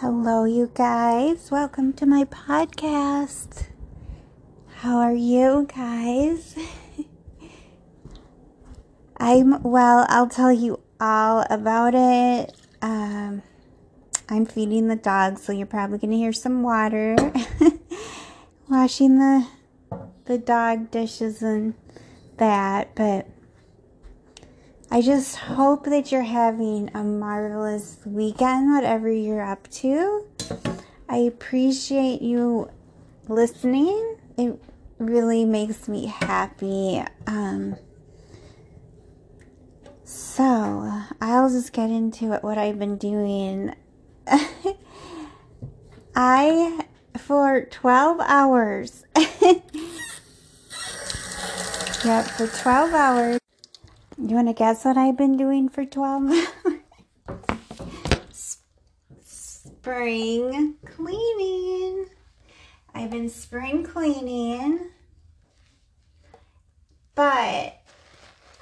Hello, 0.00 0.44
you 0.44 0.70
guys. 0.72 1.50
Welcome 1.50 1.92
to 1.92 2.06
my 2.06 2.24
podcast. 2.24 3.64
How 4.76 4.96
are 4.96 5.12
you 5.12 5.68
guys? 5.76 6.56
I'm 9.18 9.62
well, 9.62 10.06
I'll 10.08 10.26
tell 10.26 10.50
you 10.50 10.80
all 10.98 11.44
about 11.50 11.94
it. 11.94 12.56
Um, 12.80 13.42
I'm 14.30 14.46
feeding 14.46 14.88
the 14.88 14.96
dog, 14.96 15.38
so 15.38 15.52
you're 15.52 15.66
probably 15.66 15.98
going 15.98 16.12
to 16.12 16.16
hear 16.16 16.32
some 16.32 16.62
water. 16.62 17.14
Washing 18.70 19.18
the 19.18 19.48
the 20.24 20.38
dog 20.38 20.90
dishes 20.90 21.42
and 21.42 21.74
that, 22.38 22.94
but 22.94 23.28
I 24.92 25.02
just 25.02 25.36
hope 25.36 25.84
that 25.84 26.10
you're 26.10 26.22
having 26.22 26.90
a 26.94 27.04
marvelous 27.04 27.98
weekend, 28.04 28.74
whatever 28.74 29.08
you're 29.08 29.40
up 29.40 29.70
to. 29.70 30.26
I 31.08 31.18
appreciate 31.18 32.20
you 32.22 32.68
listening. 33.28 34.16
It 34.36 34.60
really 34.98 35.44
makes 35.44 35.86
me 35.86 36.06
happy. 36.06 37.04
Um, 37.28 37.76
so, 40.02 40.92
I'll 41.20 41.50
just 41.50 41.72
get 41.72 41.88
into 41.90 42.32
it, 42.32 42.42
what 42.42 42.58
I've 42.58 42.80
been 42.80 42.96
doing. 42.96 43.76
I, 46.16 46.84
for 47.16 47.64
12 47.64 48.20
hours, 48.22 49.04
yep, 52.04 52.24
for 52.26 52.48
12 52.48 52.92
hours, 52.92 53.38
you 54.26 54.36
want 54.36 54.48
to 54.48 54.54
guess 54.54 54.84
what 54.84 54.98
I've 54.98 55.16
been 55.16 55.36
doing 55.36 55.68
for 55.68 55.84
12 55.84 56.32
Spring 59.22 60.74
cleaning. 60.84 62.06
I've 62.94 63.10
been 63.10 63.30
spring 63.30 63.82
cleaning. 63.82 64.90
But 67.14 67.80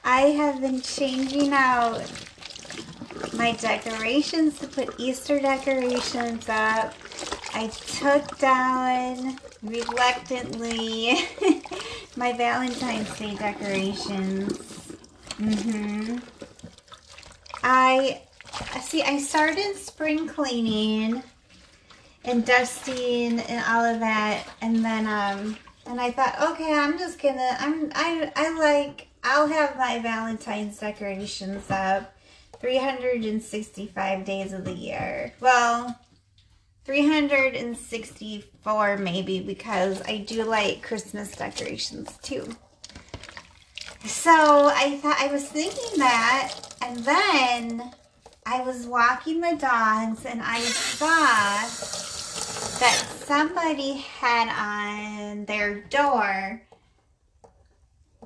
I 0.05 0.21
have 0.21 0.61
been 0.61 0.81
changing 0.81 1.53
out 1.53 2.03
my 3.35 3.53
decorations 3.53 4.59
to 4.61 4.69
put 4.69 4.99
Easter 4.99 5.41
decorations 5.41 6.49
up. 6.49 6.95
I 7.55 7.67
took 7.69 8.39
down 8.39 9.39
reluctantly 9.63 11.19
my 12.17 12.33
Valentine's 12.33 13.19
Day 13.19 13.35
decorations. 13.35 14.78
Mm-hmm. 15.39 16.19
I 17.63 18.23
see. 18.81 19.03
I 19.03 19.19
started 19.19 19.77
spring 19.77 20.27
cleaning 20.27 21.23
and 22.25 22.45
dusting 22.45 23.39
and 23.41 23.65
all 23.69 23.85
of 23.85 24.01
that, 24.01 24.45
and 24.61 24.85
then 24.85 25.07
um, 25.07 25.57
and 25.87 26.01
I 26.01 26.11
thought, 26.11 26.41
okay, 26.53 26.73
I'm 26.73 26.99
just 26.99 27.23
gonna. 27.23 27.57
I'm. 27.61 27.93
I. 27.95 28.33
I 28.35 28.51
like. 28.59 29.07
I'll 29.23 29.47
have 29.47 29.77
my 29.77 30.01
Valentine's 30.01 30.79
decorations 30.79 31.71
up 31.71 32.13
365 32.61 34.25
days 34.25 34.53
of 34.53 34.65
the 34.65 34.73
year. 34.73 35.35
Well, 35.41 35.99
364 36.85 38.97
maybe 38.97 39.41
because 39.41 40.03
I 40.03 40.19
do 40.19 40.45
like 40.45 40.83
Christmas 40.83 41.33
decorations 41.33 42.17
too. 42.23 42.57
So 44.05 44.71
I 44.75 44.99
thought 45.03 45.17
I 45.21 45.29
was 45.33 45.49
thinking 45.49 45.99
that, 45.99 46.55
and 46.83 46.99
then 46.99 47.91
I 48.47 48.63
was 48.63 48.87
walking 48.87 49.41
the 49.41 49.57
dogs, 49.57 50.25
and 50.25 50.41
I 50.43 50.61
saw 50.61 51.17
that 52.79 52.95
somebody 53.27 53.95
had 53.95 54.49
on 54.49 55.45
their 55.45 55.83
door 55.83 56.63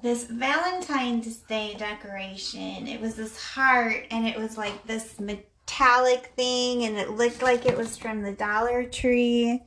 this 0.02 0.24
Valentine's 0.24 1.36
Day 1.39 1.75
decoration. 1.79 2.86
It 2.86 3.01
was 3.01 3.14
this 3.14 3.41
heart, 3.41 4.05
and 4.11 4.27
it 4.27 4.36
was 4.36 4.58
like 4.58 4.86
this 4.86 5.19
metallic 5.20 6.33
thing, 6.36 6.85
and 6.85 6.96
it 6.96 7.11
looked 7.11 7.42
like 7.42 7.67
it 7.67 7.77
was 7.77 7.96
from 7.96 8.23
the 8.23 8.33
Dollar 8.33 8.85
Tree. 8.85 9.63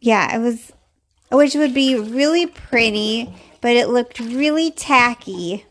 Yeah, 0.00 0.34
it 0.34 0.38
was, 0.38 0.72
which 1.30 1.54
would 1.54 1.74
be 1.74 1.96
really 1.98 2.46
pretty 2.46 3.34
but 3.66 3.74
it 3.74 3.88
looked 3.88 4.20
really 4.20 4.70
tacky 4.70 5.66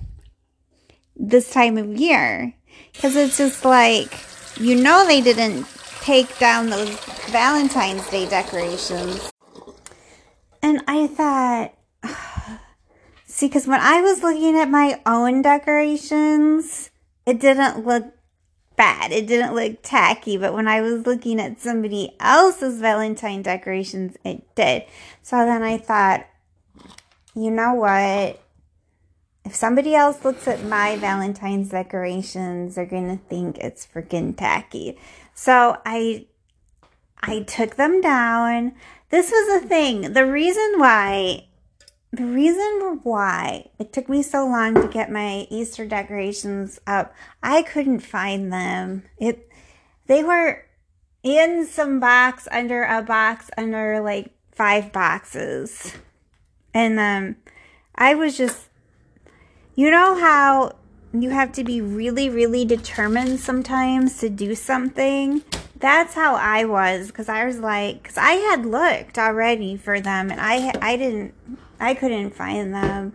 this 1.16 1.54
time 1.54 1.78
of 1.78 1.96
year 1.96 2.54
because 2.92 3.16
it's 3.16 3.38
just 3.38 3.64
like 3.64 4.14
you 4.60 4.76
know 4.76 5.08
they 5.08 5.22
didn't 5.22 5.66
take 6.02 6.38
down 6.38 6.70
those 6.70 6.90
Valentine's 7.30 8.06
Day 8.10 8.28
decorations. 8.28 9.32
And 10.62 10.82
I 10.90 11.08
thought, 11.08 11.74
see, 13.28 13.48
because 13.48 13.66
when 13.66 13.80
I 13.80 14.02
was 14.02 14.22
looking 14.22 14.58
at 14.58 14.70
my 14.70 15.00
own 15.06 15.42
decorations, 15.42 16.90
it 17.26 17.40
didn't 17.40 17.86
look 17.86 18.14
bad. 18.76 19.14
It 19.14 19.26
didn't 19.26 19.56
look 19.56 19.78
tacky, 19.84 20.36
but 20.36 20.54
when 20.54 20.68
I 20.68 20.82
was 20.82 21.06
looking 21.06 21.40
at 21.40 21.62
somebody 21.62 22.14
else's 22.20 22.82
Valentine 22.82 23.42
decorations, 23.42 24.18
it 24.26 24.54
did. 24.54 24.84
So 25.24 25.38
then 25.46 25.64
I 25.64 25.78
thought, 25.78 26.26
you 27.36 27.52
know 27.52 27.74
what? 27.74 28.42
If 29.44 29.54
somebody 29.54 29.94
else 29.94 30.24
looks 30.26 30.48
at 30.48 30.64
my 30.64 30.96
Valentine's 30.98 31.70
decorations, 31.70 32.76
they're 32.76 32.86
going 32.86 33.16
to 33.16 33.24
think 33.26 33.58
it's 33.60 33.86
freaking 33.86 34.36
tacky. 34.36 34.98
So 35.34 35.78
I 35.86 36.26
I 37.22 37.42
took 37.42 37.76
them 37.76 38.02
down. 38.02 38.74
This 39.10 39.32
was 39.32 39.64
a 39.64 39.68
thing. 39.68 40.14
The 40.14 40.26
reason 40.26 40.74
why 40.78 41.48
the 42.12 42.26
reason 42.26 43.02
why 43.04 43.70
it 43.78 43.92
took 43.92 44.08
me 44.08 44.24
so 44.24 44.48
long 44.48 44.74
to 44.76 44.88
get 44.88 45.12
my 45.12 45.48
Easter 45.50 45.86
decorations 45.86 46.80
up, 46.88 47.14
I 47.44 47.62
couldn't 47.64 48.00
find 48.00 48.54
them. 48.54 49.04
It 49.18 49.50
they 50.08 50.24
were 50.24 50.64
in 51.24 51.68
some 51.68 52.00
box 52.00 52.48
under 52.52 52.84
a 52.84 53.02
box 53.02 53.50
under 53.58 54.00
like 54.00 54.32
five 54.52 54.94
boxes. 54.94 55.94
And 56.76 57.00
um, 57.00 57.38
I 57.96 58.16
was 58.16 58.38
just, 58.38 58.68
you 59.76 59.90
know 59.90 60.16
how 60.16 60.76
you 61.14 61.30
have 61.30 61.54
to 61.54 61.64
be 61.64 61.80
really, 61.80 62.30
really 62.30 62.66
determined 62.66 63.40
sometimes 63.40 64.18
to 64.20 64.30
do 64.30 64.54
something? 64.56 65.42
That's 65.78 66.16
how 66.16 66.36
I 66.36 66.66
was 66.66 67.08
because 67.08 67.30
I 67.30 67.46
was 67.46 67.60
like, 67.60 68.04
because 68.04 68.18
I 68.18 68.34
had 68.34 68.66
looked 68.66 69.18
already 69.18 69.78
for 69.78 70.02
them 70.02 70.30
and 70.30 70.42
I, 70.42 70.74
I 70.82 70.98
didn't, 70.98 71.34
I 71.80 71.94
couldn't 71.94 72.36
find 72.36 72.74
them. 72.74 73.14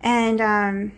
And, 0.00 0.40
um, 0.40 0.92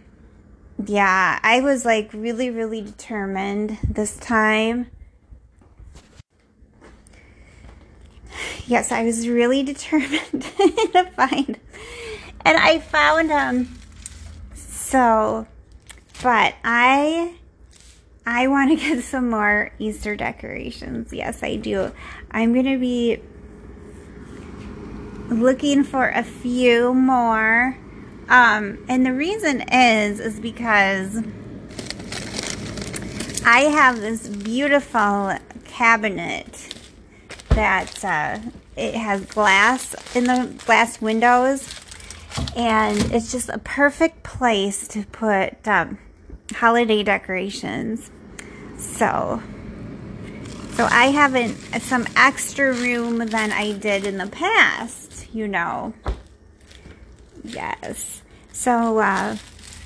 yeah, 0.85 1.41
I 1.43 1.61
was 1.61 1.87
like 1.87 2.11
really, 2.13 2.51
really 2.51 2.83
determined 2.83 3.79
this 3.83 4.19
time. 4.19 4.89
Yes, 8.67 8.93
I 8.93 9.05
was 9.05 9.29
really 9.29 9.63
determined 9.73 10.43
to 10.43 11.11
find. 11.17 11.59
And 12.45 12.59
I 12.59 12.79
found 12.81 13.31
them. 13.31 13.79
So, 14.55 15.47
but 16.23 16.55
I 16.65 17.35
I 18.27 18.47
want 18.49 18.71
to 18.71 18.77
get 18.95 19.03
some 19.03 19.31
more 19.31 19.73
Easter 19.79 20.17
decorations. 20.17 21.13
Yes, 21.13 21.43
I 21.43 21.57
do. 21.57 21.93
I'm 22.31 22.53
to 22.55 22.79
be 22.79 23.21
looking 25.29 25.83
for 25.85 26.09
a 26.09 26.23
few 26.23 26.95
more. 26.95 27.77
Um, 28.29 28.85
and 28.89 29.05
the 29.05 29.13
reason 29.13 29.63
is, 29.73 30.21
is 30.21 30.41
because 30.41 31.23
I 33.45 33.61
have 33.63 34.01
this 34.01 34.29
beautiful 34.29 35.37
cabinet 35.65 36.73
that 37.55 38.05
uh, 38.05 38.39
it 38.77 38.95
has 38.95 39.25
glass 39.27 39.95
in 40.17 40.25
the 40.25 40.53
glass 40.65 41.01
windows. 41.01 41.69
And 42.57 42.99
it's 43.13 43.31
just 43.31 43.49
a 43.51 43.59
perfect 43.59 44.23
place 44.23 44.89
to 44.89 45.05
put 45.07 45.67
um, 45.69 45.99
holiday 46.55 47.03
decorations. 47.03 48.11
So 48.79 49.43
so 50.73 50.87
I 50.87 51.07
haven't 51.07 51.57
some 51.83 52.07
extra 52.17 52.73
room 52.73 53.19
than 53.19 53.53
I 53.53 53.73
did 53.73 54.07
in 54.07 54.17
the 54.17 54.27
past 54.27 55.03
you 55.33 55.49
know. 55.49 55.95
Yes. 57.43 58.23
So 58.53 58.99
uh, 58.99 59.37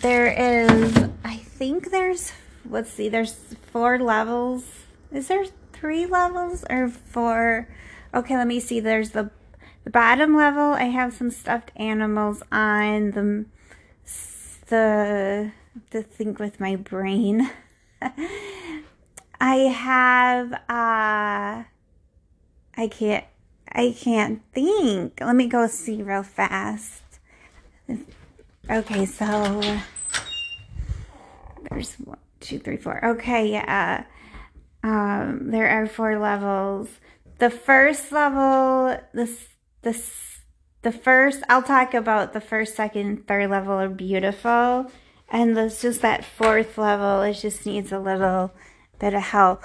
there 0.03 0.27
is 0.27 1.09
I 1.25 1.37
think 1.37 1.91
there's 1.91 2.33
let's 2.69 2.91
see 2.91 3.09
there's 3.09 3.35
four 3.73 3.99
levels. 3.99 4.65
Is 5.13 5.29
there 5.29 5.45
three 5.78 6.06
levels 6.06 6.64
or 6.70 6.88
four? 6.88 7.69
Okay, 8.14 8.37
let 8.37 8.46
me 8.46 8.61
see. 8.61 8.81
There's 8.81 9.11
the, 9.11 9.31
the 9.84 9.90
bottom 9.90 10.37
level. 10.37 10.73
I 10.73 10.84
have 10.84 11.12
some 11.12 11.31
stuffed 11.31 11.73
animals 11.76 12.43
on 12.50 13.11
the, 13.12 13.46
the, 14.69 15.52
the 15.90 16.02
think 16.02 16.38
with 16.38 16.61
my 16.61 16.76
brain. 16.76 17.50
I 19.40 19.56
have, 19.56 20.52
uh, 20.52 21.64
I 22.79 22.88
can't 22.90 23.25
I 23.76 23.94
can't 23.99 24.40
think. 24.55 25.20
Let 25.20 25.37
me 25.37 25.49
go 25.49 25.67
see 25.67 26.02
real 26.02 26.22
fast. 26.22 27.02
Okay, 28.70 29.05
so 29.05 29.61
there's 31.69 31.94
one, 31.96 32.17
two, 32.40 32.58
three, 32.58 32.79
four. 32.79 33.05
Okay, 33.05 33.50
yeah. 33.50 34.05
Um, 34.87 35.50
there 35.50 35.69
are 35.69 35.88
four 35.88 36.17
levels. 36.17 36.88
The 37.38 37.50
first 37.50 38.12
level, 38.12 38.97
this, 39.12 39.49
this, 39.83 40.38
the 40.83 40.93
first, 40.93 41.43
I'll 41.49 41.65
talk 41.65 41.93
about 41.93 42.33
the 42.33 42.41
first, 42.41 42.77
second, 42.77 43.27
third 43.27 43.50
level 43.50 43.73
are 43.73 43.88
beautiful. 43.88 44.88
And 45.29 45.56
there's 45.56 45.83
just 45.83 46.03
that 46.03 46.25
fourth 46.25 46.79
level, 46.79 47.23
it 47.23 47.33
just 47.33 47.67
needs 47.67 47.91
a 47.91 47.99
little 47.99 48.53
bit 49.00 49.12
of 49.12 49.23
help. 49.23 49.65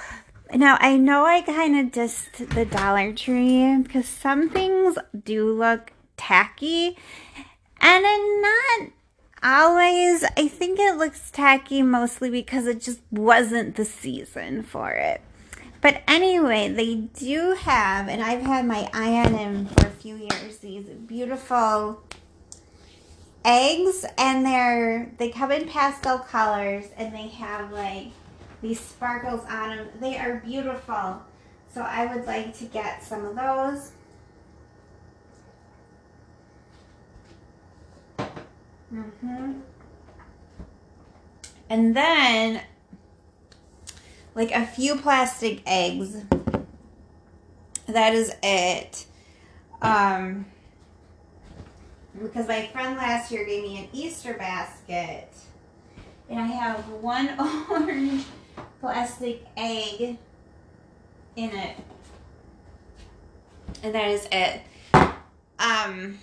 Now, 0.56 0.78
I 0.80 0.98
know 0.98 1.24
I 1.24 1.42
kind 1.42 1.78
of 1.80 1.94
dissed 1.94 2.56
the 2.56 2.66
Dollar 2.66 3.14
Tree 3.14 3.78
because 3.78 4.08
some 4.08 4.50
things 4.50 4.98
do 5.24 5.54
look 5.54 5.92
tacky. 6.18 6.98
And 7.80 8.06
I'm 8.08 8.42
not 8.42 8.81
always, 9.44 10.24
I 10.24 10.48
think 10.48 10.80
it 10.80 10.98
looks 10.98 11.32
tacky 11.32 11.82
mostly 11.82 12.30
because 12.30 12.68
it 12.68 12.82
just 12.82 13.02
wasn't 13.12 13.76
the 13.76 13.86
season 13.86 14.64
for 14.64 14.92
it. 14.92 15.22
But 15.82 16.04
anyway, 16.08 16.70
they 16.70 16.96
do 16.96 17.56
have, 17.60 18.08
and 18.08 18.22
I've 18.22 18.44
had 18.44 18.68
my 18.68 18.90
eye 18.94 19.26
on 19.26 19.34
them 19.34 19.66
for 19.66 19.88
a 19.88 19.92
few 19.92 20.16
years, 20.16 20.60
these 20.60 20.86
beautiful 20.86 22.04
eggs 23.44 24.06
and 24.18 24.46
they're, 24.46 25.12
they 25.18 25.30
come 25.30 25.52
in 25.52 25.68
pastel 25.68 26.20
colors 26.20 26.86
and 26.98 27.14
they 27.14 27.28
have 27.28 27.72
like 27.72 28.08
these 28.62 28.80
sparkles 28.80 29.42
on 29.50 29.76
them. 29.76 29.88
They 30.00 30.18
are 30.18 30.42
beautiful. 30.46 31.24
So 31.74 31.82
I 31.82 32.14
would 32.14 32.28
like 32.28 32.56
to 32.58 32.66
get 32.66 33.04
some 33.04 33.26
of 33.26 33.36
those. 33.36 33.92
Mm 38.94 39.12
hmm 39.22 39.52
And 41.70 41.96
then, 41.96 42.62
like 44.36 44.52
a 44.52 44.66
few 44.66 44.98
plastic 44.98 45.62
eggs. 45.66 46.18
That 47.88 48.14
is 48.14 48.34
it. 48.44 49.06
Um, 49.82 50.46
because 52.22 52.48
my 52.48 52.68
friend 52.68 52.98
last 52.98 53.32
year 53.32 53.46
gave 53.46 53.64
me 53.64 53.80
an 53.80 53.88
Easter 53.94 54.34
basket. 54.34 55.34
And 56.30 56.40
I 56.40 56.48
have 56.48 56.88
one 56.90 57.30
orange 57.70 58.26
plastic 58.80 59.46
egg 59.56 60.18
in 61.36 61.50
it. 61.50 61.78
And 63.84 63.96
that 63.96 64.10
is 64.10 64.28
it. 64.32 64.62
Um, 65.60 66.20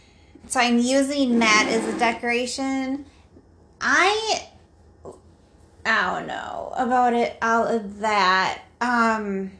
so 0.48 0.60
I'm 0.60 0.78
using 0.78 1.38
that 1.38 1.66
as 1.68 1.86
a 1.86 1.98
decoration. 1.98 3.04
I, 3.80 4.48
I 5.86 6.14
don't 6.18 6.26
know 6.26 6.72
about 6.76 7.12
it, 7.14 7.36
all 7.40 7.66
of 7.66 8.00
that. 8.00 8.62
Um, 8.80 9.52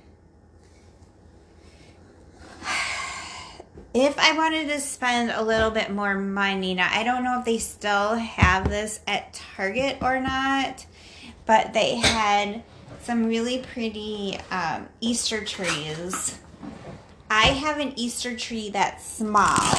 if 3.95 4.19
I 4.19 4.33
wanted 4.37 4.69
to 4.69 4.81
spend 4.81 5.31
a 5.31 5.43
little 5.43 5.71
bit 5.71 5.91
more 5.91 6.15
money, 6.15 6.75
now 6.75 6.89
I 6.91 7.03
don't 7.05 7.25
know 7.25 7.39
if 7.39 7.45
they 7.45 7.59
still 7.59 8.15
have 8.15 8.69
this 8.69 9.01
at 9.07 9.35
Target 9.35 9.99
or 10.01 10.21
not, 10.21 10.87
but 11.47 11.73
they 11.73 11.97
had 11.97 12.63
some 13.03 13.27
really 13.27 13.65
pretty 13.73 14.39
um, 14.51 14.89
Easter 15.01 15.45
trees. 15.45 16.39
I 17.31 17.49
have 17.49 17.79
an 17.79 17.93
Easter 17.97 18.37
tree 18.37 18.71
that's 18.71 19.05
small, 19.05 19.77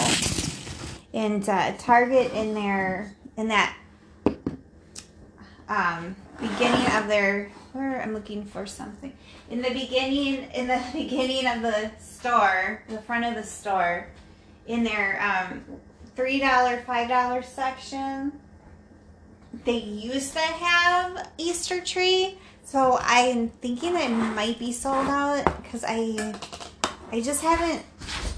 and 1.14 1.48
uh, 1.48 1.74
Target 1.78 2.34
in 2.34 2.54
their 2.54 3.16
in 3.38 3.48
that 3.48 3.76
um, 5.68 6.16
beginning 6.40 6.86
of 6.94 7.08
their 7.08 7.52
where 7.74 8.02
I'm 8.02 8.14
looking 8.14 8.46
for 8.46 8.66
something 8.66 9.14
in 9.50 9.62
the 9.62 9.72
beginning 9.72 10.50
in 10.54 10.68
the 10.68 10.82
beginning 10.94 11.48
of 11.48 11.62
the 11.62 11.92
store, 12.00 12.84
the 12.88 13.02
front 13.02 13.26
of 13.26 13.36
the 13.36 13.44
store, 13.44 14.08
in 14.68 14.84
their 14.84 15.22
um, 15.22 15.64
three 16.16 16.40
dollar, 16.40 16.82
five 16.86 17.10
dollar 17.10 17.42
section. 17.42 18.34
They 19.66 19.80
used 19.80 20.34
to 20.34 20.40
have 20.40 21.32
Easter 21.40 21.82
tree, 21.82 22.38
so 22.64 23.00
I'm 23.02 23.50
thinking 23.50 23.96
it 23.96 24.10
might 24.10 24.60
be 24.60 24.72
sold 24.72 25.08
out 25.08 25.44
because 25.64 25.84
I 25.88 26.36
I 27.12 27.22
just 27.22 27.42
haven't 27.42 27.84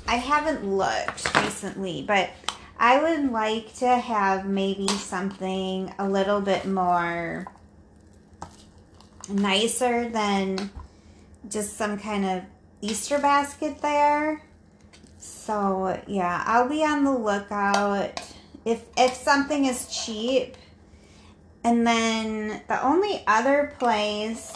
I 0.07 0.15
haven't 0.15 0.65
looked 0.65 1.35
recently, 1.43 2.03
but 2.07 2.29
I 2.81 2.99
would 2.99 3.31
like 3.31 3.75
to 3.75 3.87
have 3.87 4.47
maybe 4.47 4.87
something 4.87 5.93
a 5.99 6.09
little 6.09 6.41
bit 6.41 6.65
more 6.65 7.45
nicer 9.29 10.09
than 10.09 10.71
just 11.47 11.77
some 11.77 11.99
kind 11.99 12.25
of 12.25 12.41
Easter 12.81 13.19
basket 13.19 13.83
there. 13.83 14.41
So 15.19 16.01
yeah, 16.07 16.43
I'll 16.47 16.67
be 16.67 16.83
on 16.83 17.03
the 17.03 17.15
lookout 17.15 18.19
if 18.65 18.83
if 18.97 19.13
something 19.13 19.65
is 19.65 19.85
cheap 19.87 20.57
and 21.63 21.85
then 21.85 22.63
the 22.67 22.83
only 22.83 23.23
other 23.27 23.75
place. 23.77 24.51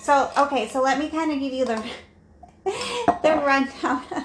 So, 0.00 0.30
okay, 0.38 0.66
so 0.68 0.80
let 0.80 0.98
me 0.98 1.10
kind 1.10 1.30
of 1.30 1.38
give 1.38 1.52
you 1.52 1.66
the, 1.66 1.84
the 3.22 3.42
rundown 3.44 4.24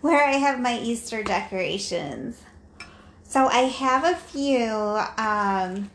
where 0.00 0.24
I 0.24 0.32
have 0.32 0.60
my 0.60 0.78
Easter 0.78 1.22
decorations. 1.22 2.40
So 3.22 3.46
I 3.46 3.62
have 3.62 4.04
a 4.04 4.16
few 4.16 4.68
um, 5.18 5.90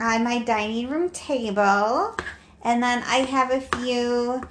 on 0.00 0.24
my 0.24 0.42
dining 0.44 0.88
room 0.88 1.10
table. 1.10 2.16
And 2.62 2.82
then 2.82 3.02
I 3.06 3.18
have 3.18 3.50
a 3.50 3.60
few 3.60 4.42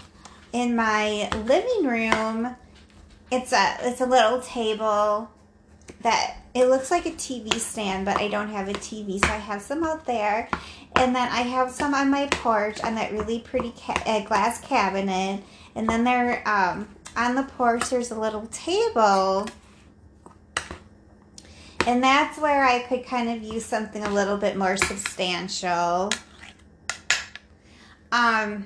in 0.51 0.75
my 0.75 1.29
living 1.45 1.87
room 1.87 2.55
it's 3.31 3.53
a 3.53 3.77
it's 3.81 4.01
a 4.01 4.05
little 4.05 4.41
table 4.41 5.31
that 6.01 6.37
it 6.53 6.65
looks 6.65 6.91
like 6.91 7.05
a 7.05 7.11
TV 7.11 7.53
stand, 7.59 8.05
but 8.05 8.17
I 8.17 8.27
don't 8.27 8.49
have 8.49 8.67
a 8.67 8.73
TV, 8.73 9.23
so 9.23 9.31
I 9.31 9.37
have 9.37 9.61
some 9.61 9.83
out 9.83 10.05
there, 10.05 10.49
and 10.95 11.15
then 11.15 11.27
I 11.29 11.41
have 11.41 11.71
some 11.71 11.93
on 11.93 12.09
my 12.09 12.27
porch 12.27 12.81
on 12.83 12.95
that 12.95 13.11
really 13.11 13.39
pretty 13.39 13.73
ca- 13.77 14.03
uh, 14.05 14.21
glass 14.21 14.59
cabinet, 14.61 15.43
and 15.75 15.87
then 15.87 16.03
there 16.03 16.47
um, 16.47 16.87
on 17.15 17.35
the 17.35 17.43
porch 17.43 17.89
there's 17.89 18.11
a 18.11 18.19
little 18.19 18.47
table. 18.47 19.47
And 21.87 22.03
that's 22.03 22.37
where 22.37 22.63
I 22.63 22.79
could 22.83 23.05
kind 23.07 23.27
of 23.29 23.41
use 23.41 23.65
something 23.65 24.03
a 24.03 24.09
little 24.09 24.37
bit 24.37 24.55
more 24.55 24.77
substantial. 24.77 26.11
Um, 28.11 28.65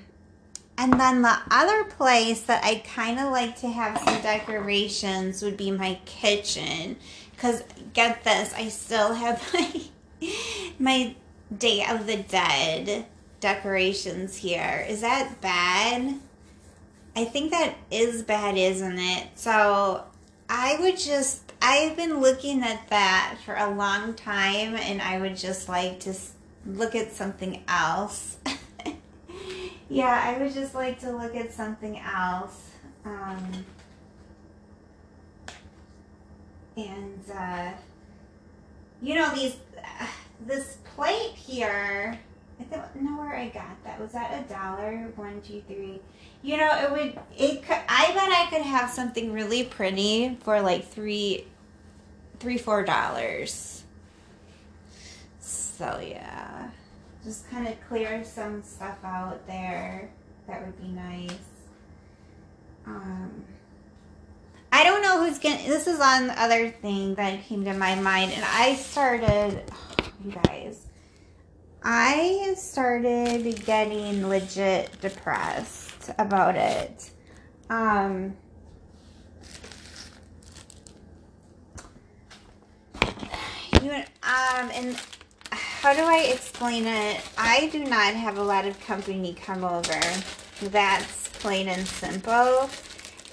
and 0.78 1.00
then 1.00 1.22
the 1.22 1.38
other 1.50 1.86
place 1.86 2.42
that 2.42 2.64
I 2.64 2.84
kind 2.86 3.20
of 3.20 3.32
like 3.32 3.58
to 3.62 3.70
have 3.70 3.98
some 4.00 4.22
decorations 4.22 5.42
would 5.42 5.56
be 5.56 5.72
my 5.72 6.00
kitchen. 6.06 6.98
Because 7.32 7.64
get 7.94 8.24
this, 8.26 8.54
I 8.54 8.68
still 8.68 9.14
have 9.14 9.42
my, 9.54 9.82
my 10.78 11.16
Day 11.56 11.86
of 11.90 12.08
the 12.08 12.18
Dead 12.18 13.06
decorations 13.40 14.38
here. 14.38 14.86
Is 14.90 15.02
that 15.02 15.40
bad? 15.42 16.20
I 17.16 17.26
think 17.26 17.52
that 17.52 17.76
is 17.92 18.24
bad, 18.24 18.58
isn't 18.58 19.00
it? 19.00 19.28
So 19.36 20.04
I 20.50 20.78
would 20.80 20.98
just, 20.98 21.54
I've 21.62 21.96
been 21.96 22.20
looking 22.20 22.62
at 22.62 22.90
that 22.90 23.38
for 23.46 23.56
a 23.56 23.70
long 23.70 24.14
time 24.16 24.76
and 24.76 25.02
I 25.02 25.20
would 25.20 25.38
just 25.38 25.70
like 25.70 26.00
to 26.02 26.14
look 26.66 26.96
at 26.96 27.14
something 27.14 27.64
else. 27.68 28.38
yeah, 29.90 30.22
I 30.26 30.42
would 30.42 30.54
just 30.54 30.76
like 30.76 31.00
to 31.02 31.12
look 31.12 31.36
at 31.36 31.54
something 31.54 32.00
else. 32.00 32.72
Um, 33.06 33.66
and, 36.76 37.24
uh, 37.34 37.72
you 39.02 39.16
know, 39.16 39.34
these, 39.34 39.56
this 40.46 40.78
plate 40.96 41.34
here, 41.36 42.20
I 42.60 42.64
don't 42.64 43.02
know 43.02 43.18
where 43.18 43.36
I 43.36 43.50
got 43.50 43.84
that. 43.84 44.00
Was 44.00 44.14
that 44.14 44.46
a 44.46 44.54
dollar? 44.54 45.12
One, 45.16 45.42
two, 45.42 45.62
three. 45.68 46.00
You 46.42 46.58
know, 46.58 46.72
it 46.84 46.92
would, 46.92 47.20
it 47.38 47.64
could, 47.64 47.80
I 47.90 48.12
bet 48.14 48.32
I 48.32 48.48
could 48.50 48.62
have 48.62 48.90
something 48.90 49.34
really 49.34 49.64
pretty 49.64 50.38
for 50.42 50.62
like 50.62 50.88
three, 50.88 51.46
three, 52.40 52.58
four 52.58 52.84
dollars. 52.84 53.84
So, 55.40 56.00
yeah 56.00 56.70
just 57.26 57.50
kind 57.50 57.68
of 57.68 57.74
clear 57.90 58.24
some 58.24 58.62
stuff 58.62 58.98
out 59.04 59.46
there. 59.48 60.10
That 60.48 60.64
would 60.64 60.80
be 60.80 60.90
nice. 60.90 61.32
Um, 62.86 63.44
I 64.72 64.84
don't 64.84 65.02
know 65.02 65.26
who's 65.26 65.40
gonna. 65.40 65.58
This 65.58 65.88
is 65.88 66.00
on 66.00 66.28
the 66.28 66.40
other 66.40 66.70
thing 66.70 67.16
that 67.16 67.44
came 67.46 67.66
to 67.66 67.74
my 67.74 67.96
mind, 67.96 68.32
and 68.34 68.46
I 68.46 68.76
started. 68.76 69.64
You 70.24 70.32
guys, 70.32 70.88
I 71.84 72.54
started 72.58 73.66
getting 73.66 74.28
legit 74.28 75.00
depressed 75.02 76.12
about 76.18 76.56
it. 76.56 77.12
Um, 77.70 78.36
you 83.82 83.92
um, 83.92 84.72
and 84.74 84.98
how 85.52 85.94
do 85.94 86.02
I 86.02 86.32
explain 86.34 86.88
it? 86.88 87.22
I 87.38 87.70
do 87.72 87.84
not 87.84 88.16
have 88.16 88.38
a 88.38 88.44
lot 88.44 88.66
of 88.66 88.80
company 88.82 89.36
come 89.36 89.64
over. 89.64 90.00
That's 90.62 91.30
plain 91.40 91.68
and 91.68 91.88
simple. 91.88 92.70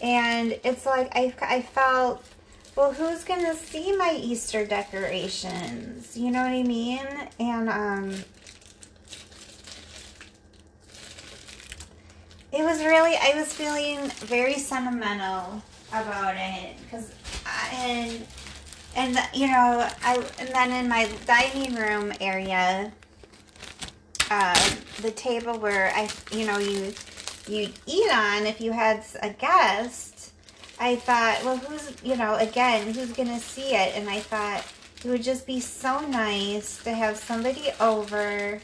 And 0.02 0.58
it's 0.64 0.84
like 0.84 1.08
I, 1.12 1.32
I 1.40 1.62
felt, 1.62 2.22
well, 2.76 2.92
who's 2.92 3.24
going 3.24 3.44
to 3.44 3.54
see 3.54 3.94
my 3.96 4.18
Easter 4.20 4.66
decorations? 4.66 6.16
You 6.16 6.30
know 6.30 6.42
what 6.42 6.52
I 6.52 6.62
mean? 6.62 7.06
And 7.38 7.68
um, 7.68 8.10
it 12.52 12.62
was 12.62 12.82
really, 12.84 13.16
I 13.16 13.32
was 13.36 13.52
feeling 13.52 14.08
very 14.26 14.58
sentimental 14.58 15.62
about 15.90 16.34
it. 16.36 16.76
Because, 16.84 17.12
and, 17.74 18.26
and 18.96 19.18
you 19.34 19.48
know, 19.48 19.88
I, 20.04 20.24
and 20.38 20.48
then 20.48 20.72
in 20.72 20.88
my 20.88 21.10
dining 21.26 21.74
room 21.74 22.12
area, 22.20 22.92
uh, 24.30 24.70
the 25.02 25.10
table 25.10 25.58
where 25.58 25.92
I, 25.94 26.08
you 26.30 26.46
know, 26.46 26.56
you 26.56 26.94
you'd 27.48 27.72
eat 27.86 28.10
on 28.12 28.46
if 28.46 28.60
you 28.60 28.72
had 28.72 29.04
a 29.20 29.30
guest, 29.30 30.11
I 30.78 30.96
thought, 30.96 31.42
well, 31.44 31.56
who's, 31.56 31.92
you 32.02 32.16
know, 32.16 32.34
again, 32.36 32.92
who's 32.92 33.12
going 33.12 33.28
to 33.28 33.38
see 33.38 33.74
it? 33.74 33.96
And 33.96 34.08
I 34.08 34.20
thought 34.20 34.64
it 35.04 35.08
would 35.08 35.22
just 35.22 35.46
be 35.46 35.60
so 35.60 36.00
nice 36.00 36.82
to 36.84 36.92
have 36.92 37.16
somebody 37.16 37.70
over 37.80 38.60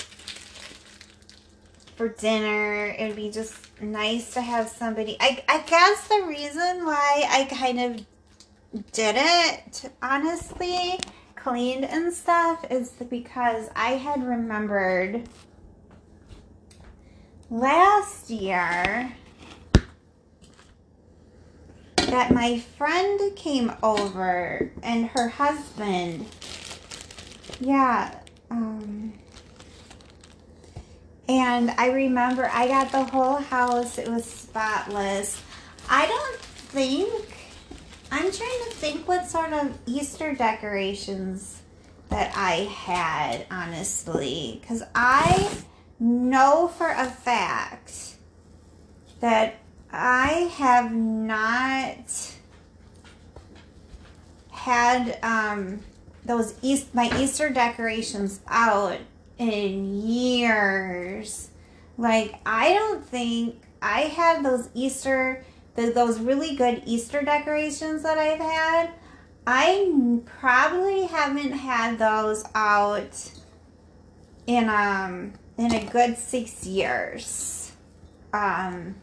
for 1.97 2.09
dinner. 2.09 2.87
It 2.87 3.09
would 3.09 3.17
be 3.17 3.31
just 3.31 3.55
nice 3.81 4.35
to 4.35 4.41
have 4.41 4.69
somebody. 4.69 5.17
I, 5.21 5.43
I 5.49 5.61
guess 5.61 6.09
the 6.09 6.25
reason 6.27 6.85
why 6.85 7.25
I 7.29 7.45
kind 7.45 7.81
of 7.81 8.93
did 8.93 9.17
it, 9.19 9.91
honestly, 10.03 10.99
cleaned 11.37 11.85
and 11.85 12.12
stuff, 12.12 12.65
is 12.71 12.91
because 12.91 13.69
I 13.75 13.93
had 13.93 14.25
remembered 14.25 15.29
last 17.50 18.31
year 18.31 19.12
that 22.11 22.33
my 22.33 22.59
friend 22.59 23.21
came 23.37 23.73
over 23.83 24.71
and 24.83 25.07
her 25.09 25.29
husband, 25.29 26.27
yeah, 27.61 28.19
um, 28.50 29.12
and 31.29 31.71
I 31.73 31.91
remember 31.91 32.49
I 32.53 32.69
got 32.69 32.91
the 32.93 33.05
whole 33.05 33.37
house, 33.37 33.99
it 33.99 34.09
was 34.09 34.25
spotless. 34.25 35.43
I 35.91 36.07
don't 36.07 36.41
think, 36.41 37.35
I'm 38.11 38.31
trying 38.31 38.31
to 38.31 38.71
think 38.71 39.07
what 39.07 39.27
sort 39.27 39.53
of 39.53 39.77
Easter 39.85 40.35
decorations 40.35 41.61
that 42.09 42.33
I 42.35 42.65
had, 42.75 43.47
honestly, 43.50 44.59
because 44.61 44.83
I 44.95 45.50
know 46.00 46.69
for 46.69 46.88
a 46.88 47.05
fact 47.05 48.15
that 49.21 49.57
I 49.90 50.50
have 50.57 50.92
not 50.92 52.35
had 54.50 55.18
um, 55.23 55.80
those 56.25 56.54
East 56.62 56.95
my 56.95 57.11
Easter 57.18 57.50
decorations 57.50 58.40
out 58.49 58.99
in 59.38 60.07
years. 60.07 61.50
Like 61.97 62.35
I 62.45 62.75
don't 62.75 63.04
think 63.04 63.62
I 63.80 64.02
had 64.02 64.45
those 64.45 64.68
Easter 64.75 65.45
the, 65.75 65.90
those 65.90 66.18
really 66.18 66.57
good 66.57 66.83
Easter 66.87 67.23
decorations 67.23 68.02
that 68.02 68.18
I've 68.18 68.40
had. 68.40 68.90
I 69.47 70.21
probably 70.26 71.07
haven't 71.07 71.52
had 71.52 71.99
those 71.99 72.45
out 72.54 73.30
in 74.47 74.68
um 74.68 75.33
in 75.57 75.73
a 75.73 75.85
good 75.87 76.18
six 76.18 76.66
years. 76.66 77.73
Um, 78.33 78.97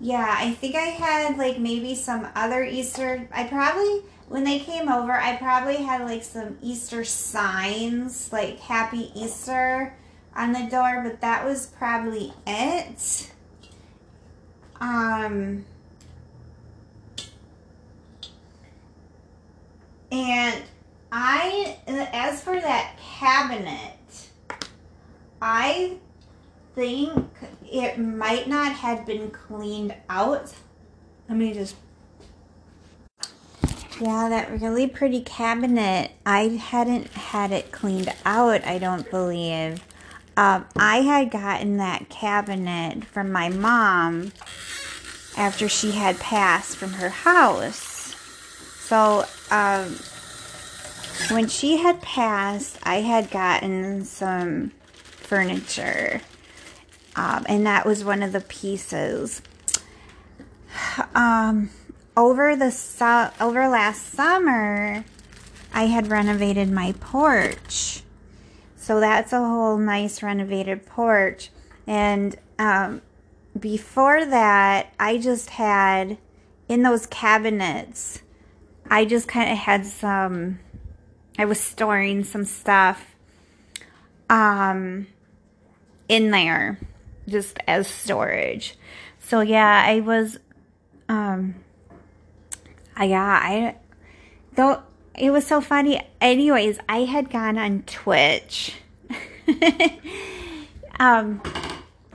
yeah, 0.00 0.34
I 0.38 0.52
think 0.52 0.74
I 0.74 0.80
had 0.80 1.38
like 1.38 1.58
maybe 1.58 1.94
some 1.94 2.28
other 2.34 2.64
Easter. 2.64 3.28
I 3.32 3.44
probably, 3.44 4.02
when 4.28 4.44
they 4.44 4.58
came 4.58 4.88
over, 4.88 5.12
I 5.12 5.36
probably 5.36 5.76
had 5.76 6.02
like 6.02 6.24
some 6.24 6.58
Easter 6.62 7.04
signs, 7.04 8.32
like 8.32 8.58
Happy 8.60 9.10
Easter 9.14 9.94
on 10.34 10.52
the 10.52 10.68
door, 10.70 11.02
but 11.04 11.20
that 11.20 11.44
was 11.44 11.66
probably 11.66 12.32
it. 12.46 13.30
Um, 14.80 15.64
and 20.10 20.62
I, 21.12 21.78
as 21.86 22.42
for 22.42 22.60
that 22.60 22.96
cabinet, 22.98 23.96
I 25.40 25.98
think 26.74 27.26
it 27.70 27.98
might 27.98 28.48
not 28.48 28.72
have 28.72 29.06
been 29.06 29.30
cleaned 29.30 29.94
out. 30.08 30.52
Let 31.28 31.38
me 31.38 31.54
just. 31.54 31.76
Yeah, 34.00 34.28
that 34.28 34.60
really 34.60 34.88
pretty 34.88 35.20
cabinet. 35.20 36.10
I 36.26 36.48
hadn't 36.48 37.08
had 37.12 37.52
it 37.52 37.70
cleaned 37.70 38.12
out, 38.24 38.66
I 38.66 38.78
don't 38.78 39.08
believe. 39.08 39.84
Um, 40.36 40.66
I 40.76 41.02
had 41.02 41.30
gotten 41.30 41.76
that 41.76 42.08
cabinet 42.08 43.04
from 43.04 43.30
my 43.30 43.48
mom 43.48 44.32
after 45.36 45.68
she 45.68 45.92
had 45.92 46.18
passed 46.18 46.76
from 46.76 46.94
her 46.94 47.08
house. 47.08 48.16
So, 48.80 49.26
um, 49.52 49.96
when 51.30 51.46
she 51.46 51.76
had 51.76 52.02
passed, 52.02 52.78
I 52.82 52.96
had 52.96 53.30
gotten 53.30 54.04
some 54.04 54.72
furniture. 54.94 56.20
Um, 57.16 57.46
and 57.48 57.66
that 57.66 57.86
was 57.86 58.04
one 58.04 58.22
of 58.22 58.32
the 58.32 58.40
pieces. 58.40 59.42
Um, 61.14 61.70
over 62.16 62.56
the 62.56 62.70
su- 62.70 63.30
over 63.40 63.68
last 63.68 64.12
summer, 64.12 65.04
I 65.72 65.84
had 65.84 66.08
renovated 66.08 66.70
my 66.70 66.92
porch. 67.00 68.02
So 68.76 69.00
that's 69.00 69.32
a 69.32 69.38
whole 69.38 69.78
nice 69.78 70.22
renovated 70.22 70.86
porch. 70.86 71.50
And 71.86 72.36
um, 72.58 73.02
before 73.58 74.24
that, 74.24 74.92
I 74.98 75.18
just 75.18 75.50
had 75.50 76.18
in 76.68 76.82
those 76.82 77.06
cabinets, 77.06 78.22
I 78.90 79.04
just 79.04 79.28
kind 79.28 79.50
of 79.50 79.58
had 79.58 79.86
some, 79.86 80.58
I 81.38 81.44
was 81.44 81.60
storing 81.60 82.24
some 82.24 82.44
stuff. 82.44 83.14
Um, 84.28 85.06
in 86.08 86.30
there 86.30 86.78
just 87.28 87.58
as 87.66 87.86
storage. 87.86 88.76
So 89.18 89.40
yeah, 89.40 89.84
I 89.86 90.00
was 90.00 90.38
um 91.08 91.56
I 92.96 93.04
yeah, 93.04 93.40
I 93.42 93.76
though 94.54 94.82
it 95.16 95.30
was 95.30 95.46
so 95.46 95.60
funny. 95.60 96.00
Anyways, 96.20 96.78
I 96.88 97.04
had 97.04 97.30
gone 97.30 97.58
on 97.58 97.82
Twitch. 97.82 98.76
um 101.00 101.42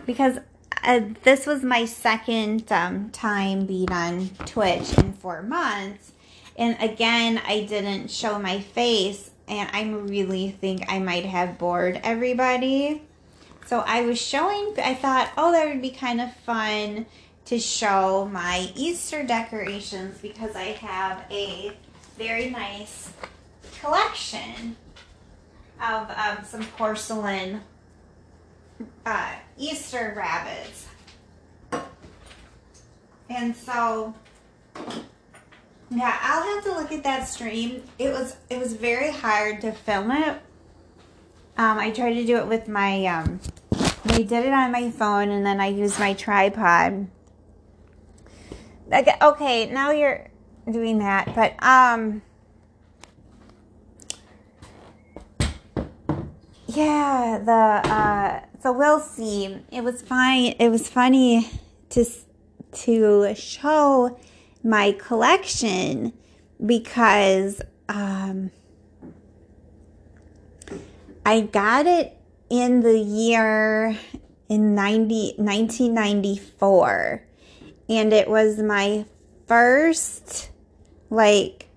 because 0.05 0.39
uh, 0.83 1.01
this 1.23 1.45
was 1.45 1.63
my 1.63 1.85
second 1.85 2.71
um, 2.71 3.09
time 3.11 3.65
being 3.65 3.91
on 3.91 4.29
Twitch 4.45 4.97
in 4.97 5.13
four 5.13 5.41
months. 5.41 6.13
And 6.57 6.77
again, 6.81 7.41
I 7.45 7.61
didn't 7.61 8.09
show 8.11 8.39
my 8.39 8.59
face, 8.59 9.31
and 9.47 9.69
I 9.71 9.83
really 9.83 10.51
think 10.51 10.91
I 10.91 10.99
might 10.99 11.25
have 11.25 11.57
bored 11.57 11.99
everybody. 12.03 13.01
So 13.69 13.83
I 13.85 14.01
was 14.01 14.19
showing, 14.19 14.73
I 14.83 14.95
thought, 14.95 15.31
oh, 15.37 15.51
that 15.51 15.67
would 15.67 15.79
be 15.79 15.91
kind 15.91 16.19
of 16.19 16.33
fun 16.37 17.05
to 17.45 17.59
show 17.59 18.27
my 18.33 18.71
Easter 18.73 19.21
decorations 19.21 20.17
because 20.17 20.55
I 20.55 20.71
have 20.71 21.23
a 21.29 21.73
very 22.17 22.49
nice 22.49 23.11
collection 23.79 24.75
of 25.79 26.09
um, 26.09 26.43
some 26.45 26.63
porcelain 26.77 27.61
uh, 29.05 29.33
Easter 29.55 30.15
rabbits. 30.17 30.87
And 33.29 33.55
so, 33.55 34.15
yeah, 35.91 36.17
I'll 36.23 36.55
have 36.55 36.63
to 36.63 36.71
look 36.71 36.91
at 36.91 37.03
that 37.03 37.27
stream. 37.27 37.83
It 37.99 38.09
was 38.09 38.35
it 38.49 38.57
was 38.57 38.73
very 38.73 39.11
hard 39.11 39.61
to 39.61 39.73
film 39.73 40.09
it. 40.09 40.41
Um, 41.55 41.77
I 41.77 41.91
tried 41.91 42.13
to 42.13 42.25
do 42.25 42.37
it 42.37 42.47
with 42.47 42.69
my 42.69 43.05
um, 43.05 43.41
I 44.09 44.23
did 44.23 44.45
it 44.45 44.53
on 44.53 44.71
my 44.71 44.91
phone 44.91 45.29
and 45.29 45.45
then 45.45 45.61
I 45.61 45.67
used 45.67 45.99
my 45.99 46.13
tripod. 46.13 47.07
Okay, 49.21 49.69
now 49.71 49.91
you're 49.91 50.29
doing 50.71 50.99
that, 50.99 51.33
but 51.35 51.55
um 51.63 52.21
yeah, 56.67 57.39
the 57.43 57.91
uh, 57.91 58.41
so 58.61 58.71
we'll 58.71 58.99
see. 58.99 59.57
It 59.71 59.83
was 59.83 60.01
fine. 60.01 60.55
It 60.59 60.69
was 60.69 60.87
funny 60.87 61.49
to 61.89 62.05
to 62.71 63.33
show 63.35 64.19
my 64.63 64.91
collection 64.91 66.13
because 66.63 67.61
um, 67.87 68.51
I 71.25 71.41
got 71.41 71.87
it 71.87 72.18
in 72.49 72.81
the 72.81 72.97
year 72.97 73.97
in 74.49 74.75
90, 74.75 75.35
1994 75.37 77.25
and 77.89 78.13
it 78.13 78.29
was 78.29 78.59
my 78.59 79.05
first 79.47 80.51
like 81.09 81.67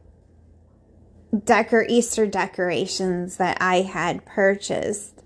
decor 1.44 1.86
Easter 1.88 2.26
decorations 2.26 3.38
that 3.38 3.56
I 3.60 3.80
had 3.80 4.24
purchased 4.26 5.22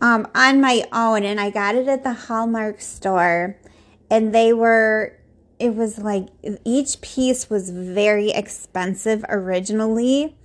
um, 0.00 0.26
on 0.34 0.60
my 0.60 0.84
own. 0.92 1.22
And 1.22 1.40
I 1.40 1.50
got 1.50 1.76
it 1.76 1.86
at 1.86 2.02
the 2.02 2.12
Hallmark 2.12 2.80
store. 2.80 3.56
And 4.10 4.34
they 4.34 4.52
were 4.52 5.16
it 5.60 5.76
was 5.76 5.98
like 5.98 6.28
each 6.64 7.00
piece 7.00 7.48
was 7.48 7.70
very 7.70 8.30
expensive 8.30 9.24
originally. 9.28 10.36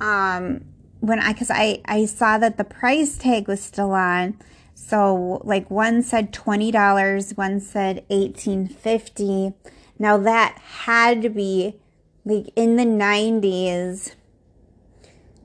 Um 0.00 0.64
when 1.00 1.20
I 1.20 1.32
cuz 1.32 1.50
I 1.50 1.80
I 1.84 2.06
saw 2.06 2.38
that 2.38 2.56
the 2.56 2.64
price 2.64 3.16
tag 3.16 3.48
was 3.48 3.62
still 3.62 3.92
on. 3.92 4.38
So 4.74 5.40
like 5.44 5.70
one 5.70 6.02
said 6.02 6.32
$20 6.32 7.36
one 7.36 7.60
said 7.60 8.04
1850 8.08 9.52
now 9.98 10.16
that 10.16 10.58
had 10.84 11.20
to 11.22 11.28
be 11.28 11.74
like 12.24 12.50
in 12.54 12.76
the 12.76 12.84
90s 12.84 14.12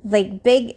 like 0.03 0.43
big 0.43 0.75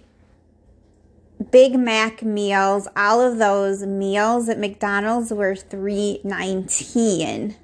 Big 1.50 1.78
Mac 1.78 2.23
meals, 2.23 2.88
all 2.97 3.21
of 3.21 3.37
those 3.37 3.83
meals 3.85 4.49
at 4.49 4.59
McDonald's 4.59 5.30
were 5.30 5.54
three 5.54 6.21
nineteen, 6.25 7.56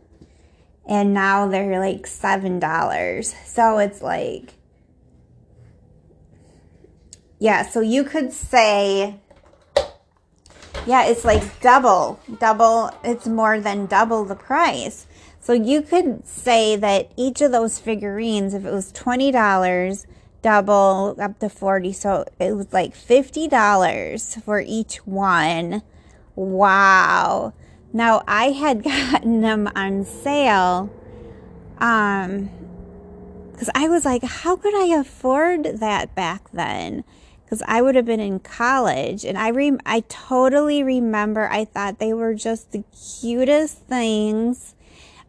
and 0.86 1.14
now 1.14 1.48
they're 1.48 1.80
like 1.80 2.06
seven 2.06 2.58
dollars. 2.58 3.34
So 3.46 3.78
it's 3.78 4.02
like, 4.02 4.54
yeah. 7.42 7.68
So 7.68 7.80
you 7.80 8.04
could 8.04 8.32
say, 8.32 9.16
yeah, 10.86 11.06
it's 11.06 11.24
like 11.24 11.60
double, 11.60 12.20
double. 12.38 12.92
It's 13.02 13.26
more 13.26 13.58
than 13.58 13.86
double 13.86 14.24
the 14.24 14.36
price. 14.36 15.06
So 15.40 15.52
you 15.52 15.82
could 15.82 16.24
say 16.24 16.76
that 16.76 17.10
each 17.16 17.40
of 17.40 17.50
those 17.50 17.80
figurines, 17.80 18.54
if 18.54 18.64
it 18.64 18.70
was 18.70 18.92
twenty 18.92 19.32
dollars 19.32 20.06
double 20.42 21.14
up 21.20 21.38
to 21.38 21.48
40 21.48 21.92
so 21.92 22.24
it 22.40 22.56
was 22.56 22.72
like 22.72 22.96
$50 22.96 24.42
for 24.42 24.60
each 24.60 24.96
one 25.06 25.82
wow 26.34 27.52
now 27.92 28.24
i 28.26 28.46
had 28.46 28.82
gotten 28.92 29.40
them 29.40 29.70
on 29.76 30.04
sale 30.04 30.90
um 31.78 32.50
because 33.52 33.70
i 33.72 33.86
was 33.86 34.04
like 34.04 34.24
how 34.24 34.56
could 34.56 34.74
i 34.74 34.86
afford 34.86 35.78
that 35.78 36.12
back 36.16 36.50
then 36.50 37.04
because 37.52 37.62
i 37.68 37.82
would 37.82 37.94
have 37.94 38.06
been 38.06 38.20
in 38.20 38.38
college 38.38 39.24
and 39.24 39.36
i 39.36 39.48
re- 39.48 39.76
i 39.84 40.00
totally 40.08 40.82
remember 40.82 41.48
i 41.50 41.64
thought 41.64 41.98
they 41.98 42.14
were 42.14 42.32
just 42.32 42.72
the 42.72 42.82
cutest 43.20 43.78
things 43.80 44.74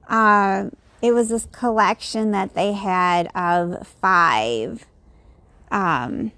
um 0.08 0.72
it 1.02 1.14
was 1.14 1.28
this 1.28 1.48
collection 1.52 2.32
that 2.32 2.56
they 2.56 2.72
had 2.72 3.28
of 3.36 3.86
five 3.86 4.86
um, 5.74 6.32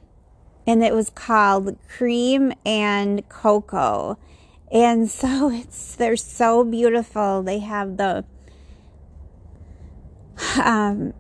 and 0.66 0.82
it 0.82 0.96
was 0.96 1.10
called 1.10 1.78
Cream 1.90 2.54
and 2.66 3.28
Cocoa. 3.28 4.18
And 4.72 5.10
so 5.12 5.52
it's 5.52 5.96
they're 5.96 6.16
so 6.16 6.64
beautiful. 6.64 7.44
They 7.44 7.60
have 7.60 7.98
the 7.98 8.24
um, 10.64 11.14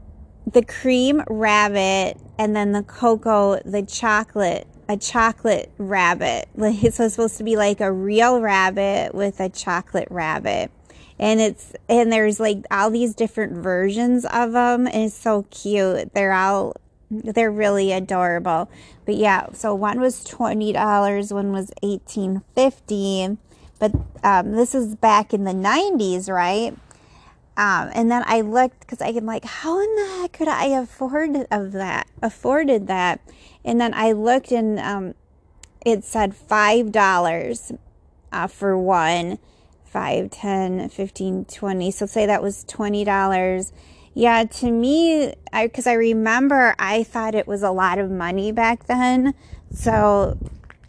the 0.45 0.63
cream 0.63 1.23
rabbit 1.27 2.17
and 2.37 2.55
then 2.55 2.71
the 2.71 2.83
cocoa, 2.83 3.59
the 3.63 3.83
chocolate, 3.83 4.67
a 4.87 4.97
chocolate 4.97 5.71
rabbit. 5.77 6.47
Like 6.55 6.83
it's 6.83 6.97
supposed 6.97 7.37
to 7.37 7.43
be 7.43 7.55
like 7.55 7.81
a 7.81 7.91
real 7.91 8.39
rabbit 8.39 9.13
with 9.13 9.39
a 9.39 9.49
chocolate 9.49 10.07
rabbit. 10.09 10.71
And 11.17 11.39
it's 11.39 11.73
and 11.87 12.11
there's 12.11 12.39
like 12.39 12.65
all 12.69 12.91
these 12.91 13.15
different 13.15 13.53
versions 13.53 14.25
of 14.25 14.51
them 14.51 14.87
and 14.87 15.05
it's 15.05 15.15
so 15.15 15.43
cute. 15.49 16.13
They're 16.13 16.33
all 16.33 16.75
they're 17.09 17.51
really 17.51 17.91
adorable. 17.91 18.69
But 19.05 19.15
yeah, 19.15 19.47
so 19.53 19.73
one 19.75 19.99
was 19.99 20.23
twenty 20.23 20.73
dollars, 20.73 21.31
one 21.31 21.51
was 21.51 21.71
eighteen 21.83 22.41
fifty. 22.55 23.37
But 23.79 23.93
um, 24.23 24.53
this 24.53 24.73
is 24.73 24.95
back 24.95 25.33
in 25.33 25.43
the 25.43 25.53
nineties, 25.53 26.29
right? 26.29 26.75
Um, 27.57 27.89
and 27.93 28.11
then 28.11 28.23
I 28.25 28.41
looked 28.41 28.81
because 28.81 29.01
I'm 29.01 29.25
like, 29.25 29.45
how 29.45 29.79
in 29.79 29.95
the 29.95 30.21
heck 30.21 30.33
could 30.33 30.47
I 30.47 30.65
afford 30.67 31.47
of 31.51 31.71
that? 31.71 32.07
Afforded 32.21 32.87
that? 32.87 33.21
And 33.63 33.79
then 33.79 33.93
I 33.93 34.11
looked 34.11 34.51
and 34.51 34.77
um, 34.79 35.15
it 35.85 36.03
said 36.03 36.35
five 36.35 36.91
dollars 36.91 37.71
uh, 38.31 38.47
for 38.47 38.77
one, 38.77 39.39
five, 39.85 40.31
ten, 40.31 40.89
fifteen, 40.89 41.45
twenty. 41.45 41.91
So 41.91 42.05
say 42.05 42.25
that 42.25 42.41
was 42.41 42.65
twenty 42.65 43.05
dollars 43.05 43.71
yeah, 44.17 44.45
to 44.45 44.71
me, 44.71 45.33
because 45.51 45.85
I, 45.85 45.91
I 45.91 45.95
remember 45.95 46.73
I 46.79 47.03
thought 47.03 47.35
it 47.35 47.47
was 47.47 47.63
a 47.63 47.69
lot 47.69 47.99
of 47.99 48.09
money 48.09 48.53
back 48.53 48.85
then. 48.85 49.33
So 49.73 50.37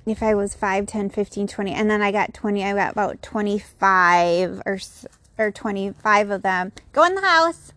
if 0.07 0.23
I 0.23 0.37
was 0.37 0.55
5, 0.55 0.87
10, 0.87 1.11
15, 1.11 1.49
20, 1.49 1.73
and 1.73 1.91
then 1.91 2.03
I 2.03 2.13
got 2.13 2.33
20, 2.33 2.65
I 2.65 2.73
got 2.73 2.93
about 2.93 3.21
25 3.23 4.63
or, 4.65 4.79
or 5.39 5.51
25 5.51 6.31
of 6.31 6.43
them. 6.43 6.73
Go 6.93 7.05
in 7.05 7.15
the 7.15 7.23
house. 7.23 7.73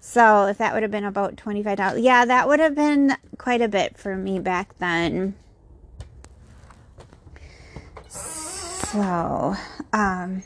So 0.00 0.46
if 0.46 0.58
that 0.58 0.72
would 0.72 0.82
have 0.82 0.90
been 0.90 1.04
about 1.04 1.36
$25, 1.36 2.02
yeah, 2.02 2.24
that 2.24 2.48
would 2.48 2.60
have 2.60 2.74
been 2.74 3.16
quite 3.38 3.60
a 3.60 3.68
bit 3.68 3.98
for 3.98 4.16
me 4.16 4.38
back 4.38 4.78
then. 4.78 5.34
So, 8.08 9.56
um, 9.92 10.42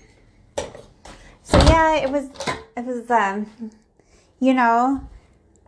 so 1.43 1.59
yeah, 1.67 1.97
it 1.97 2.11
was, 2.11 2.29
it 2.77 2.85
was, 2.85 3.11
um, 3.11 3.71
you 4.41 4.53
know, 4.53 5.09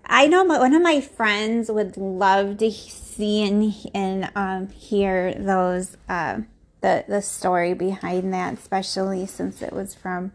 I 0.05 0.27
know 0.27 0.45
my, 0.45 0.59
one 0.59 0.75
of 0.75 0.83
my 0.83 1.01
friends 1.01 1.71
would 1.71 1.97
love 1.97 2.59
to 2.59 2.71
see 2.71 3.43
and, 3.43 3.75
and 3.95 4.31
um, 4.37 4.69
hear 4.69 5.35
those 5.35 5.97
uh, 6.09 6.41
the 6.81 7.05
the 7.09 7.23
story 7.23 7.75
behind 7.75 8.33
that, 8.33 8.55
especially 8.55 9.27
since 9.27 9.63
it 9.63 9.73
was 9.73 9.95
from 9.95 10.33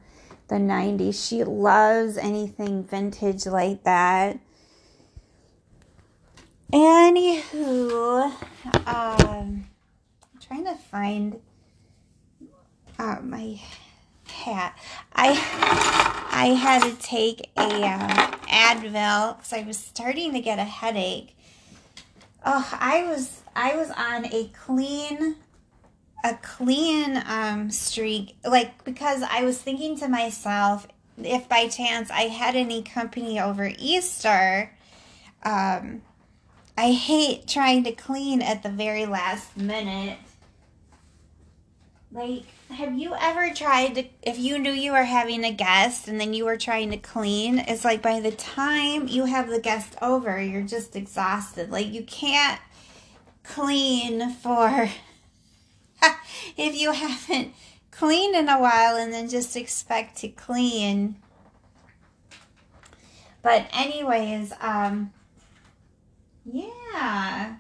the 0.52 0.58
'90s. 0.58 1.28
She 1.28 1.44
loves 1.46 2.18
anything 2.18 2.84
vintage 2.84 3.46
like 3.46 3.84
that. 3.86 4.38
Anywho, 6.74 8.32
um, 8.86 9.66
I'm 9.66 10.40
trying 10.42 10.66
to 10.66 10.76
find 10.76 11.40
uh, 13.00 13.18
my 13.24 13.60
hat. 14.28 14.78
I 15.14 15.30
I 16.32 16.48
had 16.48 16.84
to 16.84 16.96
take 17.02 17.50
a 17.58 17.84
um, 17.86 18.10
Advil 18.48 19.38
because 19.38 19.54
I 19.54 19.64
was 19.66 19.78
starting 19.78 20.34
to 20.34 20.42
get 20.42 20.60
a 20.60 20.66
headache. 20.66 21.34
Oh, 22.46 22.78
I 22.78 23.06
was 23.06 23.44
I 23.56 23.78
was 23.78 23.90
on 23.92 24.26
a 24.26 24.50
clean 24.54 25.38
a 26.24 26.36
clean 26.36 27.22
um, 27.28 27.72
streak, 27.72 28.36
like 28.46 28.84
because 28.84 29.24
I 29.24 29.44
was 29.44 29.58
thinking 29.58 29.98
to 30.00 30.08
myself, 30.08 30.88
if 31.18 31.48
by 31.50 31.68
chance 31.68 32.10
I 32.10 32.24
had 32.24 32.56
any 32.56 32.84
company 32.84 33.40
over 33.40 33.72
Easter, 33.78 34.72
um, 35.44 36.02
I 36.78 36.92
hate 36.92 37.48
trying 37.48 37.84
to 37.86 37.92
clean 37.92 38.42
at 38.42 38.64
the 38.64 38.70
very 38.70 39.06
last 39.06 39.58
minute. 39.58 40.18
Like 42.12 42.44
have 42.72 42.98
you 42.98 43.14
ever 43.20 43.54
tried 43.54 43.96
to, 43.96 44.06
if 44.24 44.40
you 44.40 44.58
knew 44.58 44.72
you 44.72 44.92
were 44.92 45.04
having 45.04 45.44
a 45.44 45.52
guest 45.52 46.08
and 46.08 46.20
then 46.20 46.34
you 46.34 46.46
were 46.46 46.58
trying 46.58 46.92
to 46.92 46.98
clean, 46.98 47.60
it's 47.60 47.84
like 47.84 48.02
by 48.02 48.20
the 48.20 48.32
time 48.32 49.08
you 49.08 49.26
have 49.26 49.50
the 49.50 49.60
guest 49.60 49.96
over, 50.02 50.42
you're 50.42 50.62
just 50.62 50.96
exhausted. 50.96 51.70
Like 51.70 51.92
you 51.92 52.04
can't 52.04 52.60
clean 53.44 54.32
for, 54.32 54.90
if 56.58 56.80
you 56.80 56.92
haven't 56.92 57.54
cleaned 57.92 58.36
in 58.36 58.50
a 58.50 58.60
while 58.60 58.96
and 58.96 59.14
then 59.14 59.30
just 59.30 59.56
expect 59.56 60.18
to 60.18 60.28
clean. 60.28 61.16
But 63.42 63.68
anyways, 63.74 64.54
um, 64.62 65.12
yeah. 66.46 67.56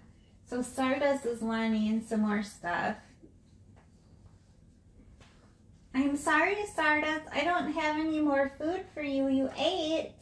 So 0.47 0.62
Stardust 0.62 1.25
is 1.25 1.41
wanting 1.41 2.04
some 2.08 2.21
more 2.21 2.43
stuff. 2.43 2.97
I'm 5.93 6.15
sorry, 6.15 6.65
Stardust. 6.71 7.25
I 7.34 7.43
don't 7.43 7.73
have 7.73 7.97
any 7.97 8.21
more 8.21 8.51
food 8.58 8.86
for 8.93 9.01
you. 9.01 9.27
You 9.27 9.49
ate. 9.58 10.13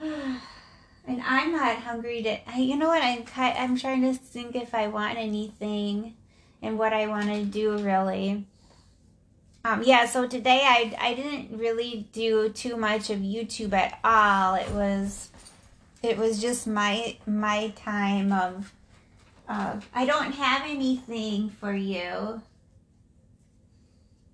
And 1.06 1.22
I'm 1.22 1.52
not 1.52 1.78
hungry 1.78 2.22
to. 2.22 2.38
You 2.60 2.76
know 2.76 2.88
what? 2.88 3.02
I'm 3.02 3.24
I'm 3.36 3.76
trying 3.76 4.02
to 4.02 4.14
think 4.14 4.54
if 4.54 4.74
I 4.74 4.86
want 4.88 5.18
anything, 5.18 6.14
and 6.62 6.78
what 6.78 6.92
I 6.92 7.06
want 7.06 7.26
to 7.26 7.44
do 7.44 7.78
really. 7.78 8.44
Um, 9.64 9.82
yeah. 9.84 10.06
So 10.06 10.26
today 10.26 10.62
I 10.62 10.94
I 11.00 11.14
didn't 11.14 11.58
really 11.58 12.06
do 12.12 12.48
too 12.50 12.76
much 12.76 13.10
of 13.10 13.18
YouTube 13.18 13.72
at 13.72 13.98
all. 14.04 14.54
It 14.54 14.70
was, 14.70 15.30
it 16.02 16.16
was 16.16 16.40
just 16.40 16.66
my 16.66 17.16
my 17.26 17.72
time 17.76 18.32
of. 18.32 18.72
Uh, 19.48 19.80
I 19.92 20.06
don't 20.06 20.32
have 20.32 20.62
anything 20.64 21.50
for 21.50 21.72
you. 21.72 22.40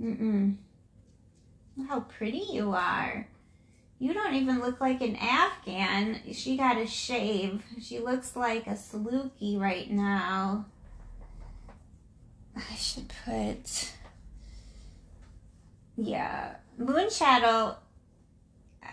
Mm-mm. 0.00 0.56
How 1.88 2.00
pretty 2.00 2.44
you 2.52 2.72
are. 2.72 3.26
You 3.98 4.12
don't 4.12 4.34
even 4.34 4.60
look 4.60 4.80
like 4.80 5.00
an 5.00 5.16
Afghan. 5.16 6.20
She 6.32 6.56
got 6.56 6.76
a 6.76 6.86
shave. 6.86 7.62
She 7.80 7.98
looks 7.98 8.36
like 8.36 8.66
a 8.66 8.74
Saluki 8.74 9.58
right 9.58 9.90
now. 9.90 10.66
I 12.54 12.74
should 12.74 13.10
put... 13.24 13.92
Yeah. 15.96 16.56
Moonshadow... 16.78 17.76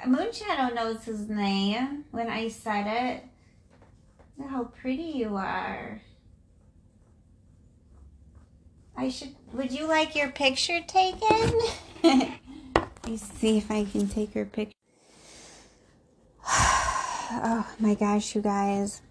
Moonshadow 0.05 0.73
knows 0.73 1.03
his 1.03 1.29
name 1.29 2.05
when 2.11 2.29
I 2.29 2.47
said 2.47 2.87
it. 2.87 3.23
Look 4.37 4.49
how 4.49 4.63
pretty 4.63 5.03
you 5.03 5.35
are. 5.35 6.01
I 8.95 9.09
should... 9.09 9.35
Would 9.51 9.73
you 9.73 9.85
like 9.85 10.15
your 10.15 10.29
picture 10.29 10.79
taken? 10.87 11.59
Let 12.03 13.05
me 13.05 13.17
see 13.17 13.57
if 13.57 13.69
I 13.69 13.83
can 13.83 14.07
take 14.07 14.33
her 14.33 14.45
picture 14.45 14.72
oh 17.43 17.67
my 17.79 17.95
gosh, 17.95 18.35
you 18.35 18.41
guys. 18.41 19.01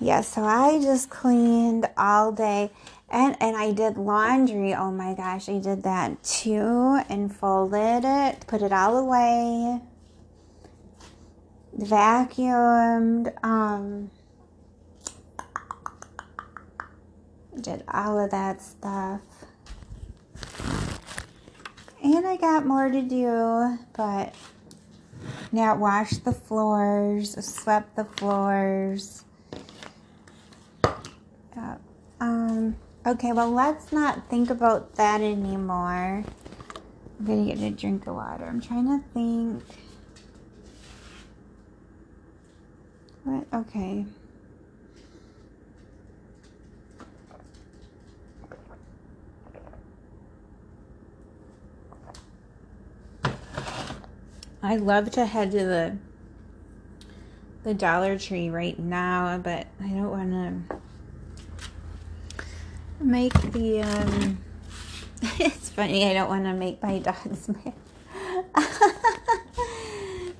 Yeah, 0.00 0.22
so 0.22 0.44
I 0.44 0.80
just 0.80 1.10
cleaned 1.10 1.88
all 1.96 2.32
day 2.32 2.70
and 3.08 3.36
and 3.40 3.56
I 3.56 3.72
did 3.72 3.96
laundry. 3.96 4.74
Oh 4.74 4.90
my 4.90 5.14
gosh, 5.14 5.48
I 5.48 5.58
did 5.58 5.82
that 5.84 6.22
too 6.22 7.00
and 7.08 7.34
folded 7.34 8.04
it, 8.04 8.46
put 8.46 8.62
it 8.62 8.72
all 8.72 8.98
away. 8.98 9.80
Vacuumed 11.78 13.32
um 13.44 14.10
did 17.60 17.84
all 17.92 18.18
of 18.18 18.30
that 18.30 18.60
stuff. 18.60 19.20
And 22.02 22.26
I 22.26 22.36
got 22.36 22.66
more 22.66 22.90
to 22.90 23.00
do, 23.00 23.78
but 23.96 24.34
now 25.52 25.76
wash 25.76 26.12
the 26.12 26.32
floors, 26.32 27.34
swept 27.44 27.96
the 27.96 28.04
floors. 28.04 29.24
Uh, 31.56 31.76
um, 32.20 32.76
okay, 33.06 33.32
well, 33.32 33.50
let's 33.50 33.92
not 33.92 34.28
think 34.28 34.50
about 34.50 34.94
that 34.96 35.20
anymore. 35.20 36.24
I'm 37.18 37.26
gonna 37.26 37.46
get 37.46 37.58
a 37.58 37.70
drink 37.70 38.06
of 38.06 38.16
water. 38.16 38.44
I'm 38.44 38.60
trying 38.60 38.86
to 38.86 39.04
think. 39.12 39.62
What? 43.24 43.46
Okay. 43.52 44.04
I 54.64 54.76
love 54.76 55.10
to 55.10 55.26
head 55.26 55.50
to 55.50 55.58
the 55.58 55.98
the 57.64 57.74
Dollar 57.74 58.18
Tree 58.18 58.48
right 58.48 58.78
now, 58.78 59.36
but 59.36 59.66
I 59.78 59.88
don't 59.88 60.10
want 60.10 60.30
to 60.68 60.80
make 62.98 63.34
the 63.52 63.82
um 63.82 64.38
it's 65.38 65.68
funny, 65.68 66.08
I 66.08 66.14
don't 66.14 66.30
want 66.30 66.44
to 66.44 66.54
make 66.54 66.82
my 66.82 66.98
dogs 66.98 67.48
mad. 67.64 67.74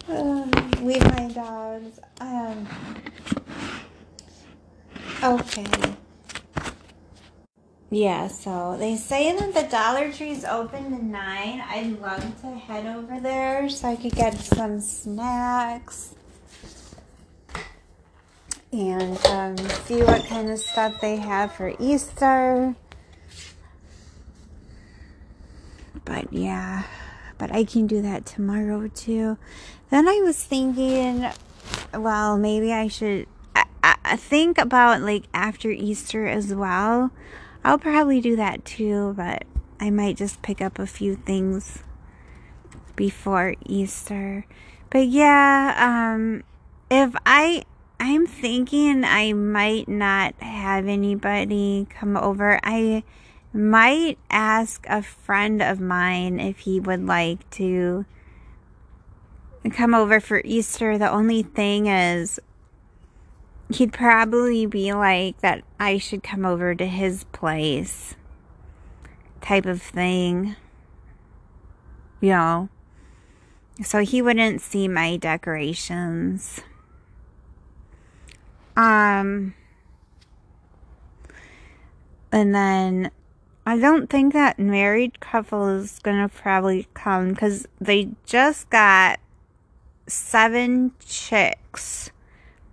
um, 0.08 0.50
leave 0.80 1.02
my 1.02 1.28
dogs. 1.28 2.00
Um 2.18 2.66
okay. 5.22 5.96
Yeah, 7.94 8.26
so 8.26 8.76
they 8.76 8.96
say 8.96 9.36
that 9.38 9.54
the 9.54 9.62
Dollar 9.70 10.10
Tree's 10.10 10.44
open 10.44 10.90
to 10.90 11.04
9. 11.04 11.64
I'd 11.64 12.00
love 12.00 12.40
to 12.40 12.48
head 12.48 12.86
over 12.86 13.20
there 13.20 13.68
so 13.68 13.86
I 13.86 13.94
could 13.94 14.16
get 14.16 14.34
some 14.34 14.80
snacks 14.80 16.16
and 18.72 19.24
um, 19.26 19.56
see 19.84 20.02
what 20.02 20.26
kind 20.26 20.50
of 20.50 20.58
stuff 20.58 21.00
they 21.00 21.18
have 21.18 21.52
for 21.52 21.72
Easter. 21.78 22.74
But 26.04 26.32
yeah, 26.32 26.82
but 27.38 27.52
I 27.52 27.62
can 27.62 27.86
do 27.86 28.02
that 28.02 28.26
tomorrow 28.26 28.88
too. 28.88 29.38
Then 29.90 30.08
I 30.08 30.20
was 30.24 30.42
thinking, 30.42 31.30
well, 31.94 32.38
maybe 32.38 32.72
I 32.72 32.88
should 32.88 33.28
I, 33.54 33.66
I 34.04 34.16
think 34.16 34.58
about 34.58 35.00
like 35.00 35.26
after 35.32 35.70
Easter 35.70 36.26
as 36.26 36.52
well 36.52 37.12
I'll 37.64 37.78
probably 37.78 38.20
do 38.20 38.36
that 38.36 38.64
too, 38.64 39.14
but 39.16 39.44
I 39.80 39.90
might 39.90 40.16
just 40.16 40.42
pick 40.42 40.60
up 40.60 40.78
a 40.78 40.86
few 40.86 41.16
things 41.16 41.82
before 42.94 43.54
Easter. 43.64 44.46
But 44.90 45.08
yeah, 45.08 45.74
um, 46.14 46.44
if 46.90 47.14
I, 47.24 47.64
I'm 47.98 48.26
thinking 48.26 49.02
I 49.02 49.32
might 49.32 49.88
not 49.88 50.34
have 50.40 50.86
anybody 50.86 51.86
come 51.88 52.18
over. 52.18 52.60
I 52.62 53.02
might 53.52 54.18
ask 54.28 54.84
a 54.88 55.00
friend 55.00 55.62
of 55.62 55.80
mine 55.80 56.40
if 56.40 56.58
he 56.60 56.80
would 56.80 57.06
like 57.06 57.48
to 57.52 58.04
come 59.72 59.94
over 59.94 60.20
for 60.20 60.42
Easter. 60.44 60.98
The 60.98 61.10
only 61.10 61.42
thing 61.42 61.86
is, 61.86 62.38
he'd 63.70 63.92
probably 63.92 64.66
be 64.66 64.92
like 64.92 65.40
that 65.40 65.62
I 65.80 65.98
should 65.98 66.22
come 66.22 66.44
over 66.44 66.74
to 66.74 66.86
his 66.86 67.24
place 67.24 68.14
type 69.40 69.66
of 69.66 69.82
thing. 69.82 70.56
You 72.20 72.30
know. 72.30 72.68
So 73.82 74.00
he 74.00 74.22
wouldn't 74.22 74.60
see 74.60 74.88
my 74.88 75.16
decorations. 75.16 76.60
Um 78.76 79.54
and 82.32 82.54
then 82.54 83.10
I 83.66 83.78
don't 83.78 84.10
think 84.10 84.32
that 84.32 84.58
married 84.58 85.20
couple 85.20 85.68
is 85.68 85.98
gonna 86.02 86.28
probably 86.28 86.86
come 86.94 87.30
because 87.30 87.66
they 87.80 88.10
just 88.26 88.68
got 88.70 89.20
seven 90.06 90.92
chicks 91.04 92.10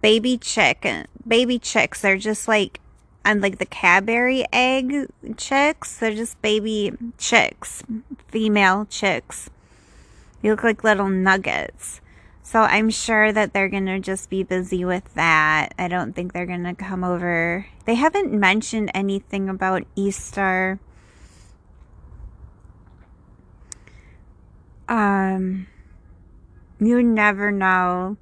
baby 0.01 0.37
chicken, 0.37 1.07
baby 1.27 1.59
chicks. 1.59 2.01
They're 2.01 2.17
just 2.17 2.47
like, 2.47 2.79
and 3.23 3.41
like 3.41 3.59
the 3.59 3.65
Cadbury 3.65 4.45
egg 4.51 5.07
chicks. 5.37 5.97
They're 5.97 6.15
just 6.15 6.41
baby 6.41 6.93
chicks, 7.17 7.83
female 8.27 8.85
chicks. 8.89 9.49
You 10.41 10.51
look 10.51 10.63
like 10.63 10.83
little 10.83 11.09
nuggets. 11.09 12.01
So 12.43 12.61
I'm 12.61 12.89
sure 12.89 13.31
that 13.31 13.53
they're 13.53 13.69
going 13.69 13.85
to 13.85 13.99
just 13.99 14.29
be 14.29 14.43
busy 14.43 14.83
with 14.83 15.13
that. 15.13 15.69
I 15.77 15.87
don't 15.87 16.13
think 16.13 16.33
they're 16.33 16.45
going 16.45 16.65
to 16.65 16.73
come 16.73 17.03
over. 17.03 17.67
They 17.85 17.95
haven't 17.95 18.33
mentioned 18.33 18.91
anything 18.93 19.47
about 19.47 19.83
Easter. 19.95 20.79
Um, 24.89 25.67
you 26.79 27.01
never 27.01 27.51
know 27.51 28.17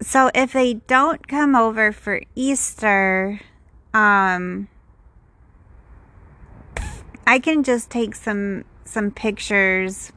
so 0.00 0.30
if 0.34 0.52
they 0.52 0.74
don't 0.74 1.26
come 1.26 1.54
over 1.54 1.92
for 1.92 2.20
Easter, 2.34 3.40
um, 3.92 4.68
I 7.26 7.38
can 7.38 7.62
just 7.62 7.90
take 7.90 8.14
some 8.14 8.64
some 8.84 9.10
pictures 9.10 10.12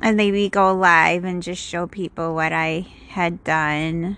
and 0.00 0.16
maybe 0.16 0.48
go 0.48 0.74
live 0.74 1.24
and 1.24 1.42
just 1.42 1.62
show 1.62 1.86
people 1.86 2.34
what 2.34 2.52
I 2.52 2.86
had 3.08 3.42
done. 3.44 4.16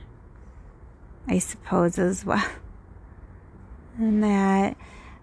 I 1.27 1.39
suppose 1.39 1.99
as 1.99 2.25
well. 2.25 2.45
And 3.97 4.25
that 4.25 4.77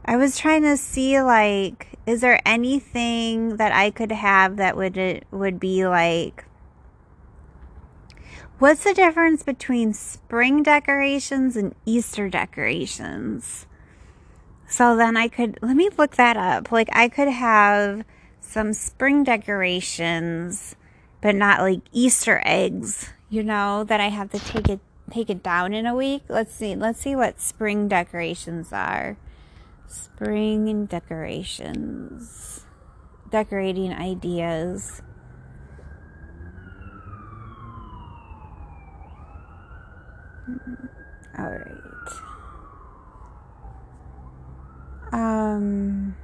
I 0.06 0.16
was 0.16 0.38
trying 0.38 0.62
to 0.62 0.78
see 0.78 1.22
like 1.22 2.00
is 2.06 2.22
there 2.22 2.42
anything 2.46 3.58
that 3.58 3.74
I 3.74 3.92
could 3.92 4.14
have 4.14 4.56
that 4.58 4.78
would 4.78 5.26
would 5.30 5.60
be 5.60 5.86
like 5.86 6.46
What's 8.62 8.84
the 8.84 8.94
difference 8.94 9.42
between 9.42 9.92
spring 9.92 10.62
decorations 10.62 11.58
and 11.58 11.74
Easter 11.84 12.30
decorations? 12.30 13.66
So 14.70 14.96
then 14.96 15.18
I 15.18 15.30
could, 15.30 15.58
let 15.64 15.76
me 15.76 15.90
look 15.98 16.16
that 16.18 16.38
up. 16.38 16.72
Like 16.72 16.88
I 16.94 17.10
could 17.10 17.30
have 17.30 18.06
some 18.40 18.74
spring 18.74 19.24
decorations, 19.24 20.76
but 21.22 21.34
not 21.34 21.62
like 21.62 21.80
Easter 21.92 22.40
eggs, 22.46 23.10
you 23.32 23.42
know, 23.42 23.84
that 23.86 24.00
I 24.00 24.10
have 24.10 24.30
to 24.30 24.38
take 24.38 24.70
it 24.70 24.80
take 25.10 25.32
it 25.32 25.42
down 25.42 25.74
in 25.74 25.88
a 25.88 25.96
week. 25.96 26.22
Let's 26.30 26.54
see. 26.54 26.76
Let's 26.76 27.02
see 27.02 27.16
what 27.16 27.42
spring 27.42 27.88
decorations 27.88 28.72
are. 28.72 29.18
Spring 29.88 30.86
decorations. 30.86 32.68
Decorating 33.32 33.92
ideas. 33.92 35.02
All 41.38 41.52
right. 41.52 42.12
Um. 45.14 46.16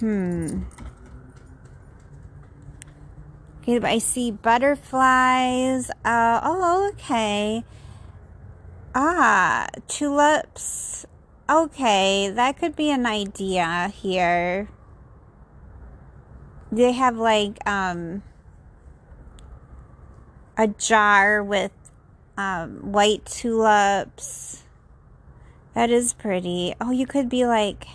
Hmm. 0.00 0.62
Okay, 3.62 3.78
but 3.78 3.90
I 3.90 3.98
see 3.98 4.30
butterflies. 4.30 5.90
Uh, 6.04 6.40
oh, 6.42 6.90
okay. 6.92 7.64
Ah, 8.94 9.66
tulips. 9.88 11.06
Okay, 11.48 12.30
that 12.30 12.58
could 12.58 12.76
be 12.76 12.90
an 12.90 13.06
idea 13.06 13.88
here. 13.88 14.68
They 16.70 16.92
have 16.92 17.16
like 17.16 17.58
um 17.66 18.22
a 20.56 20.68
jar 20.68 21.42
with 21.42 21.72
um, 22.36 22.92
white 22.92 23.24
tulips. 23.26 24.62
That 25.74 25.90
is 25.90 26.12
pretty. 26.12 26.74
Oh, 26.80 26.90
you 26.90 27.06
could 27.06 27.28
be 27.28 27.46
like 27.46 27.86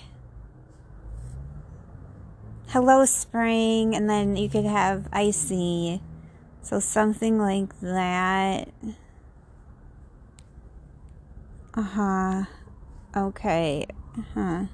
hello 2.70 3.04
spring 3.04 3.96
and 3.96 4.10
then 4.10 4.36
you 4.36 4.50
could 4.50 4.66
have 4.66 5.08
icy. 5.12 6.02
So 6.62 6.80
something 6.80 7.40
like 7.40 7.80
that. 7.80 8.70
Uh-huh. 11.74 12.44
Okay. 13.16 13.88
Uh-huh. 14.18 14.66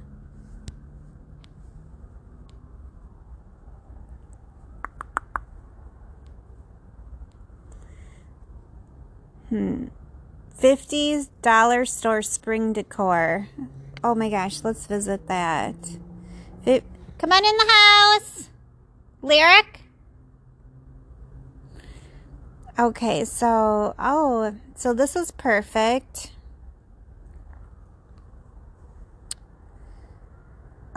Hmm. 9.55 9.85
50 10.57 11.27
dollar 11.41 11.85
store 11.85 12.21
spring 12.21 12.73
decor. 12.73 13.47
Oh 14.03 14.13
my 14.13 14.29
gosh, 14.29 14.65
let's 14.65 14.85
visit 14.85 15.27
that. 15.27 15.75
It, 16.65 16.83
come 17.17 17.31
on 17.31 17.45
in 17.45 17.55
the 17.55 17.71
house. 17.71 18.49
Lyric. 19.21 19.79
Okay, 22.77 23.23
so, 23.23 23.95
oh, 23.97 24.55
so 24.75 24.93
this 24.93 25.15
is 25.15 25.31
perfect. 25.31 26.31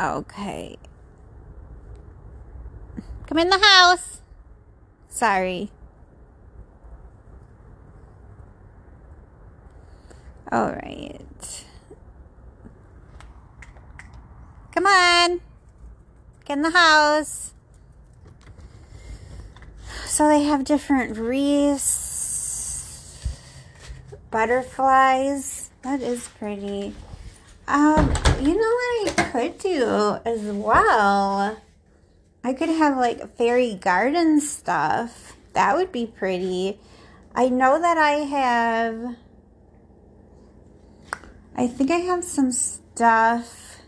Okay. 0.01 0.79
Come 3.29 3.39
in 3.39 3.51
the 3.51 3.61
house. 3.61 4.23
Sorry. 5.09 5.71
All 10.51 10.71
right. 10.73 11.65
Come 14.73 14.87
on. 14.87 15.41
Get 16.47 16.57
in 16.57 16.63
the 16.63 16.71
house. 16.71 17.53
So 20.07 20.27
they 20.27 20.45
have 20.45 20.65
different 20.65 21.19
wreaths, 21.19 21.85
butterflies. 24.31 25.71
That 25.83 26.01
is 26.01 26.29
pretty. 26.39 26.95
Um, 27.69 28.15
you 28.41 28.57
know 28.57 28.75
what 29.05 29.19
I 29.19 29.31
could 29.31 29.59
do 29.59 30.19
as 30.25 30.41
well? 30.43 31.61
I 32.43 32.53
could 32.55 32.71
have 32.71 32.97
like 32.97 33.37
fairy 33.37 33.75
garden 33.75 34.41
stuff. 34.41 35.37
That 35.53 35.77
would 35.77 35.93
be 35.93 36.07
pretty. 36.07 36.81
I 37.35 37.51
know 37.51 37.79
that 37.79 37.99
I 37.99 38.13
have 38.13 39.17
I 41.59 41.67
think 41.67 41.91
I 41.91 41.97
have 41.97 42.23
some 42.23 42.53
stuff. 42.53 43.81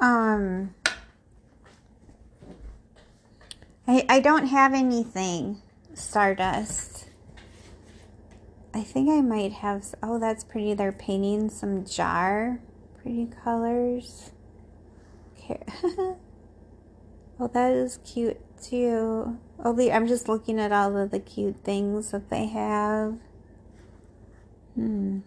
Um, 0.00 0.74
I, 3.86 4.06
I 4.08 4.20
don't 4.20 4.46
have 4.46 4.72
anything 4.72 5.60
stardust. 5.92 7.10
I 8.72 8.82
think 8.82 9.10
I 9.10 9.20
might 9.20 9.52
have. 9.52 9.84
Oh, 10.02 10.18
that's 10.18 10.44
pretty. 10.44 10.72
They're 10.72 10.92
painting 10.92 11.50
some 11.50 11.84
jar. 11.84 12.60
Pretty 13.02 13.28
colors. 13.44 14.30
Okay. 15.36 15.62
oh, 17.38 17.50
that 17.52 17.72
is 17.74 17.98
cute 18.02 18.40
too. 18.62 19.38
Oh, 19.62 19.90
I'm 19.90 20.06
just 20.06 20.26
looking 20.26 20.58
at 20.58 20.72
all 20.72 20.96
of 20.96 21.10
the 21.10 21.20
cute 21.20 21.62
things 21.64 22.12
that 22.12 22.30
they 22.30 22.46
have. 22.46 23.18
Hmm. 24.74 25.20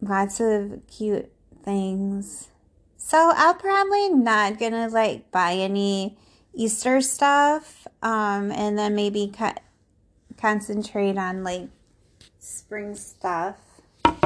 Lots 0.00 0.40
of 0.40 0.80
cute 0.86 1.32
things. 1.62 2.48
So 2.96 3.32
I'll 3.34 3.54
probably 3.54 4.10
not 4.10 4.58
gonna 4.58 4.88
like 4.88 5.30
buy 5.30 5.54
any 5.54 6.16
Easter 6.54 7.00
stuff. 7.00 7.86
Um, 8.02 8.50
and 8.52 8.78
then 8.78 8.94
maybe 8.94 9.32
cut 9.36 9.60
concentrate 10.36 11.16
on 11.16 11.42
like 11.42 11.68
spring 12.38 12.94
stuff. 12.94 13.56
Um, 14.04 14.24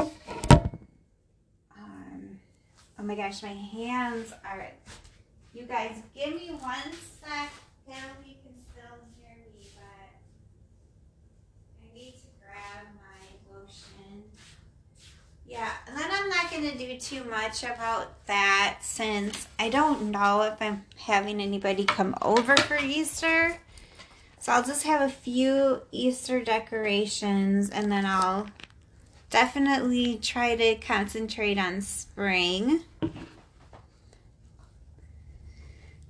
oh 2.99 3.03
my 3.03 3.15
gosh, 3.15 3.41
my 3.41 3.49
hands 3.49 4.33
are. 4.45 4.67
You 5.53 5.63
guys, 5.63 6.01
give 6.15 6.33
me 6.33 6.51
one 6.59 6.93
sec. 7.21 7.51
Yeah, 15.51 15.69
and 15.85 15.97
then 15.97 16.09
I'm 16.09 16.29
not 16.29 16.49
going 16.49 16.71
to 16.71 16.77
do 16.77 16.97
too 16.97 17.25
much 17.25 17.63
about 17.63 18.25
that 18.27 18.77
since 18.79 19.49
I 19.59 19.67
don't 19.67 20.09
know 20.09 20.43
if 20.43 20.61
I'm 20.61 20.85
having 20.95 21.41
anybody 21.41 21.83
come 21.83 22.15
over 22.21 22.55
for 22.55 22.77
Easter. 22.77 23.57
So 24.39 24.53
I'll 24.53 24.63
just 24.63 24.83
have 24.83 25.01
a 25.01 25.11
few 25.11 25.81
Easter 25.91 26.41
decorations 26.41 27.69
and 27.69 27.91
then 27.91 28.05
I'll 28.05 28.47
definitely 29.29 30.19
try 30.19 30.55
to 30.55 30.75
concentrate 30.75 31.57
on 31.57 31.81
spring 31.81 32.83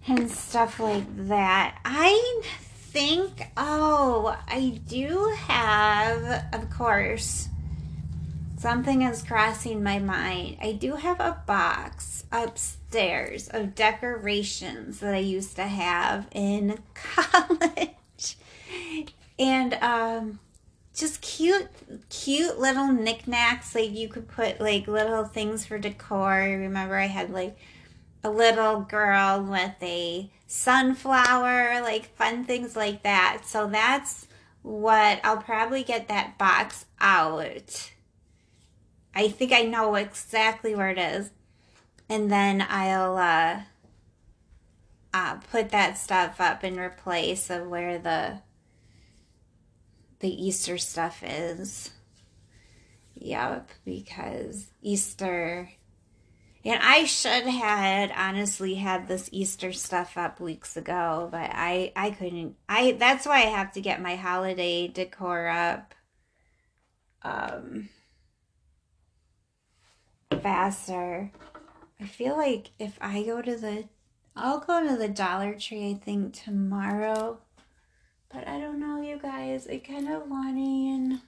and 0.06 0.30
stuff 0.30 0.80
like 0.80 1.28
that. 1.30 1.80
I 1.84 2.44
think, 2.54 3.48
oh, 3.58 4.38
I 4.48 4.80
do 4.88 5.36
have, 5.48 6.46
of 6.54 6.70
course, 6.70 7.48
Something 8.62 9.02
is 9.02 9.24
crossing 9.24 9.82
my 9.82 9.98
mind. 9.98 10.58
I 10.62 10.74
do 10.74 10.94
have 10.94 11.20
a 11.20 11.42
box 11.48 12.26
upstairs 12.32 13.48
of 13.48 13.74
decorations 13.74 15.00
that 15.00 15.16
I 15.16 15.18
used 15.18 15.56
to 15.56 15.64
have 15.64 16.28
in 16.32 16.78
college. 16.94 18.38
and 19.40 19.74
um 19.82 20.40
just 20.94 21.22
cute 21.22 21.70
cute 22.10 22.60
little 22.60 22.90
knickknacks 22.90 23.74
like 23.74 23.94
you 23.94 24.08
could 24.08 24.28
put 24.28 24.62
like 24.62 24.88
little 24.88 25.26
things 25.26 25.66
for 25.66 25.80
decor. 25.80 26.32
I 26.32 26.52
remember 26.52 26.98
I 26.98 27.08
had 27.08 27.32
like 27.32 27.58
a 28.24 28.30
little 28.30 28.82
girl 28.82 29.42
with 29.42 29.74
a 29.82 30.30
sunflower, 30.46 31.82
like 31.82 32.16
fun 32.16 32.46
things 32.46 32.76
like 32.76 33.02
that. 33.02 33.42
So 33.44 33.66
that's 33.66 34.28
what 34.62 35.20
I'll 35.24 35.42
probably 35.42 35.82
get 35.82 36.10
that 36.10 36.38
box 36.38 36.86
out 37.00 37.92
I 39.14 39.28
think 39.28 39.52
I 39.52 39.64
know 39.64 39.96
exactly 39.96 40.76
where 40.76 40.90
it 40.90 40.98
is. 40.98 41.32
And 42.10 42.32
then 42.32 42.66
I'll 42.68 43.18
uh, 43.18 43.62
uh, 45.14 45.36
put 45.52 45.70
that 45.70 45.98
stuff 45.98 46.42
up 46.42 46.64
in 46.64 46.80
replace 46.80 47.50
of 47.50 47.68
where 47.68 47.98
the 47.98 48.40
the 50.20 50.30
Easter 50.30 50.78
stuff 50.78 51.24
is. 51.26 51.90
Yep, 53.16 53.70
because 53.86 54.68
Easter 54.82 55.70
and 56.64 56.80
I 56.82 57.06
should 57.06 57.46
had 57.46 58.12
honestly 58.16 58.76
had 58.76 59.08
this 59.08 59.30
Easter 59.32 59.74
stuff 59.74 60.16
up 60.16 60.40
weeks 60.40 60.78
ago, 60.78 61.28
but 61.32 61.50
I 61.52 61.92
I 61.96 62.12
couldn't. 62.12 62.56
I 62.70 62.92
that's 62.94 63.26
why 63.26 63.38
I 63.38 63.50
have 63.50 63.72
to 63.74 63.82
get 63.82 64.02
my 64.02 64.16
holiday 64.16 64.88
decor 64.88 65.48
up. 65.48 65.96
Um 67.24 67.90
faster. 70.42 71.32
I 72.00 72.06
feel 72.06 72.38
like 72.38 72.72
if 72.80 72.98
I 73.02 73.24
go 73.24 73.42
to 73.42 73.56
the 73.56 73.86
I'll 74.36 74.60
go 74.60 74.88
to 74.88 74.96
the 74.96 75.10
Dollar 75.10 75.56
Tree, 75.56 75.92
I 75.92 75.94
think, 75.94 76.34
tomorrow. 76.34 77.40
But 78.34 78.48
I 78.48 78.60
don't 78.60 78.80
know, 78.80 79.02
you 79.02 79.20
guys. 79.22 79.68
I 79.68 79.78
kind 79.78 80.08
of 80.08 80.30
want 80.30 80.58
in. 80.58 81.22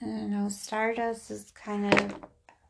I 0.00 0.06
don't 0.06 0.30
know. 0.30 0.48
Stardust 0.48 1.30
is 1.30 1.52
kind 1.52 1.92
of 1.92 2.14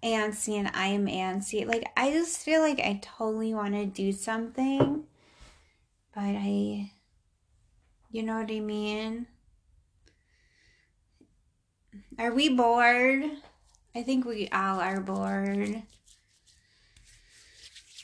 antsy 0.03 0.59
and 0.59 0.71
I 0.75 0.89
am 0.89 1.07
antsy. 1.07 1.65
Like, 1.65 1.89
I 1.97 2.11
just 2.11 2.39
feel 2.39 2.61
like 2.61 2.81
I 2.81 2.99
totally 3.03 3.55
want 3.55 3.75
to 3.75 3.87
do 3.87 4.13
something. 4.13 5.05
But 6.15 6.23
I. 6.23 6.91
You 8.11 8.23
know 8.23 8.41
what 8.41 8.51
I 8.51 8.61
mean? 8.61 9.27
Are 12.19 12.33
we 12.33 12.49
bored? 12.49 13.25
I 13.95 14.03
think 14.03 14.25
we 14.25 14.49
all 14.49 14.81
are 14.81 15.01
bored. 15.01 15.83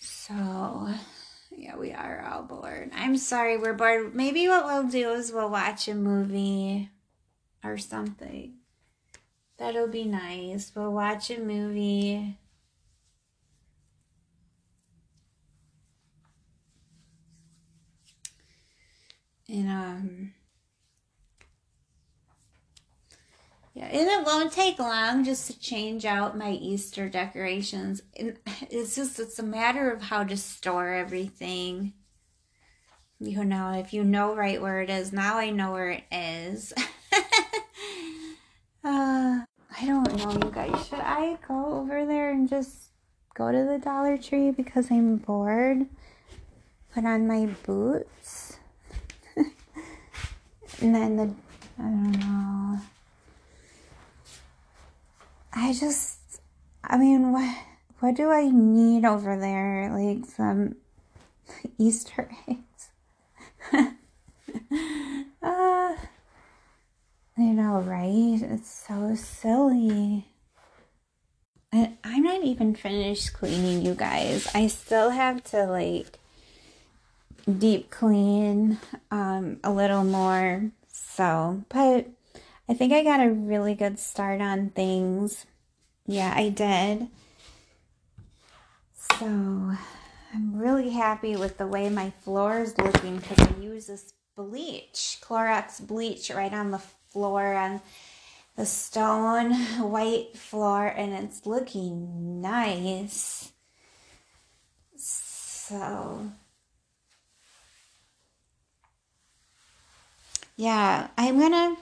So, 0.01 0.89
yeah, 1.51 1.77
we 1.77 1.93
are 1.93 2.25
all 2.29 2.43
bored. 2.43 2.91
I'm 2.95 3.17
sorry 3.17 3.57
we're 3.59 3.75
bored. 3.75 4.15
Maybe 4.15 4.49
what 4.49 4.65
we'll 4.65 4.89
do 4.89 5.11
is 5.13 5.33
we'll 5.33 5.51
watch 5.51 5.89
a 5.89 5.95
movie 5.95 6.91
or 7.63 7.79
something. 7.79 8.55
That'll 9.57 9.89
be 9.89 10.05
nice. 10.05 10.73
We'll 10.75 10.93
watch 10.93 11.31
a 11.31 11.39
movie. 11.39 12.39
And, 19.49 19.69
um, 19.69 20.34
Yeah, 23.75 23.87
and 23.87 24.09
it 24.09 24.25
won't 24.25 24.53
take 24.53 24.79
long 24.79 25.25
just 25.25 25.49
to 25.49 25.59
change 25.59 26.05
out 26.05 26.39
my 26.39 26.53
Easter 26.53 27.09
decorations. 27.09 28.03
And 28.17 28.37
it's 28.71 28.95
just 28.95 29.19
it's 29.19 29.39
a 29.41 29.43
matter 29.43 29.91
of 29.91 30.03
how 30.03 30.23
to 30.25 30.37
store 30.37 30.95
everything. 30.95 31.93
You 33.19 33.45
know, 33.45 33.73
if 33.73 33.93
you 33.93 34.05
know 34.05 34.35
right 34.37 34.63
where 34.63 34.81
it 34.81 34.91
is, 34.91 35.13
now 35.13 35.39
I 35.39 35.51
know 35.51 35.73
where 35.73 35.91
it 35.91 36.05
is. 36.13 36.73
uh, 38.85 39.43
I 39.77 39.87
don't 39.87 40.17
know, 40.17 40.33
you 40.33 40.53
guys. 40.53 40.87
Should 40.87 41.01
I 41.01 41.39
go 41.47 41.79
over 41.79 42.07
there 42.07 42.31
and 42.31 42.49
just 42.49 42.91
go 43.35 43.51
to 43.51 43.65
the 43.65 43.79
Dollar 43.79 44.17
Tree 44.19 44.53
because 44.53 44.91
I'm 44.91 45.17
bored? 45.17 45.87
Put 46.93 47.05
on 47.05 47.27
my 47.27 47.47
boots. 47.65 48.59
and 50.81 50.95
then 50.95 51.17
the 51.17 51.35
I 51.79 51.83
don't 51.83 52.13
know. 52.13 52.81
I 55.55 55.73
just, 55.73 56.19
I 56.83 56.99
mean, 56.99 57.33
what, 57.33 57.57
what 58.01 58.17
do 58.17 58.31
I 58.31 58.49
need 58.49 59.05
over 59.05 59.39
there? 59.39 59.91
Like 59.93 60.27
some 60.27 60.77
Easter 61.79 62.29
eggs? 62.49 62.91
uh, 65.43 65.95
you 67.39 67.53
know, 67.53 67.81
right? 67.81 68.41
It's 68.43 68.87
so 68.87 69.15
silly. 69.15 70.27
I'm 71.73 72.23
not 72.23 72.45
even 72.45 72.75
finished 72.75 73.33
cleaning, 73.33 73.85
you 73.85 73.95
guys. 73.95 74.49
I 74.55 74.69
still 74.69 75.11
have 75.11 75.43
to 75.45 75.65
like 75.65 76.19
deep 77.59 77.91
clean 77.91 78.79
um, 79.11 79.59
a 79.65 79.73
little 79.73 80.05
more. 80.05 80.71
So, 80.89 81.65
but 81.69 82.09
I 82.69 82.75
think 82.75 82.93
I 82.93 83.03
got 83.03 83.21
a 83.21 83.31
really 83.31 83.75
good 83.75 83.99
start 83.99 84.41
on 84.41 84.71
things. 84.71 85.45
Yeah, 86.07 86.33
I 86.35 86.49
did. 86.49 87.09
So 89.19 89.27
I'm 89.27 90.57
really 90.57 90.91
happy 90.91 91.37
with 91.37 91.59
the 91.59 91.67
way 91.67 91.89
my 91.91 92.11
floor 92.11 92.61
is 92.61 92.77
looking 92.79 93.19
because 93.19 93.39
I 93.39 93.61
use 93.61 93.87
this 93.87 94.15
bleach, 94.35 95.19
Clorox 95.23 95.87
bleach 95.87 96.31
right 96.31 96.53
on 96.53 96.71
the 96.71 96.83
floor 97.13 97.55
on 97.55 97.81
the 98.57 98.67
stone 98.67 99.53
white 99.91 100.37
floor 100.37 100.87
and 100.87 101.13
it's 101.13 101.47
looking 101.47 102.41
nice. 102.41 103.53
So 104.97 106.31
yeah, 110.57 111.09
I'm 111.19 111.39
gonna 111.39 111.77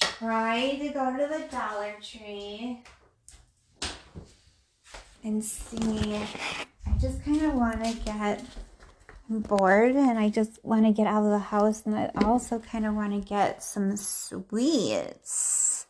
try 0.00 0.76
to 0.80 0.88
go 0.90 1.16
to 1.16 1.26
the 1.26 1.46
Dollar 1.50 1.94
Tree 2.02 2.82
and 5.22 5.44
see. 5.44 6.16
I 6.86 6.98
just 7.00 7.24
kind 7.24 7.42
of 7.42 7.54
want 7.54 7.82
to 7.84 7.92
get 8.04 8.44
bored 9.28 9.96
and 9.96 10.18
I 10.18 10.28
just 10.28 10.64
want 10.64 10.84
to 10.84 10.92
get 10.92 11.06
out 11.06 11.24
of 11.24 11.30
the 11.30 11.38
house 11.38 11.84
and 11.86 11.96
I 11.96 12.10
also 12.24 12.58
kind 12.58 12.86
of 12.86 12.94
want 12.94 13.12
to 13.12 13.28
get 13.28 13.62
some 13.62 13.96
sweets. 13.96 15.86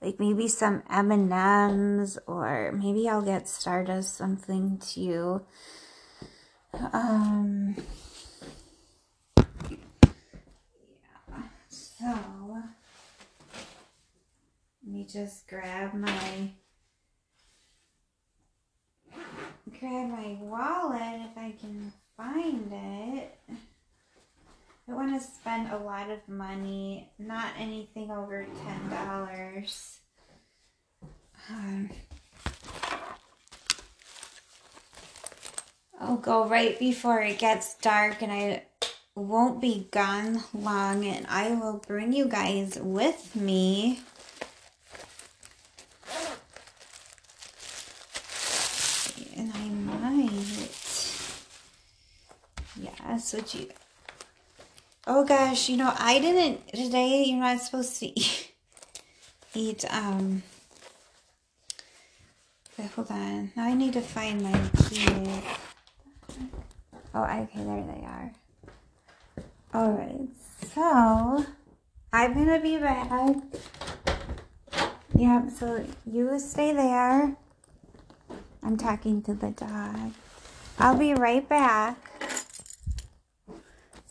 Like 0.00 0.18
maybe 0.18 0.48
some 0.48 0.82
M&Ms 0.90 2.18
or 2.26 2.72
maybe 2.72 3.08
I'll 3.08 3.22
get 3.22 3.48
Stardust 3.48 4.16
something 4.16 4.78
too. 4.78 5.42
Um 6.92 7.76
yeah. 9.68 9.76
So 11.68 12.62
let 14.84 14.92
me 14.92 15.06
just 15.10 15.46
grab 15.46 15.94
my 15.94 16.50
grab 19.78 20.10
my 20.10 20.36
wallet 20.40 21.20
if 21.30 21.38
I 21.38 21.54
can 21.60 21.92
find 22.16 22.72
it. 22.72 23.38
I 24.88 24.92
want 24.92 25.14
to 25.14 25.26
spend 25.26 25.70
a 25.70 25.76
lot 25.78 26.10
of 26.10 26.18
money, 26.28 27.08
not 27.18 27.52
anything 27.58 28.10
over 28.10 28.44
ten 28.64 28.90
dollars. 28.90 30.00
Um, 31.48 31.90
I'll 36.00 36.16
go 36.16 36.48
right 36.48 36.78
before 36.78 37.20
it 37.20 37.38
gets 37.38 37.74
dark 37.76 38.22
and 38.22 38.32
I 38.32 38.64
won't 39.14 39.60
be 39.60 39.88
gone 39.92 40.42
long 40.52 41.04
and 41.04 41.26
I 41.28 41.52
will 41.52 41.82
bring 41.86 42.12
you 42.12 42.26
guys 42.26 42.78
with 42.80 43.36
me 43.36 44.00
What 53.30 53.54
you. 53.54 53.68
Oh 55.06 55.24
gosh, 55.24 55.68
you 55.68 55.76
know 55.76 55.94
I 55.96 56.18
didn't 56.18 56.68
today. 56.68 57.24
You're 57.24 57.40
not 57.40 57.60
supposed 57.60 57.98
to 58.00 58.06
eat. 58.06 58.52
eat 59.54 59.84
um. 59.90 60.42
hold 62.94 63.10
on. 63.10 63.52
Now 63.56 63.64
I 63.64 63.74
need 63.74 63.92
to 63.94 64.00
find 64.02 64.42
my 64.42 64.52
keys. 64.88 65.42
Oh, 67.14 67.22
okay, 67.22 67.48
there 67.54 67.84
they 67.84 68.04
are. 68.04 68.32
All 69.72 69.92
right, 69.92 70.28
so 70.74 71.46
I'm 72.12 72.34
gonna 72.34 72.60
be 72.60 72.76
back. 72.78 73.36
Yep. 75.14 75.50
So 75.58 75.84
you 76.10 76.38
stay 76.38 76.72
there. 76.72 77.36
I'm 78.62 78.76
talking 78.76 79.22
to 79.22 79.34
the 79.34 79.50
dog. 79.50 80.12
I'll 80.78 80.98
be 80.98 81.14
right 81.14 81.48
back. 81.48 82.11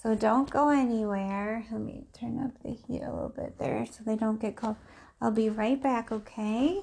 So 0.01 0.15
don't 0.15 0.49
go 0.49 0.69
anywhere. 0.69 1.63
Let 1.71 1.81
me 1.81 2.05
turn 2.11 2.39
up 2.43 2.51
the 2.63 2.71
heat 2.71 3.03
a 3.03 3.11
little 3.11 3.33
bit 3.35 3.59
there 3.59 3.85
so 3.85 4.03
they 4.03 4.15
don't 4.15 4.41
get 4.41 4.55
cold. 4.55 4.77
I'll 5.21 5.29
be 5.29 5.47
right 5.47 5.81
back, 5.81 6.11
okay? 6.11 6.81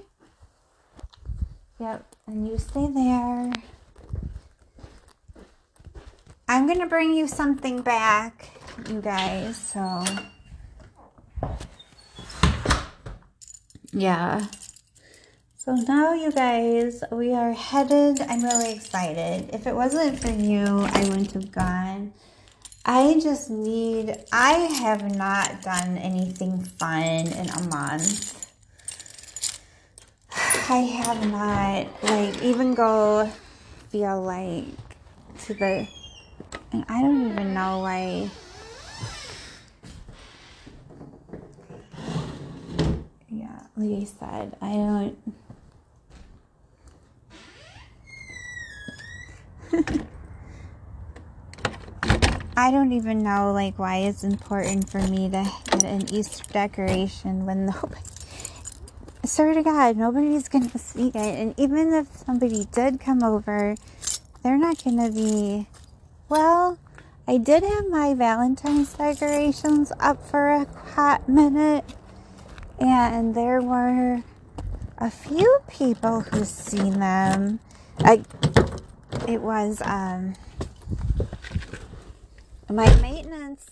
Yep, 1.81 2.15
and 2.29 2.47
you 2.47 2.59
stay 2.59 2.87
there. 2.87 3.53
I'm 6.47 6.67
going 6.67 6.79
to 6.79 6.87
bring 6.87 7.13
you 7.13 7.27
something 7.27 7.83
back, 7.83 8.51
you 8.89 9.01
guys, 9.01 9.57
so... 9.57 10.05
Yeah. 13.91 14.47
So 15.57 15.75
now, 15.75 16.15
you 16.15 16.31
guys, 16.31 17.03
we 17.11 17.33
are 17.33 17.53
headed. 17.53 18.21
I'm 18.21 18.45
really 18.45 18.73
excited. 18.73 19.51
If 19.53 19.67
it 19.67 19.75
wasn't 19.75 20.21
for 20.21 20.31
you, 20.31 20.65
I 20.65 21.01
wouldn't 21.09 21.33
have 21.33 21.51
gone. 21.51 22.13
I 22.91 23.21
just 23.21 23.51
need, 23.51 24.17
I 24.33 24.53
have 24.81 25.15
not 25.15 25.61
done 25.61 25.99
anything 25.99 26.65
fun 26.65 27.27
in 27.27 27.51
a 27.51 27.63
month. 27.65 28.51
I 30.71 30.79
have 31.05 31.31
not, 31.31 32.03
like, 32.03 32.43
even 32.43 32.73
go 32.73 33.31
feel 33.91 34.23
like 34.23 34.65
to 35.41 35.53
the, 35.53 35.87
and 36.73 36.87
I 36.89 37.03
don't 37.03 37.31
even 37.31 37.53
know 37.53 37.81
why. 37.81 38.31
Yeah, 43.29 43.67
like 43.77 44.01
I 44.01 44.05
said, 44.05 44.57
I 44.63 44.73
don't. 49.77 50.09
I 52.59 52.73
don't 52.73 52.91
even 52.93 53.23
know 53.23 53.53
like 53.53 53.79
why 53.79 53.99
it's 53.99 54.25
important 54.25 54.91
for 54.91 54.99
me 54.99 55.31
to 55.31 55.49
get 55.71 55.85
an 55.85 56.13
Easter 56.13 56.43
decoration 56.53 57.47
when 57.47 57.67
nobody 57.67 58.03
swear 59.25 59.55
to 59.55 59.63
God, 59.63 59.97
nobody's 59.97 60.49
gonna 60.49 60.77
see 60.77 61.11
it. 61.11 61.15
And 61.15 61.55
even 61.57 61.95
if 61.95 62.09
somebody 62.17 62.65
did 62.73 62.99
come 62.99 63.23
over, 63.23 63.77
they're 64.43 64.59
not 64.59 64.83
gonna 64.83 65.09
be 65.09 65.69
well, 66.29 66.81
I 67.29 67.39
did 67.39 67.63
have 67.63 67.89
my 67.91 68.15
Valentine's 68.15 68.93
decorations 68.93 69.93
up 70.01 70.27
for 70.27 70.51
a 70.51 70.65
hot 70.65 71.29
minute, 71.29 71.85
and 72.81 73.37
there 73.37 73.63
were 73.63 74.25
a 74.99 75.11
few 75.13 75.61
people 75.69 76.23
who 76.23 76.45
seen 76.45 76.99
them. 76.99 77.61
I, 78.01 78.25
it 79.29 79.43
was 79.43 79.81
um, 79.85 80.35
my 82.71 82.95
maintenance 83.01 83.67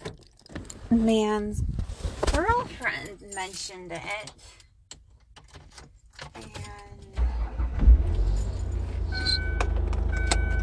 man's 0.91 1.63
girlfriend 2.33 3.21
mentioned 3.35 3.93
it. 3.93 4.33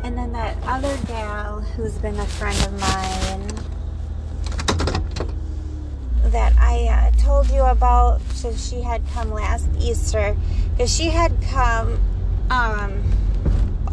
And 0.03 0.17
then 0.17 0.34
that 0.34 0.57
other 0.63 0.97
gal 1.07 1.61
who's 1.61 1.93
been 1.99 2.19
a 2.19 2.25
friend 2.25 2.57
of 2.65 2.73
mine 2.73 3.47
that 6.31 6.53
I 6.57 6.88
uh, 6.89 7.11
told 7.21 7.49
you 7.51 7.61
about, 7.61 8.19
so 8.34 8.53
she 8.55 8.81
had 8.81 9.07
come 9.13 9.29
last 9.31 9.69
Easter, 9.79 10.36
because 10.71 10.93
she 10.93 11.09
had 11.09 11.39
come 11.43 11.99
um, 12.49 13.03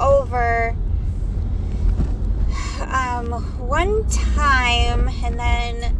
over 0.01 0.75
um, 2.91 3.33
one 3.59 4.09
time, 4.09 5.09
and 5.25 5.39
then 5.39 5.99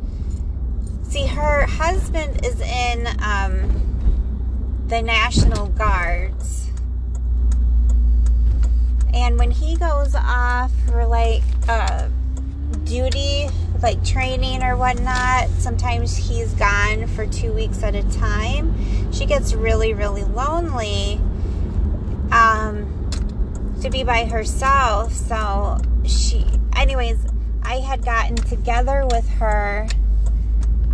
see, 1.05 1.27
her 1.27 1.67
husband 1.67 2.45
is 2.45 2.61
in 2.61 3.07
um, 3.23 4.87
the 4.89 5.03
National 5.03 5.69
Guards 5.69 6.71
and 9.13 9.39
when 9.39 9.51
he 9.51 9.77
goes 9.77 10.15
off 10.15 10.73
for 10.87 11.07
like 11.07 11.43
uh, 11.69 12.09
duty, 12.85 13.49
like 13.83 14.05
training 14.05 14.63
or 14.63 14.77
whatnot, 14.77 15.49
sometimes 15.51 16.17
he's 16.17 16.53
gone 16.55 17.07
for 17.09 17.27
two 17.27 17.53
weeks 17.53 17.83
at 17.83 17.95
a 17.95 18.03
time. 18.11 19.13
She 19.13 19.27
gets 19.27 19.55
really, 19.55 19.95
really 19.95 20.23
lonely 20.23 21.21
um, 22.31 23.11
to 23.83 23.91
be 23.91 24.05
by 24.05 24.27
herself. 24.27 25.13
So 25.13 25.79
she, 26.05 26.47
anyways, 26.81 27.19
I 27.63 27.75
had 27.81 28.05
gotten 28.05 28.37
together 28.37 29.07
with 29.11 29.29
her 29.33 29.87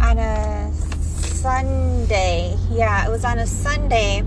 on 0.01 0.18
a 0.18 0.72
Sunday. 0.72 2.57
Yeah, 2.70 3.07
it 3.07 3.11
was 3.11 3.24
on 3.24 3.39
a 3.39 3.47
Sunday. 3.47 4.24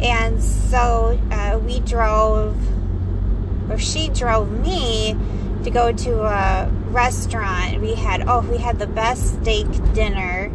And 0.00 0.42
so 0.42 1.18
uh, 1.32 1.58
we 1.58 1.80
drove 1.80 2.56
or 3.68 3.78
she 3.78 4.08
drove 4.10 4.50
me 4.52 5.16
to 5.64 5.70
go 5.70 5.92
to 5.92 6.22
a 6.22 6.70
restaurant. 6.90 7.80
We 7.80 7.94
had 7.94 8.28
oh, 8.28 8.40
we 8.48 8.58
had 8.58 8.78
the 8.78 8.86
best 8.86 9.40
steak 9.42 9.66
dinner. 9.92 10.52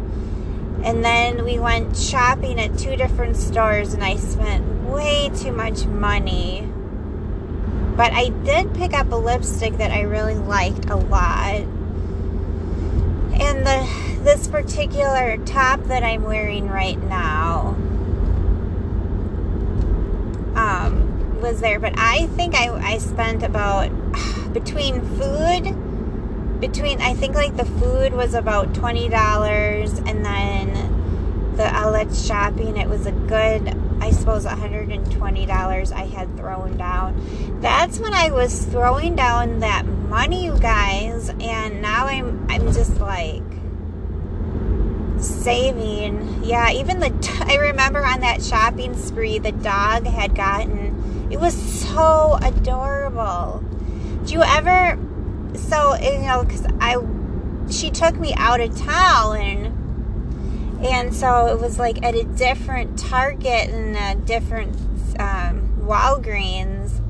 And 0.82 1.04
then 1.04 1.44
we 1.44 1.58
went 1.58 1.94
shopping 1.96 2.58
at 2.58 2.78
two 2.78 2.96
different 2.96 3.36
stores 3.36 3.92
and 3.92 4.02
I 4.02 4.16
spent 4.16 4.64
way 4.84 5.30
too 5.36 5.52
much 5.52 5.84
money. 5.84 6.71
But 7.96 8.12
I 8.12 8.28
did 8.28 8.74
pick 8.74 8.94
up 8.94 9.12
a 9.12 9.16
lipstick 9.16 9.76
that 9.78 9.90
I 9.90 10.02
really 10.02 10.34
liked 10.34 10.88
a 10.88 10.96
lot. 10.96 11.62
And 13.34 13.66
the 13.66 13.86
this 14.22 14.46
particular 14.46 15.36
top 15.38 15.82
that 15.84 16.04
I'm 16.04 16.22
wearing 16.22 16.68
right 16.68 17.00
now 17.08 17.76
um 20.54 21.40
was 21.40 21.60
there, 21.60 21.80
but 21.80 21.92
I 21.98 22.28
think 22.28 22.54
I, 22.54 22.68
I 22.68 22.98
spent 22.98 23.42
about 23.42 23.90
between 24.52 25.02
food, 25.16 26.60
between 26.60 27.00
I 27.00 27.14
think 27.14 27.34
like 27.34 27.56
the 27.56 27.64
food 27.64 28.14
was 28.14 28.32
about 28.32 28.74
twenty 28.74 29.08
dollars, 29.08 29.98
and 29.98 30.24
then 30.24 31.54
the 31.56 31.66
outlet 31.66 32.14
shopping 32.14 32.76
it 32.76 32.88
was 32.88 33.06
a 33.06 33.12
good 33.12 33.76
I 34.02 34.10
suppose 34.10 34.44
$120 34.44 35.92
I 35.92 36.04
had 36.06 36.36
thrown 36.36 36.76
down. 36.76 37.60
That's 37.60 38.00
when 38.00 38.12
I 38.12 38.32
was 38.32 38.64
throwing 38.66 39.14
down 39.14 39.60
that 39.60 39.86
money, 39.86 40.44
you 40.46 40.58
guys, 40.58 41.28
and 41.40 41.80
now 41.80 42.06
I'm 42.06 42.44
I'm 42.50 42.72
just 42.72 42.98
like 42.98 43.44
saving. 45.22 46.42
Yeah, 46.42 46.72
even 46.72 46.98
the 46.98 47.46
I 47.48 47.54
remember 47.54 48.04
on 48.04 48.20
that 48.20 48.42
shopping 48.42 48.96
spree 48.96 49.38
the 49.38 49.52
dog 49.52 50.04
had 50.06 50.34
gotten 50.34 51.28
it 51.30 51.40
was 51.40 51.54
so 51.54 52.38
adorable. 52.42 53.64
Do 54.26 54.32
you 54.34 54.42
ever? 54.42 54.98
So 55.54 55.94
you 55.94 56.18
know, 56.18 56.44
because 56.44 56.66
I, 56.80 56.96
she 57.70 57.90
took 57.90 58.18
me 58.18 58.34
out 58.36 58.60
of 58.60 58.76
town, 58.76 59.71
and 60.82 61.14
so 61.14 61.46
it 61.46 61.60
was 61.60 61.78
like 61.78 62.02
at 62.04 62.14
a 62.14 62.24
different 62.24 62.98
Target 62.98 63.70
and 63.70 63.96
a 63.96 64.24
different 64.24 64.76
um, 65.18 65.78
Walgreens, 65.80 67.00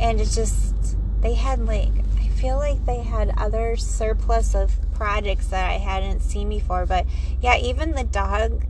and 0.00 0.20
it 0.20 0.28
just 0.28 0.96
they 1.20 1.34
had 1.34 1.60
like 1.66 1.92
I 2.18 2.28
feel 2.28 2.56
like 2.56 2.84
they 2.86 3.02
had 3.02 3.32
other 3.36 3.76
surplus 3.76 4.54
of 4.54 4.76
products 4.94 5.48
that 5.48 5.68
I 5.68 5.78
hadn't 5.78 6.20
seen 6.20 6.48
before, 6.48 6.86
but 6.86 7.06
yeah, 7.40 7.56
even 7.56 7.92
the 7.92 8.04
dog 8.04 8.64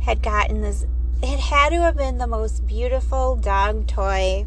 had 0.00 0.22
gotten 0.22 0.62
this 0.62 0.86
it 1.22 1.40
had 1.40 1.70
to 1.70 1.80
have 1.82 1.96
been 1.96 2.18
the 2.18 2.26
most 2.26 2.66
beautiful 2.66 3.34
dog 3.34 3.88
toy 3.88 4.46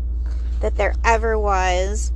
that 0.61 0.75
there 0.75 0.93
ever 1.03 1.37
was. 1.37 2.13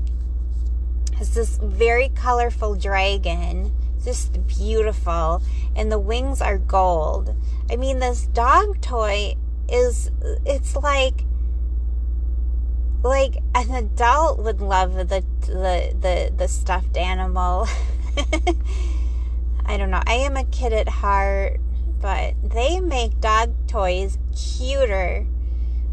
It's 1.19 1.35
this 1.35 1.59
very 1.61 2.09
colorful 2.09 2.75
dragon, 2.75 3.73
just 4.05 4.47
beautiful, 4.47 5.41
and 5.75 5.91
the 5.91 5.99
wings 5.99 6.41
are 6.41 6.57
gold. 6.57 7.35
I 7.69 7.75
mean, 7.75 7.99
this 7.99 8.27
dog 8.27 8.79
toy 8.81 9.35
is, 9.67 10.11
it's 10.45 10.75
like, 10.75 11.25
like 13.03 13.37
an 13.53 13.71
adult 13.71 14.39
would 14.39 14.61
love 14.61 14.93
the 14.95 15.23
the 15.41 15.95
the, 15.99 16.31
the 16.35 16.47
stuffed 16.47 16.97
animal. 16.97 17.67
I 19.65 19.77
don't 19.77 19.91
know. 19.91 20.01
I 20.07 20.13
am 20.13 20.37
a 20.37 20.45
kid 20.45 20.73
at 20.73 20.87
heart 20.87 21.59
but 22.05 22.35
they 22.43 22.79
make 22.79 23.19
dog 23.19 23.51
toys 23.67 24.19
cuter. 24.35 25.25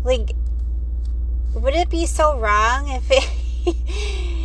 Like, 0.04 0.32
would 1.54 1.74
it 1.74 1.88
be 1.88 2.04
so 2.04 2.38
wrong 2.38 2.88
if 2.88 3.10
it 3.10 4.36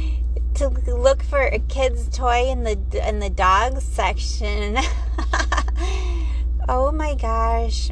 to 0.58 0.70
look 0.96 1.24
for 1.24 1.40
a 1.40 1.60
kid's 1.60 2.10
toy 2.10 2.48
in 2.48 2.64
the 2.64 2.78
in 3.08 3.20
the 3.20 3.30
dog 3.30 3.80
section? 3.82 4.78
oh 6.70 6.92
my 6.92 7.16
gosh! 7.16 7.92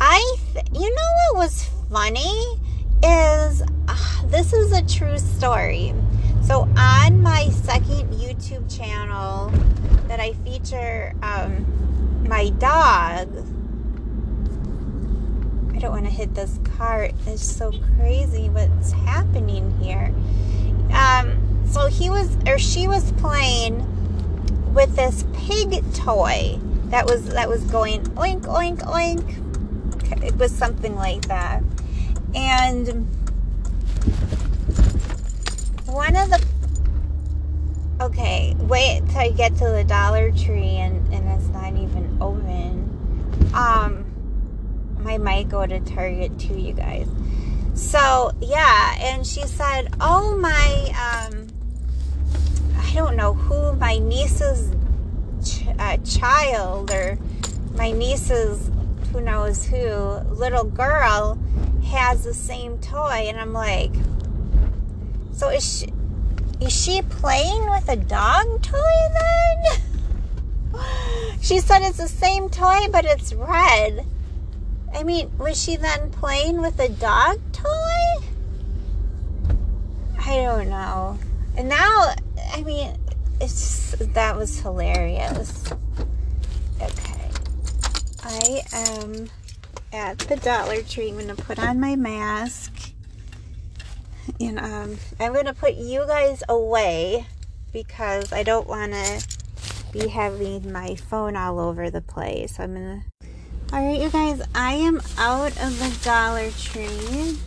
I 0.00 0.36
th- 0.52 0.66
you 0.72 0.94
know 0.94 1.10
what 1.32 1.36
was 1.36 1.64
funny 1.90 2.58
is 3.02 3.62
uh, 3.88 4.26
this 4.26 4.52
is 4.52 4.72
a 4.72 4.82
true 4.82 5.18
story. 5.18 5.94
So 6.44 6.68
on 6.76 7.22
my 7.22 7.48
second 7.50 8.12
YouTube 8.12 8.74
channel 8.74 9.50
that 10.08 10.20
I 10.20 10.32
feature. 10.44 11.14
Um, 11.22 11.82
my 12.28 12.50
dog. 12.50 13.28
I 15.74 15.78
don't 15.78 15.92
want 15.92 16.04
to 16.04 16.10
hit 16.10 16.34
this 16.34 16.58
cart. 16.76 17.12
It's 17.26 17.42
so 17.42 17.72
crazy 17.96 18.48
what's 18.48 18.92
happening 18.92 19.70
here. 19.80 20.14
Um, 20.92 21.66
so 21.66 21.86
he 21.86 22.10
was, 22.10 22.36
or 22.46 22.58
she 22.58 22.86
was 22.86 23.12
playing 23.12 23.86
with 24.74 24.94
this 24.96 25.24
pig 25.32 25.82
toy 25.94 26.58
that 26.86 27.06
was 27.06 27.26
that 27.30 27.48
was 27.48 27.62
going 27.64 28.02
oink 28.16 28.42
oink 28.42 28.80
oink. 28.80 30.22
It 30.22 30.36
was 30.36 30.52
something 30.52 30.94
like 30.94 31.22
that, 31.28 31.62
and 32.34 33.08
one 35.86 36.16
of 36.16 36.30
the 36.30 36.44
okay, 38.02 38.54
wait 38.58 39.02
till 39.10 39.24
you 39.24 39.32
get 39.32 39.56
to 39.56 39.64
the 39.64 39.84
Dollar 39.84 40.30
Tree 40.32 40.76
and, 40.76 41.12
and 41.14 41.28
it's 41.28 41.48
not 41.48 41.74
even 41.76 42.18
open. 42.20 42.90
Um, 43.54 44.01
I 45.06 45.18
might 45.18 45.48
go 45.48 45.66
to 45.66 45.80
Target 45.80 46.38
too, 46.38 46.58
you 46.58 46.72
guys. 46.72 47.08
So, 47.74 48.32
yeah, 48.40 48.96
and 49.00 49.26
she 49.26 49.42
said, 49.42 49.94
oh, 50.00 50.36
my, 50.36 51.28
um, 51.30 51.48
I 52.76 52.92
don't 52.94 53.16
know 53.16 53.32
who, 53.34 53.72
my 53.76 53.98
niece's 53.98 54.70
ch- 55.44 55.66
uh, 55.78 55.96
child 55.98 56.90
or 56.90 57.18
my 57.74 57.90
niece's, 57.90 58.70
who 59.12 59.20
knows 59.20 59.64
who, 59.64 59.76
little 60.34 60.64
girl 60.64 61.38
has 61.86 62.24
the 62.24 62.34
same 62.34 62.78
toy. 62.78 63.26
And 63.28 63.40
I'm 63.40 63.52
like, 63.52 63.92
so 65.32 65.48
is 65.48 65.64
she, 65.80 65.92
Is 66.60 66.72
she 66.72 67.02
playing 67.02 67.68
with 67.70 67.88
a 67.88 67.96
dog 67.96 68.62
toy 68.62 68.98
then? 69.14 69.80
She 71.42 71.58
said 71.58 71.82
it's 71.82 71.98
the 71.98 72.06
same 72.06 72.48
toy, 72.48 72.86
but 72.92 73.04
it's 73.04 73.34
red. 73.34 74.06
I 74.94 75.02
mean, 75.04 75.36
was 75.38 75.60
she 75.60 75.76
then 75.76 76.10
playing 76.10 76.60
with 76.60 76.78
a 76.78 76.88
dog 76.88 77.40
toy? 77.52 78.26
I 80.24 80.36
don't 80.36 80.68
know. 80.68 81.18
And 81.56 81.68
now, 81.68 82.14
I 82.52 82.62
mean, 82.62 82.96
it's 83.40 83.90
that 83.98 84.36
was 84.36 84.60
hilarious. 84.60 85.70
Okay. 86.80 87.30
I 88.22 88.62
am 88.72 89.28
at 89.92 90.18
the 90.18 90.36
Dollar 90.36 90.82
Tree. 90.82 91.08
I'm 91.08 91.14
going 91.14 91.28
to 91.28 91.34
put 91.34 91.58
on 91.58 91.80
my 91.80 91.96
mask. 91.96 92.72
And 94.40 94.58
um, 94.58 94.98
I'm 95.18 95.32
going 95.32 95.46
to 95.46 95.54
put 95.54 95.74
you 95.74 96.06
guys 96.06 96.42
away 96.48 97.26
because 97.72 98.32
I 98.32 98.42
don't 98.42 98.68
want 98.68 98.92
to 98.92 99.26
be 99.92 100.08
having 100.08 100.72
my 100.72 100.94
phone 100.94 101.36
all 101.36 101.58
over 101.58 101.90
the 101.90 102.00
place. 102.00 102.60
I'm 102.60 102.74
going 102.74 103.02
to. 103.02 103.11
All 103.72 103.82
right, 103.82 103.98
you 103.98 104.10
guys, 104.10 104.42
I 104.54 104.74
am 104.74 105.00
out 105.16 105.52
of 105.52 105.78
the 105.78 105.98
Dollar 106.04 106.50
Tree. 106.50 107.38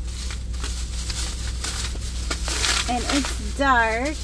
And 2.89 3.03
it's 3.13 3.57
dark. 3.59 4.15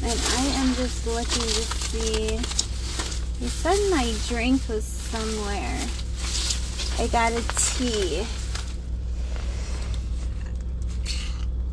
And 0.00 0.20
I 0.38 0.46
am 0.60 0.74
just 0.76 1.04
looking 1.08 1.42
to 1.42 1.62
see. 1.88 2.36
He 3.40 3.48
said 3.48 3.76
my 3.90 4.14
drink 4.28 4.62
was 4.68 4.84
somewhere. 4.84 5.80
I 7.00 7.08
got 7.08 7.32
a 7.32 7.42
tea. 7.74 8.24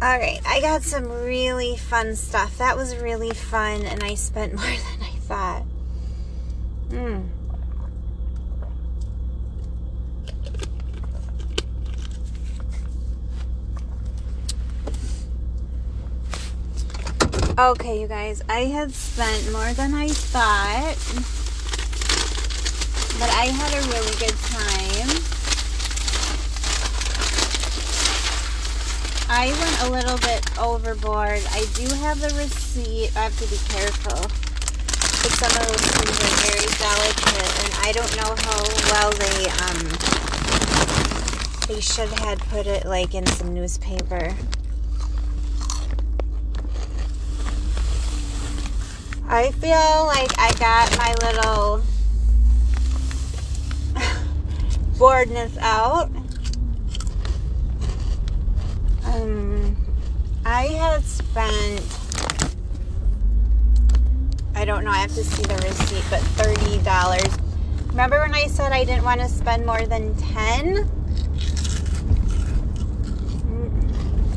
All 0.01 0.17
right, 0.17 0.39
I 0.43 0.59
got 0.59 0.81
some 0.81 1.07
really 1.07 1.77
fun 1.77 2.15
stuff. 2.15 2.57
That 2.57 2.75
was 2.75 2.95
really 2.95 3.29
fun, 3.29 3.83
and 3.83 4.01
I 4.01 4.15
spent 4.15 4.53
more 4.55 4.65
than 4.65 5.03
I 5.03 5.11
thought. 5.19 5.61
Hmm. 6.89 7.38
Okay, 17.59 17.99
you 17.99 18.07
guys, 18.07 18.41
I 18.47 18.71
had 18.71 18.93
spent 18.93 19.51
more 19.51 19.73
than 19.73 19.93
I 19.93 20.07
thought, 20.07 20.95
but 23.19 23.29
I 23.35 23.51
had 23.51 23.73
a 23.75 23.81
really 23.91 24.15
good 24.15 24.31
time. 24.47 25.09
I 29.27 29.51
went 29.59 29.75
a 29.83 29.91
little 29.91 30.17
bit 30.19 30.57
overboard. 30.57 31.43
I 31.51 31.65
do 31.73 31.93
have 31.95 32.21
the 32.21 32.33
receipt. 32.39 33.11
I 33.17 33.27
have 33.27 33.37
to 33.39 33.47
be 33.51 33.59
careful. 33.67 34.21
But 35.19 35.31
some 35.35 35.51
of 35.51 35.67
those 35.67 35.83
things 35.99 36.15
are 36.15 36.39
very 36.47 36.63
delicate, 36.79 37.51
and 37.59 37.75
I 37.83 37.91
don't 37.91 38.15
know 38.15 38.39
how 38.39 38.63
well 38.87 39.11
they 39.19 39.51
um 39.67 39.83
they 41.67 41.81
should 41.81 42.07
have 42.19 42.39
put 42.47 42.67
it 42.67 42.85
like 42.85 43.13
in 43.13 43.25
some 43.25 43.53
newspaper. 43.53 44.33
I 49.31 49.51
feel 49.51 50.07
like 50.07 50.31
I 50.39 50.51
got 50.53 50.97
my 50.97 51.13
little 51.23 51.83
boredness 54.97 55.55
out. 55.59 56.09
Um, 59.05 59.77
I 60.43 60.65
had 60.65 61.03
spent, 61.03 61.85
I 64.55 64.65
don't 64.65 64.83
know, 64.83 64.89
I 64.89 64.97
have 64.97 65.13
to 65.13 65.23
see 65.23 65.43
the 65.43 65.53
receipt, 65.57 66.05
but 66.09 66.21
$30. 66.21 67.89
Remember 67.89 68.21
when 68.21 68.33
I 68.33 68.47
said 68.47 68.71
I 68.71 68.83
didn't 68.83 69.03
want 69.03 69.21
to 69.21 69.27
spend 69.27 69.63
more 69.63 69.85
than 69.85 70.15
10? 70.15 70.89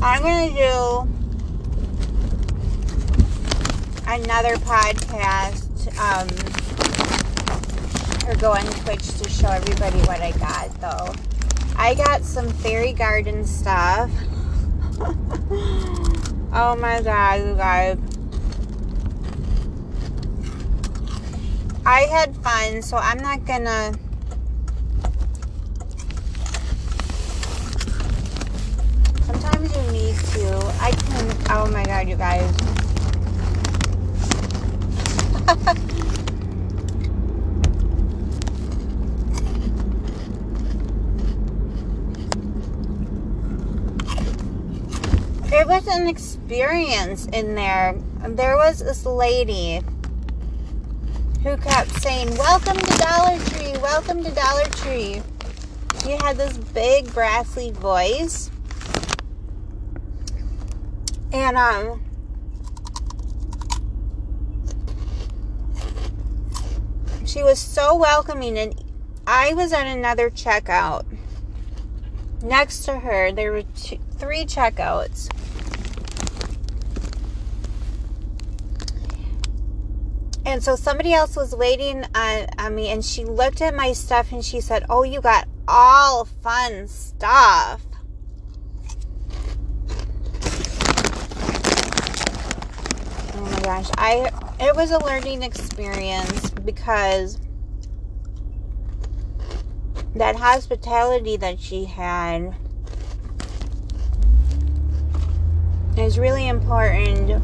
I'm 0.03 0.21
going 0.21 0.49
to 0.49 0.55
do 0.55 1.12
another 4.13 4.55
podcast 4.57 5.89
um, 5.97 6.29
or 8.29 8.35
go 8.35 8.51
on 8.51 8.63
Twitch 8.83 9.07
to 9.19 9.27
show 9.27 9.47
everybody 9.47 9.97
what 10.01 10.21
I 10.21 10.31
got 10.33 10.69
though. 10.79 11.11
I 11.75 11.95
got 11.95 12.21
some 12.21 12.47
fairy 12.47 12.93
garden 12.93 13.43
stuff. 13.43 14.11
oh 16.53 16.75
my 16.79 17.01
god, 17.01 17.39
you 17.41 17.55
guys. 17.55 17.97
I 21.83 22.01
had 22.01 22.35
fun, 22.37 22.83
so 22.83 22.97
I'm 22.97 23.17
not 23.17 23.43
gonna 23.45 23.93
Sometimes 29.21 29.75
you 29.75 29.91
need 29.91 30.15
to. 30.15 30.57
I 30.79 30.91
can 30.91 31.35
oh 31.49 31.67
my 31.71 31.83
god, 31.83 32.07
you 32.07 32.15
guys. 32.15 32.92
It 35.45 35.57
was 45.67 45.85
an 45.87 46.07
experience 46.07 47.25
in 47.27 47.55
there. 47.55 47.95
There 48.25 48.55
was 48.55 48.79
this 48.79 49.05
lady 49.05 49.81
who 51.43 51.57
kept 51.57 51.91
saying, 52.01 52.35
Welcome 52.37 52.77
to 52.77 52.97
Dollar 52.97 53.37
Tree, 53.39 53.73
welcome 53.81 54.23
to 54.23 54.31
Dollar 54.31 54.63
Tree. 54.65 55.21
She 56.03 56.11
had 56.11 56.37
this 56.37 56.57
big 56.57 57.13
brassy 57.13 57.71
voice. 57.71 58.49
And 61.33 61.57
um 61.57 62.01
she 67.25 67.43
was 67.43 67.59
so 67.59 67.95
welcoming 67.95 68.57
and 68.57 68.83
I 69.25 69.53
was 69.53 69.71
at 69.71 69.87
another 69.87 70.29
checkout. 70.29 71.05
Next 72.41 72.83
to 72.85 72.99
her, 72.99 73.31
there 73.31 73.53
were 73.53 73.63
two, 73.63 73.97
three 74.17 74.45
checkouts. 74.45 75.29
And 80.45 80.61
so 80.61 80.75
somebody 80.75 81.13
else 81.13 81.37
was 81.37 81.55
waiting 81.55 82.05
on, 82.13 82.47
on 82.59 82.75
me, 82.75 82.89
and 82.89 83.03
she 83.03 83.23
looked 83.23 83.61
at 83.61 83.73
my 83.73 83.93
stuff 83.93 84.33
and 84.33 84.43
she 84.43 84.59
said, 84.59 84.85
Oh, 84.89 85.03
you 85.03 85.21
got 85.21 85.47
all 85.67 86.25
fun 86.25 86.87
stuff. 86.89 87.81
Oh 93.35 93.41
my 93.41 93.61
gosh. 93.61 93.89
I 93.97 94.29
it 94.59 94.75
was 94.75 94.91
a 94.91 95.03
learning 95.03 95.43
experience 95.43 96.52
because 96.65 97.39
that 100.15 100.35
hospitality 100.35 101.37
that 101.37 101.59
she 101.59 101.85
had 101.85 102.55
is 105.97 106.17
really 106.19 106.47
important 106.47 107.41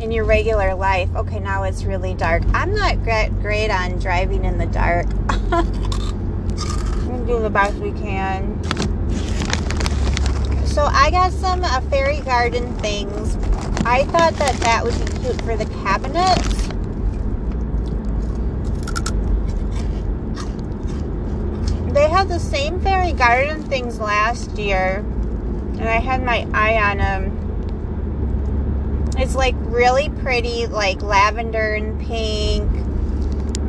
in 0.00 0.10
your 0.10 0.24
regular 0.24 0.74
life. 0.74 1.08
Okay, 1.14 1.38
now 1.38 1.62
it's 1.62 1.84
really 1.84 2.14
dark. 2.14 2.42
I'm 2.52 2.74
not 2.74 3.02
great, 3.02 3.70
on 3.70 3.98
driving 3.98 4.44
in 4.44 4.58
the 4.58 4.66
dark. 4.66 5.06
we'll 7.08 7.24
do 7.26 7.40
the 7.40 7.50
best 7.50 7.76
we 7.76 7.92
can. 7.92 8.62
So 10.66 10.84
I 10.84 11.10
got 11.10 11.32
some 11.32 11.62
uh, 11.62 11.80
fairy 11.82 12.20
garden 12.20 12.74
things. 12.78 13.36
I 13.84 14.04
thought 14.06 14.34
that 14.34 14.56
that 14.60 14.82
would 14.82 14.94
be 14.94 15.18
cute 15.20 15.40
for 15.42 15.56
the 15.56 15.66
cabinets. 15.82 16.61
The 22.28 22.38
same 22.38 22.80
fairy 22.80 23.12
garden 23.12 23.62
things 23.64 23.98
last 24.00 24.56
year, 24.56 25.04
and 25.74 25.82
I 25.82 25.98
had 25.98 26.24
my 26.24 26.46
eye 26.54 26.90
on 26.90 26.96
them. 26.96 27.30
It's 29.18 29.34
like 29.34 29.54
really 29.58 30.08
pretty, 30.08 30.66
like 30.66 31.02
lavender 31.02 31.74
and 31.74 32.00
pink. 32.00 32.70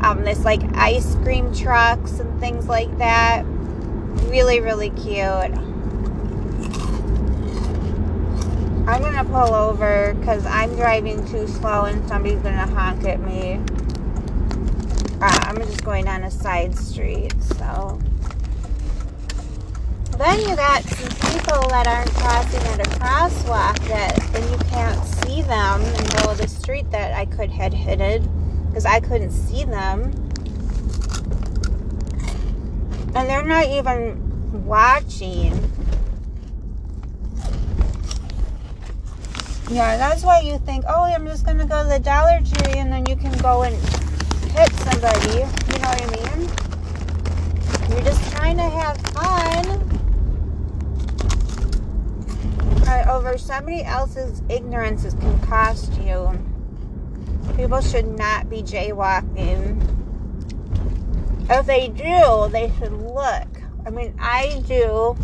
Um, 0.02 0.24
this 0.24 0.46
like 0.46 0.62
ice 0.76 1.16
cream 1.16 1.54
trucks 1.54 2.20
and 2.20 2.40
things 2.40 2.70
like 2.70 2.98
that. 3.00 3.44
Really, 4.30 4.62
really 4.62 4.92
cute. 4.92 5.18
I'm 8.88 9.02
gonna 9.02 9.26
pull 9.26 9.54
over 9.54 10.14
because 10.14 10.46
I'm 10.46 10.74
driving 10.78 11.26
too 11.28 11.48
slow 11.48 11.84
and 11.84 12.08
somebody's 12.08 12.40
gonna 12.40 12.68
honk 12.68 13.04
at 13.04 13.20
me. 13.20 13.60
Uh, 15.22 15.40
I'm 15.42 15.58
just 15.58 15.84
going 15.84 16.08
on 16.08 16.24
a 16.24 16.32
side 16.32 16.78
street, 16.78 17.34
so. 17.58 18.00
Then 20.18 20.40
you 20.42 20.56
got 20.56 20.84
some 20.84 21.32
people 21.32 21.68
that 21.70 21.88
aren't 21.88 22.12
crossing 22.12 22.62
at 22.62 22.80
a 22.80 22.90
crosswalk 23.00 23.80
that 23.88 24.16
then 24.32 24.52
you 24.52 24.58
can't 24.70 25.04
see 25.06 25.42
them 25.42 25.82
in 25.82 25.94
the 25.94 26.04
middle 26.04 26.30
of 26.30 26.38
the 26.38 26.48
street 26.48 26.90
that 26.92 27.14
I 27.14 27.26
could 27.26 27.50
had 27.50 27.74
hidden 27.74 28.30
because 28.68 28.86
I 28.86 29.00
couldn't 29.00 29.32
see 29.32 29.64
them. 29.64 30.12
And 33.16 33.30
they're 33.30 33.44
not 33.44 33.68
even 33.68 34.66
watching. 34.66 35.54
Yeah, 39.70 39.98
that's 39.98 40.24
why 40.24 40.42
you 40.42 40.60
think, 40.60 40.86
oh, 40.88 41.04
I'm 41.04 41.26
just 41.26 41.46
going 41.46 41.58
to 41.58 41.66
go 41.66 41.82
to 41.84 41.90
the 41.90 42.00
Dollar 42.00 42.40
Tree 42.40 42.80
and 42.80 42.92
then 42.92 43.06
you 43.08 43.16
can 43.16 43.36
go 43.40 43.64
and 43.64 43.76
hit 44.52 44.72
somebody. 44.74 45.40
You 45.40 45.80
know 45.80 45.90
what 45.90 46.02
I 46.02 46.38
mean? 46.38 46.50
You're 47.90 48.06
just 48.06 48.32
trying 48.32 48.58
to 48.58 48.64
have 48.64 48.98
fun. 48.98 49.93
Over 53.02 53.38
somebody 53.38 53.84
else's 53.84 54.42
ignorance 54.50 55.04
can 55.04 55.40
cost 55.42 55.94
you. 56.02 56.32
People 57.56 57.82
should 57.82 58.08
not 58.18 58.50
be 58.50 58.62
jaywalking. 58.64 59.82
If 61.50 61.66
they 61.66 61.90
do, 61.90 62.50
they 62.52 62.72
should 62.80 62.94
look. 62.94 63.48
I 63.86 63.90
mean, 63.90 64.16
I 64.20 64.64
do, 64.68 65.16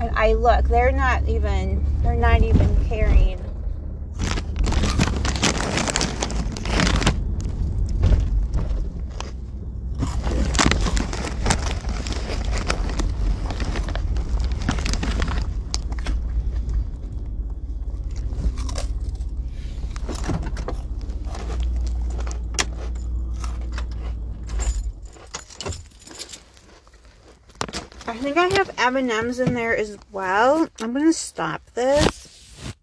and 0.00 0.10
I 0.16 0.32
look. 0.32 0.68
They're 0.68 0.92
not 0.92 1.28
even. 1.28 1.84
They're 2.02 2.14
not 2.14 2.42
even 2.42 2.84
caring. 2.86 3.40
I 28.08 28.18
think 28.36 28.52
I 28.52 28.58
have 28.58 28.96
M&Ms 28.96 29.40
in 29.40 29.54
there 29.54 29.76
as 29.76 29.96
well. 30.12 30.68
I'm 30.80 30.92
going 30.92 31.06
to 31.06 31.12
stop 31.12 31.62
this. 31.74 32.74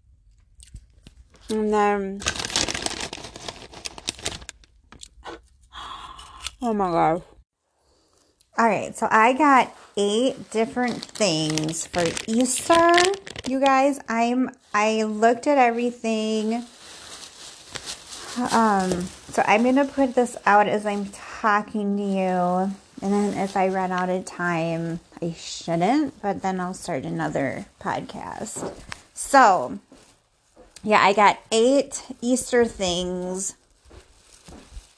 And 1.48 1.72
then... 1.72 2.20
Oh 6.60 6.72
my 6.72 6.90
god. 6.90 7.22
Alright, 8.58 8.96
so 8.96 9.06
I 9.10 9.34
got 9.34 9.76
eight 9.96 10.50
different 10.50 11.04
things 11.04 11.86
for 11.86 12.04
Easter. 12.26 12.92
You 13.46 13.60
guys, 13.60 14.00
I'm 14.08 14.50
I 14.72 15.02
looked 15.02 15.46
at 15.46 15.58
everything. 15.58 16.64
Um, 18.50 19.02
so 19.28 19.42
I'm 19.46 19.62
to 19.74 19.84
put 19.84 20.14
this 20.14 20.36
out 20.46 20.66
as 20.66 20.86
I'm 20.86 21.06
talking 21.10 21.96
to 21.98 22.02
you. 22.02 22.74
And 23.02 23.12
then 23.12 23.34
if 23.36 23.56
I 23.56 23.68
run 23.68 23.92
out 23.92 24.08
of 24.08 24.24
time, 24.24 25.00
I 25.24 25.32
shouldn't, 25.32 26.20
but 26.20 26.42
then 26.42 26.60
I'll 26.60 26.74
start 26.74 27.04
another 27.04 27.64
podcast. 27.80 28.74
So, 29.14 29.78
yeah, 30.82 31.00
I 31.02 31.14
got 31.14 31.38
eight 31.50 32.04
Easter 32.20 32.66
things. 32.66 33.54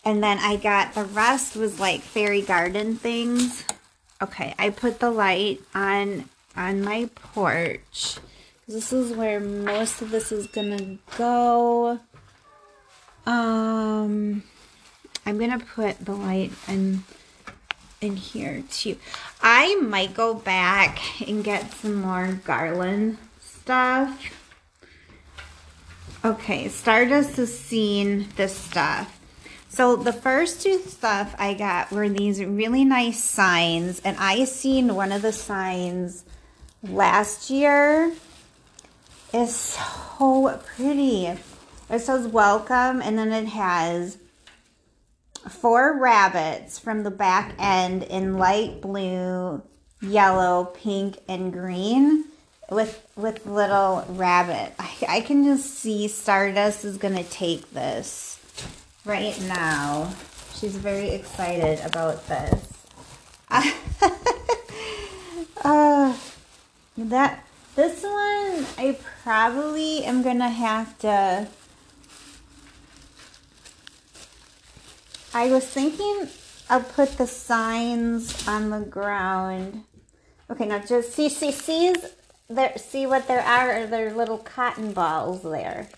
And 0.05 0.23
then 0.23 0.39
I 0.39 0.57
got 0.57 0.95
the 0.95 1.05
rest 1.05 1.55
was 1.55 1.79
like 1.79 2.01
fairy 2.01 2.43
garden 2.43 2.97
things. 2.97 3.65
Okay, 4.21 4.53
I 4.59 4.71
put 4.71 4.99
the 4.99 5.11
light 5.11 5.61
on 5.75 6.29
on 6.57 6.83
my 6.83 7.09
porch. 7.15 8.17
This 8.67 8.93
is 8.93 9.13
where 9.13 9.39
most 9.39 10.03
of 10.03 10.11
this 10.11 10.33
is 10.33 10.49
gonna 10.49 10.99
go. 11.17 12.01
Um, 13.27 14.43
I'm 15.25 15.39
gonna 15.39 15.61
put 15.61 16.05
the 16.05 16.15
light 16.15 16.51
in 16.67 17.05
in 18.01 18.17
here 18.17 18.63
too. 18.71 18.97
I 19.41 19.77
might 19.77 20.15
go 20.15 20.35
back 20.35 20.99
and 21.27 21.43
get 21.43 21.73
some 21.73 21.97
more 21.97 22.41
garland 22.45 23.19
stuff. 23.41 24.33
Okay, 26.25 26.69
Stardust 26.69 27.37
has 27.37 27.57
seen 27.57 28.29
this 28.37 28.57
stuff. 28.57 29.21
So 29.69 29.95
the 29.97 30.13
first 30.13 30.63
two 30.63 30.81
stuff 30.81 31.35
I 31.39 31.55
got 31.55 31.91
were 31.91 32.09
these 32.09 32.43
really 32.43 32.85
nice 32.85 33.23
signs, 33.23 34.01
and 34.01 34.17
I 34.19 34.45
seen 34.45 34.95
one 34.95 35.13
of 35.13 35.23
the 35.23 35.33
signs 35.33 36.25
last 36.83 37.51
year. 37.51 38.13
It's 39.33 39.55
so 39.55 40.61
pretty. 40.77 41.27
It 41.27 41.99
says 42.01 42.27
welcome, 42.27 43.03
and 43.03 43.19
then 43.19 43.33
it 43.33 43.49
has 43.49 44.19
four 45.49 45.99
rabbits 45.99 46.79
from 46.79 47.03
the 47.03 47.11
back 47.11 47.55
end 47.59 48.03
in 48.05 48.39
light 48.39 48.81
blue, 48.81 49.63
yellow, 50.01 50.67
pink, 50.67 51.19
and 51.29 51.53
green 51.53 52.25
with 52.71 53.07
with 53.17 53.47
little 53.47 54.05
rabbit. 54.09 54.73
I, 54.79 54.91
I 55.09 55.21
can 55.21 55.45
just 55.45 55.75
see 55.75 56.09
Stardust 56.09 56.85
is 56.85 56.99
gonna 56.99 57.25
take 57.25 57.71
this 57.73 58.41
right 59.05 59.41
now. 59.43 60.13
She's 60.55 60.77
very 60.77 61.11
excited 61.11 61.85
about 61.85 62.27
this. 62.29 62.73
uh, 65.65 66.17
that 66.99 67.45
this 67.77 68.03
one 68.03 68.67
I 68.79 68.99
probably 69.23 70.05
am 70.05 70.23
gonna 70.23 70.49
have 70.49 70.99
to 71.01 71.47
I 75.37 75.49
was 75.49 75.67
thinking 75.67 76.29
I'll 76.71 76.83
put 76.83 77.19
the 77.19 77.27
signs 77.27 78.49
on 78.49 78.71
the 78.71 78.81
ground. 78.81 79.85
Okay, 80.49 80.65
now 80.65 80.79
just 80.79 81.13
see, 81.13 81.29
see, 81.29 81.53
see, 81.53 81.95
there, 82.49 82.73
see 82.79 83.05
what 83.05 83.29
there 83.29 83.43
are, 83.43 83.71
are 83.83 83.87
there 83.87 84.15
little 84.15 84.39
cotton 84.39 84.95
balls 84.95 85.43
there. 85.43 85.91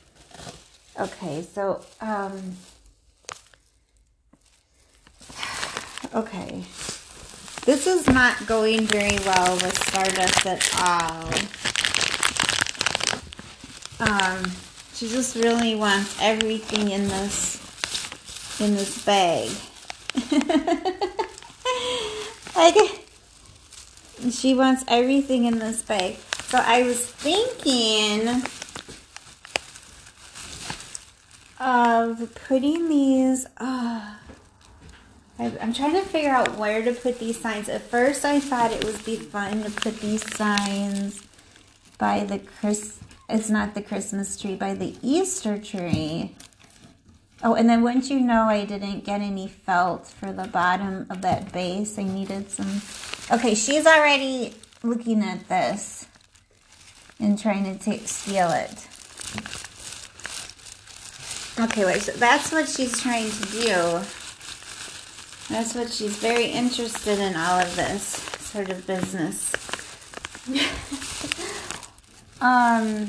Okay, 0.98 1.42
so, 1.42 1.84
um, 2.00 2.56
okay. 6.16 6.64
This 7.64 7.86
is 7.86 8.08
not 8.08 8.44
going 8.48 8.86
very 8.86 9.18
well 9.24 9.54
with 9.54 9.78
Stardust 9.86 10.46
at 10.46 10.68
all. 10.82 11.30
Um, 14.10 14.50
she 14.94 15.06
just 15.08 15.36
really 15.36 15.76
wants 15.76 16.20
everything 16.20 16.90
in 16.90 17.06
this 17.06 17.67
in 18.60 18.74
this 18.74 19.04
bag. 19.04 19.50
like, 22.56 22.76
she 24.30 24.54
wants 24.54 24.84
everything 24.88 25.44
in 25.44 25.58
this 25.58 25.82
bag. 25.82 26.16
So 26.48 26.58
I 26.58 26.82
was 26.82 27.04
thinking 27.04 28.42
of 31.60 32.34
putting 32.46 32.88
these. 32.88 33.46
Uh, 33.58 34.14
I, 35.38 35.52
I'm 35.60 35.72
trying 35.72 35.92
to 35.92 36.02
figure 36.02 36.30
out 36.30 36.56
where 36.56 36.82
to 36.82 36.92
put 36.92 37.18
these 37.18 37.38
signs. 37.38 37.68
At 37.68 37.82
first, 37.82 38.24
I 38.24 38.40
thought 38.40 38.72
it 38.72 38.84
would 38.84 39.04
be 39.04 39.16
fun 39.16 39.62
to 39.62 39.70
put 39.70 40.00
these 40.00 40.24
signs 40.36 41.22
by 41.98 42.24
the 42.24 42.38
Chris. 42.38 42.98
It's 43.28 43.50
not 43.50 43.74
the 43.74 43.82
Christmas 43.82 44.40
tree, 44.40 44.56
by 44.56 44.74
the 44.74 44.96
Easter 45.02 45.58
tree. 45.58 46.34
Oh, 47.42 47.54
and 47.54 47.68
then 47.68 47.82
once 47.82 48.10
you 48.10 48.18
know 48.18 48.44
I 48.44 48.64
didn't 48.64 49.04
get 49.04 49.20
any 49.20 49.46
felt 49.46 50.08
for 50.08 50.32
the 50.32 50.48
bottom 50.48 51.06
of 51.08 51.22
that 51.22 51.52
base, 51.52 51.98
I 51.98 52.02
needed 52.02 52.50
some. 52.50 52.82
Okay, 53.30 53.54
she's 53.54 53.86
already 53.86 54.54
looking 54.82 55.22
at 55.22 55.48
this 55.48 56.06
and 57.20 57.38
trying 57.38 57.64
to 57.64 57.78
take, 57.78 58.08
steal 58.08 58.50
it. 58.50 58.88
Okay, 61.60 61.84
wait, 61.84 62.02
so 62.02 62.12
that's 62.12 62.52
what 62.52 62.68
she's 62.68 63.00
trying 63.00 63.30
to 63.30 63.46
do. 63.50 64.00
That's 65.48 65.74
what 65.74 65.90
she's 65.90 66.16
very 66.16 66.46
interested 66.46 67.18
in 67.18 67.34
all 67.36 67.60
of 67.60 67.74
this 67.76 68.04
sort 68.40 68.70
of 68.70 68.86
business. 68.86 69.52
um, 72.40 73.08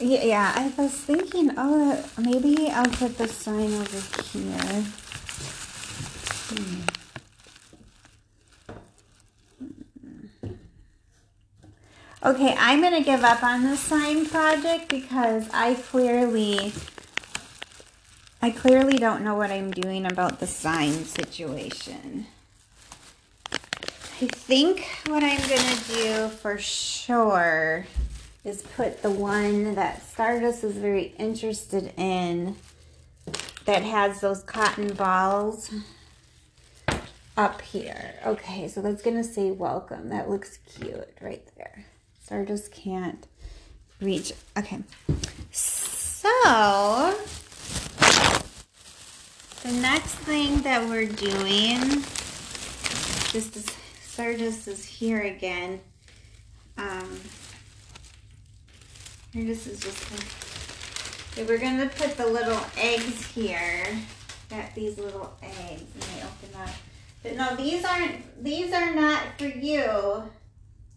Yeah, 0.00 0.24
yeah, 0.24 0.52
I 0.56 0.72
was 0.80 0.92
thinking, 0.92 1.50
oh, 1.58 2.02
maybe 2.16 2.70
I'll 2.70 2.86
put 2.86 3.18
the 3.18 3.28
sign 3.28 3.74
over 3.74 3.98
here. 4.22 4.84
Hmm. 6.48 6.80
Okay, 12.24 12.54
I'm 12.58 12.80
going 12.80 12.94
to 12.94 13.04
give 13.04 13.22
up 13.24 13.42
on 13.42 13.62
the 13.62 13.76
sign 13.76 14.24
project 14.24 14.88
because 14.88 15.46
I 15.52 15.74
clearly, 15.74 16.72
I 18.40 18.52
clearly 18.52 18.96
don't 18.96 19.22
know 19.22 19.34
what 19.34 19.50
I'm 19.50 19.70
doing 19.70 20.06
about 20.06 20.40
the 20.40 20.46
sign 20.46 21.04
situation. 21.04 22.26
I 24.22 24.26
think 24.26 24.86
what 25.06 25.22
I'm 25.22 25.40
gonna 25.40 25.80
do 25.94 26.28
for 26.28 26.58
sure 26.58 27.86
is 28.44 28.62
put 28.62 29.02
the 29.02 29.10
one 29.10 29.74
that 29.74 30.02
Stardust 30.02 30.64
is 30.64 30.76
very 30.76 31.14
interested 31.18 31.92
in 31.96 32.56
that 33.66 33.82
has 33.82 34.20
those 34.20 34.42
cotton 34.42 34.94
balls 34.94 35.70
up 37.36 37.60
here. 37.60 38.14
Okay, 38.26 38.68
so 38.68 38.80
that's 38.80 39.02
gonna 39.02 39.24
say 39.24 39.50
welcome. 39.50 40.08
That 40.08 40.28
looks 40.28 40.58
cute 40.58 41.08
right 41.20 41.46
there. 41.56 41.84
Stardust 42.22 42.72
can't 42.72 43.26
reach. 44.00 44.32
Okay, 44.56 44.78
so 45.50 47.14
the 49.62 49.72
next 49.72 50.14
thing 50.14 50.60
that 50.62 50.88
we're 50.88 51.06
doing, 51.06 51.80
just 53.32 53.56
as 53.56 53.66
Stardust 54.02 54.66
is 54.68 54.84
here 54.84 55.20
again. 55.22 55.80
Um, 56.78 57.20
this 59.32 59.66
is 59.66 59.80
just, 59.80 60.12
okay, 61.32 61.46
we're 61.46 61.58
gonna 61.58 61.88
put 61.96 62.16
the 62.16 62.26
little 62.26 62.60
eggs 62.76 63.26
here. 63.26 63.86
Got 64.48 64.74
these 64.74 64.98
little 64.98 65.32
eggs, 65.42 65.82
and 65.94 66.02
they 66.02 66.22
open 66.22 66.60
up. 66.60 66.70
But 67.22 67.36
no, 67.36 67.54
these 67.54 67.84
aren't, 67.84 68.42
these 68.42 68.72
are 68.72 68.92
not 68.94 69.22
for 69.38 69.46
you. 69.46 70.24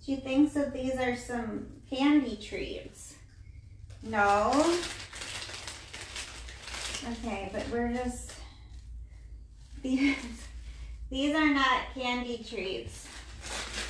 She 0.03 0.15
thinks 0.15 0.53
that 0.53 0.73
these 0.73 0.95
are 0.95 1.15
some 1.15 1.67
candy 1.89 2.35
treats. 2.35 3.15
No. 4.01 4.51
Okay, 7.11 7.49
but 7.53 7.67
we're 7.69 7.93
just, 7.93 8.33
these, 9.81 10.15
these 11.09 11.35
are 11.35 11.53
not 11.53 11.81
candy 11.93 12.43
treats. 12.49 13.07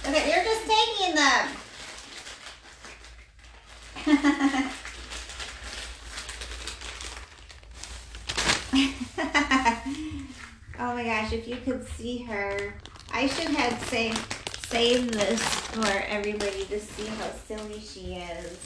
Okay, 0.06 0.30
you're 0.30 0.44
just 0.44 0.68
taking 0.68 1.16
them. 1.16 1.48
Oh 4.06 4.14
my 10.80 11.04
gosh, 11.04 11.32
if 11.32 11.48
you 11.48 11.56
could 11.64 11.88
see 11.88 12.24
her. 12.24 12.74
I 13.14 13.28
should 13.28 13.50
have 13.50 13.82
saved, 13.88 14.20
saved 14.68 15.14
this 15.14 15.42
for 15.42 15.88
everybody 16.08 16.66
to 16.66 16.80
see 16.80 17.06
how 17.06 17.30
silly 17.48 17.80
she 17.80 18.16
is. 18.16 18.58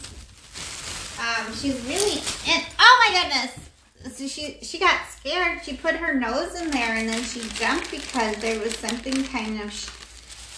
Um, 1.20 1.54
she's 1.54 1.80
really, 1.86 2.22
and 2.50 2.66
oh 2.80 3.08
my 3.08 3.22
goodness, 3.22 3.70
so 4.18 4.28
she 4.28 4.58
she 4.64 4.80
got 4.80 5.02
scared. 5.10 5.64
She 5.64 5.76
put 5.76 5.96
her 5.96 6.14
nose 6.14 6.60
in 6.60 6.72
there 6.72 6.94
and 6.94 7.10
then 7.10 7.22
she 7.24 7.42
jumped 7.50 7.92
because 7.92 8.38
there 8.38 8.60
was 8.60 8.76
something 8.78 9.24
kind 9.26 9.62
of 9.62 9.72
sh 9.72 9.90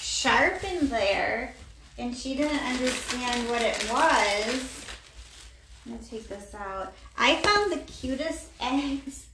sharp 0.01 0.63
in 0.65 0.89
there 0.89 1.53
and 1.99 2.15
she 2.15 2.33
didn't 2.33 2.63
understand 2.63 3.49
what 3.49 3.61
it 3.61 3.77
was. 3.91 4.85
I'm 5.85 5.93
gonna 5.93 6.03
take 6.03 6.27
this 6.29 6.55
out. 6.55 6.93
I 7.17 7.35
found 7.37 7.71
the 7.73 7.79
cutest 7.79 8.47
eggs. 8.61 9.27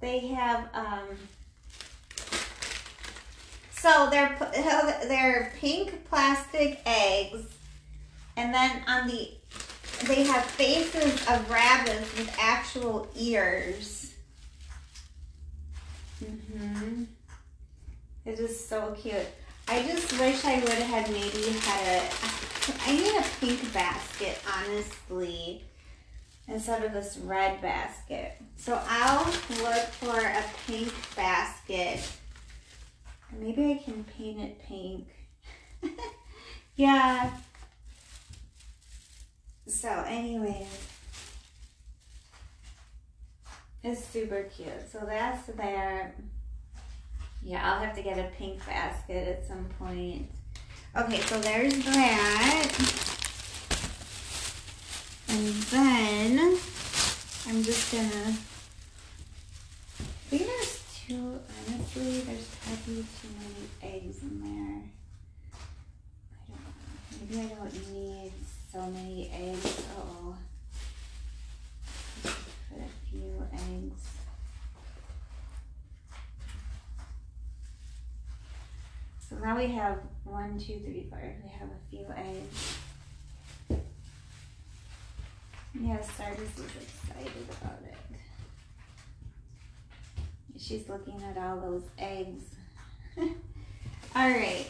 They 0.00 0.28
have 0.28 0.68
um 0.74 1.06
so 3.70 4.08
they're 4.10 4.36
they're 5.08 5.52
pink 5.58 6.04
plastic 6.08 6.80
eggs 6.84 7.44
and 8.36 8.52
then 8.52 8.82
on 8.88 9.06
the 9.06 9.30
they 10.06 10.24
have 10.24 10.44
faces 10.44 11.26
of 11.28 11.48
rabbits 11.50 12.16
with 12.16 12.34
actual 12.40 13.06
ears. 13.14 14.14
Mm-hmm. 16.24 17.04
It 18.24 18.38
is 18.38 18.66
so 18.66 18.96
cute. 18.98 19.26
I 19.72 19.84
just 19.84 20.18
wish 20.18 20.44
I 20.44 20.58
would 20.58 20.68
have 20.68 21.08
maybe 21.12 21.52
had 21.60 22.02
a, 22.02 22.02
I 22.84 22.92
need 22.92 23.14
a 23.14 23.24
pink 23.38 23.72
basket, 23.72 24.36
honestly, 24.58 25.62
instead 26.48 26.82
of 26.82 26.92
this 26.92 27.16
red 27.18 27.62
basket. 27.62 28.32
So 28.56 28.82
I'll 28.84 29.26
look 29.62 29.84
for 29.92 30.18
a 30.18 30.42
pink 30.66 30.92
basket. 31.14 32.00
Maybe 33.38 33.70
I 33.70 33.80
can 33.84 34.02
paint 34.02 34.40
it 34.40 34.60
pink. 34.60 35.06
yeah, 36.74 37.30
so 39.68 39.88
anyways, 40.08 40.66
it's 43.84 44.04
super 44.04 44.42
cute. 44.52 44.90
So 44.90 45.04
that's 45.06 45.46
there. 45.46 46.12
Yeah, 47.42 47.72
I'll 47.72 47.80
have 47.82 47.96
to 47.96 48.02
get 48.02 48.18
a 48.18 48.28
pink 48.36 48.64
basket 48.66 49.26
at 49.28 49.46
some 49.46 49.64
point. 49.78 50.30
Okay, 50.96 51.20
so 51.20 51.40
there's 51.40 51.84
that. 51.84 52.70
And 55.28 55.46
then 55.54 56.58
I'm 57.46 57.62
just 57.62 57.92
gonna, 57.92 58.08
I 58.08 60.02
think 60.28 60.42
there's 60.46 60.82
too, 61.06 61.40
honestly, 61.68 62.20
there's 62.20 62.48
probably 62.64 63.04
too 63.04 63.28
many 63.38 63.94
eggs 63.94 64.22
in 64.22 64.40
there. 64.42 64.82
I 66.42 67.32
don't 67.32 67.32
know, 67.32 67.36
maybe 67.36 67.40
I 67.40 67.54
don't 67.54 67.94
need 67.94 68.32
so 68.72 68.80
many 68.86 69.30
eggs. 69.32 69.82
oh. 69.96 70.34
Put 72.22 72.78
a 72.78 73.10
few 73.10 73.46
eggs. 73.52 74.20
We 79.60 79.66
have 79.72 79.98
one, 80.24 80.58
two, 80.58 80.78
three, 80.78 81.06
four. 81.10 81.20
We 81.44 81.50
have 81.50 81.68
a 81.68 81.90
few 81.90 82.06
eggs. 82.16 82.78
Yes, 85.78 86.10
Stardust 86.12 86.58
is 86.58 86.64
excited 86.64 87.46
about 87.60 87.78
it. 87.84 87.94
She's 90.58 90.88
looking 90.88 91.22
at 91.22 91.36
all 91.36 91.60
those 91.60 91.82
eggs. 91.98 92.42
all 93.18 94.30
right. 94.30 94.66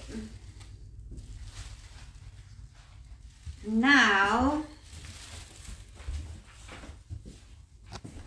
now, 3.64 4.64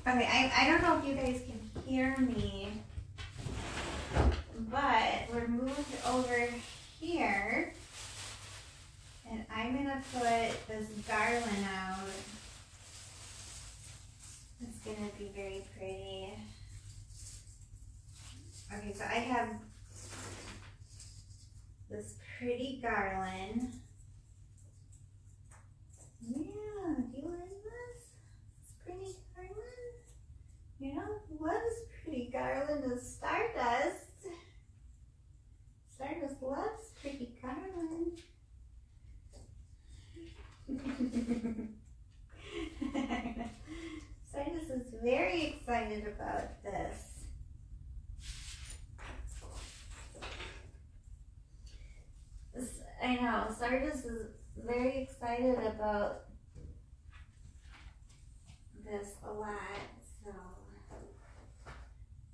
okay, 0.07 0.30
I, 0.32 0.51
I 0.61 0.70
don't 0.70 0.82
know 0.82 0.97
if 0.97 1.05
you 1.05 1.16
guys 1.16 1.41
can 1.45 1.59
hear 1.86 2.16
me, 2.20 2.70
but 4.70 5.34
we're 5.34 5.47
moved 5.47 5.95
over 6.07 6.47
here. 6.99 7.74
And 9.30 9.45
I'm 9.53 9.76
to 9.88 10.01
put 10.14 10.68
this 10.68 10.88
garland 11.07 11.66
out. 11.76 11.97
It's 14.61 14.78
to 14.97 15.18
be 15.18 15.32
very 15.36 15.64
pretty. 15.78 16.34
Okay, 18.74 18.93
so 18.93 19.03
I 19.03 19.20
have 19.20 19.49
this 21.89 22.16
pretty 22.38 22.80
garland. 22.82 23.74
Yeah, 26.28 26.95
do 27.11 27.18
you 27.18 27.28
like 27.28 27.64
this? 27.64 28.03
Pretty 28.86 29.16
garland. 29.36 29.55
You 30.80 30.95
know, 30.95 31.03
what 31.38 31.55
is 31.55 31.80
pretty 32.03 32.30
garland 32.32 32.91
of 32.91 32.99
Stardust? 32.99 34.12
Stardust 36.04 36.41
loves 36.41 36.91
pretty 37.01 37.34
garland. 37.41 38.20
Stardust 44.30 44.70
is 44.70 44.93
very 45.01 45.43
excited 45.43 46.08
about 46.08 46.62
this. 46.64 47.26
I 53.01 53.16
know, 53.16 53.47
Stardust 53.56 54.06
is 54.06 54.28
very 54.58 55.04
excited 55.04 55.58
about 55.66 56.26
this 58.84 59.16
a 59.26 59.32
lot. 59.32 59.54
So 60.24 60.32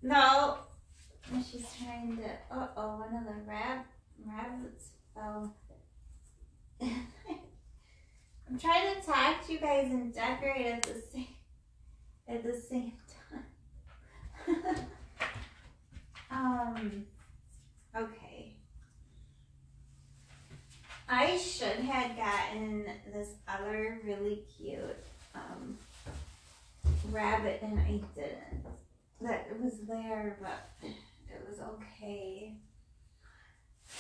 no, 0.02 0.58
she's 1.38 1.66
trying 1.78 2.18
to. 2.18 2.56
Uh 2.56 2.68
oh, 2.78 2.98
one 2.98 3.16
of 3.16 3.26
the 3.26 3.42
rab 3.46 3.80
rabbits 4.26 4.90
fell. 5.14 5.56
I'm 6.82 8.60
trying 8.60 8.96
to 8.96 9.02
talk 9.02 9.46
to 9.46 9.54
you 9.54 9.60
guys 9.60 9.92
and 9.92 10.14
decorate 10.14 10.66
at 10.66 10.84
the 10.84 11.02
same 11.12 11.28
at 12.28 12.44
the 12.44 12.54
same 12.54 12.94
time. 14.48 14.76
um. 16.32 17.06
Okay. 17.96 18.54
I 21.12 21.38
should 21.38 21.80
have 21.80 22.16
gotten 22.16 22.86
this 23.12 23.30
other 23.48 24.00
really 24.06 24.44
cute 24.56 24.96
um, 25.34 25.76
rabbit 27.12 27.62
and 27.64 27.80
I 27.80 28.00
didn't. 28.14 28.66
That 29.22 29.48
was 29.60 29.74
there, 29.88 30.38
but 30.40 30.90
it 31.32 31.46
was 31.48 31.60
okay. 31.60 32.56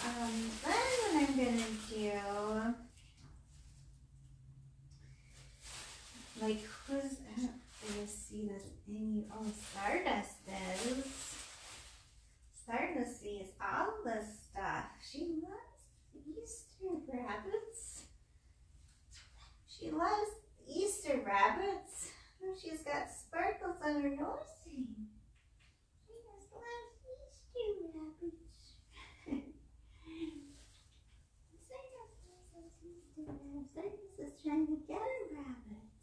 Um, 0.05 0.51
then 0.63 0.73
what 1.01 1.29
I'm 1.29 1.35
gonna 1.37 1.63
do, 1.89 2.75
like 6.41 6.61
who's, 6.87 7.17
I 7.37 7.97
don't 7.97 8.09
see 8.09 8.47
this 8.47 8.63
any, 8.87 9.25
oh, 9.33 9.45
Stardust 9.71 10.37
is. 10.47 11.05
Stardust 12.63 13.21
sees 13.21 13.47
all 13.61 13.93
this 14.05 14.25
stuff. 14.51 14.85
She 15.11 15.41
loves 15.41 15.79
Easter 16.13 16.97
rabbits. 17.11 18.03
She 19.67 19.91
loves 19.91 20.31
Easter 20.67 21.21
rabbits. 21.25 22.11
She's 22.61 22.83
got 22.83 23.09
sparkles 23.11 23.77
on 23.83 24.01
her 24.01 24.09
nose 24.09 24.49
ring. 24.65 25.07
She 26.05 26.13
just 26.23 26.51
loves 26.53 26.93
Easter 27.03 27.89
rabbits. 27.95 28.39
Trying 34.43 34.67
to 34.67 34.77
get 34.87 34.97
a 34.97 35.35
rabbit. 35.35 35.99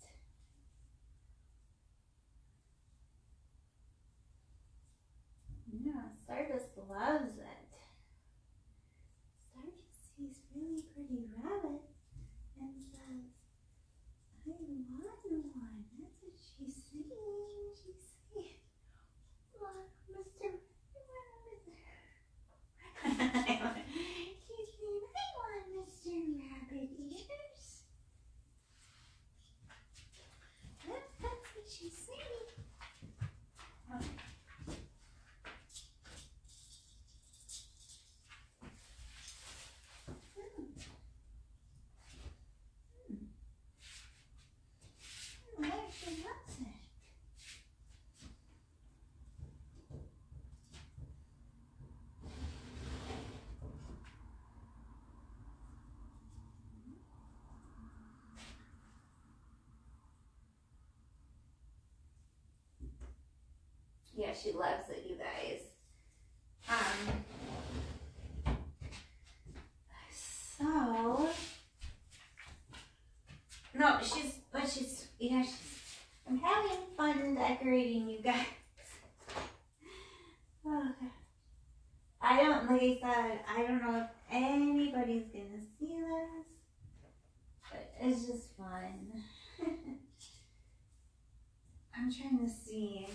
Yeah, 5.84 6.03
Stardust 6.24 6.76
loves 6.89 7.39
it. 7.39 7.72
Stardust 9.51 10.16
sees 10.16 10.41
really 10.55 10.82
pretty 10.95 11.24
rabbit 11.37 11.82
and 12.61 12.74
says, 12.93 13.26
I 14.47 14.51
want 14.51 15.22
one. 15.55 15.84
That's 15.99 16.22
what 16.22 16.37
she's 16.39 16.74
saying. 16.91 17.74
She's 17.74 18.03
saying, 18.32 18.62
"Want 19.61 19.91
Mr. 20.11 20.49
Mr. 23.05 23.37
She's 24.47 24.70
saying, 24.78 25.03
I 25.14 25.26
want 25.37 25.64
Mr. 25.74 26.14
Rabbit 26.39 26.91
ears. 27.01 27.82
That's, 30.87 31.12
that's 31.20 31.47
what 31.55 31.66
she's 31.68 31.97
saying. 32.07 32.47
Oh, 33.93 34.01
I 45.62 45.66
actually 45.66 46.22
loves 46.22 46.61
it. 46.61 46.66
Yeah, 64.18 64.32
she 64.47 64.53
loves 64.53 64.88
it, 64.90 65.05
you 65.09 65.16
guys. 65.16 65.61
Um. 66.68 67.24
So. 70.59 71.28
No, 73.74 73.99
she's, 74.03 74.38
but 74.53 74.62
she's, 74.62 75.09
yeah, 75.18 75.42
she's, 75.42 75.97
I'm 76.28 76.38
having 76.38 76.78
fun 76.97 77.34
decorating, 77.34 78.09
you 78.09 78.22
guys. 78.22 78.47
Oh, 80.68 80.88
I 82.20 82.42
don't, 82.42 82.68
like 82.68 82.82
I 82.82 82.99
said, 83.01 83.38
I 83.57 83.62
don't 83.62 83.80
know 83.80 83.99
if 83.99 84.09
anybody's 84.32 85.28
gonna 85.32 85.62
see 85.78 85.94
this, 85.94 86.44
but 87.70 87.92
it's 88.01 88.26
just 88.26 88.57
fun. 88.57 89.22
I'm 91.97 92.12
trying 92.12 92.44
to 92.44 92.53
see. 92.53 93.07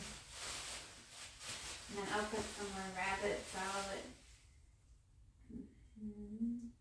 And 1.92 2.00
then 2.00 2.08
I'll 2.16 2.24
put 2.24 2.40
some 2.58 2.68
more 2.72 2.88
rabbits 2.96 3.54
out. 3.58 4.00
Mhm. 6.02 6.72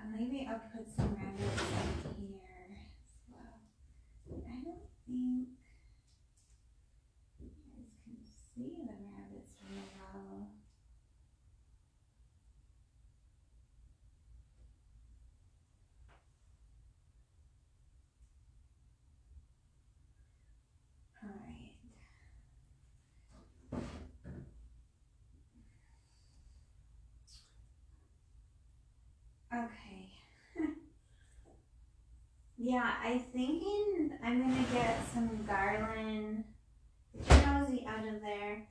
Uh, 0.00 0.04
maybe 0.10 0.48
I'll 0.50 0.58
put 0.58 0.90
some 0.96 1.14
rabbits 1.14 1.62
in 2.18 2.26
here 2.26 2.74
as 2.74 3.22
well. 3.30 3.60
I 4.32 4.64
don't 4.64 4.82
think 5.06 5.48
you 7.38 7.46
guys 7.76 7.94
can 8.02 8.16
see 8.26 8.82
the 8.84 8.94
rabbits 8.98 9.54
real 9.70 9.86
well. 9.96 10.50
Alright. 21.22 21.68
Okay. 29.58 30.08
yeah, 32.58 32.94
I 33.02 33.18
thinking 33.32 34.12
I'm 34.22 34.40
gonna 34.40 34.64
get 34.72 35.00
some 35.12 35.44
garland. 35.44 36.44
Get 37.28 37.46
nosy 37.46 37.84
out 37.88 38.06
of 38.06 38.20
there. 38.20 38.62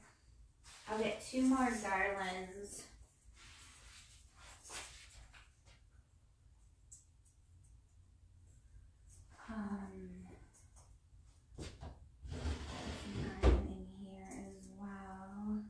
I'll 0.89 0.99
get 0.99 1.21
two 1.29 1.41
more 1.41 1.69
garlands. 1.83 2.83
Um, 9.49 10.09
some 11.57 13.41
garland 13.41 13.67
in 13.69 14.05
here 14.05 14.29
as 14.47 14.67
well. 14.79 15.63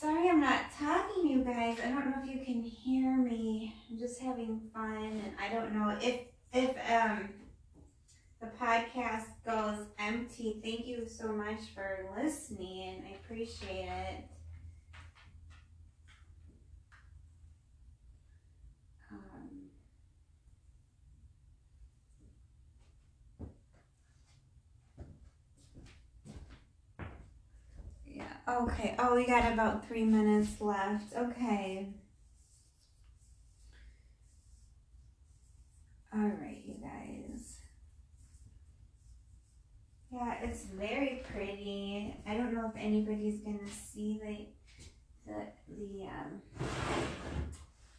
Sorry 0.00 0.30
I'm 0.30 0.40
not 0.40 0.62
talking, 0.78 1.26
you 1.26 1.44
guys. 1.44 1.78
I 1.90 1.92
don't 1.92 2.10
know 2.10 2.22
if 2.22 2.30
you 2.30 2.44
can 2.44 2.62
hear 2.62 3.16
me. 3.16 3.74
I'm 3.90 3.98
just 3.98 4.20
having 4.20 4.60
fun, 4.72 5.20
and 5.24 5.32
I 5.40 5.52
don't 5.52 5.74
know 5.74 5.96
if 6.00 6.20
if 6.52 6.76
um 6.88 7.30
the 8.40 8.46
podcast 8.46 9.26
goes 9.44 9.86
empty. 9.98 10.60
Thank 10.62 10.86
you 10.86 11.08
so 11.08 11.32
much 11.32 11.58
for 11.74 12.06
listening. 12.16 13.02
I 13.08 13.16
appreciate 13.16 13.88
it. 13.88 14.24
Okay. 28.50 28.94
Oh, 28.98 29.14
we 29.14 29.26
got 29.26 29.52
about 29.52 29.86
three 29.86 30.04
minutes 30.04 30.60
left. 30.60 31.14
Okay. 31.16 31.88
All 36.12 36.20
right, 36.20 36.62
you 36.66 36.74
guys. 36.82 37.58
Yeah, 40.12 40.34
it's 40.42 40.64
very 40.64 41.22
pretty. 41.32 42.14
I 42.26 42.34
don't 42.36 42.52
know 42.52 42.68
if 42.74 42.76
anybody's 42.80 43.38
gonna 43.40 43.58
see 43.68 44.20
the 44.22 45.32
the 45.32 45.46
the 45.68 46.06
um 46.06 46.42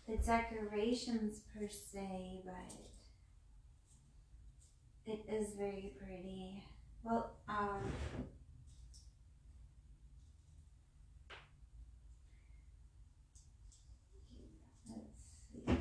the 0.07 0.17
decorations 0.17 1.41
per 1.53 1.69
se, 1.69 2.41
but 2.45 2.73
it 5.05 5.23
is 5.29 5.53
very 5.55 5.93
pretty. 5.97 6.63
Well, 7.03 7.31
um 7.47 7.91
Let's 14.89 15.05
see. 15.53 15.77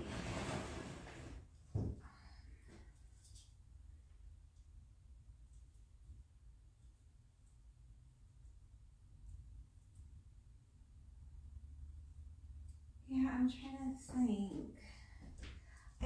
Yeah, 13.09 13.30
I'm 13.41 13.51
trying 13.51 13.95
to 13.95 14.01
think. 14.13 14.77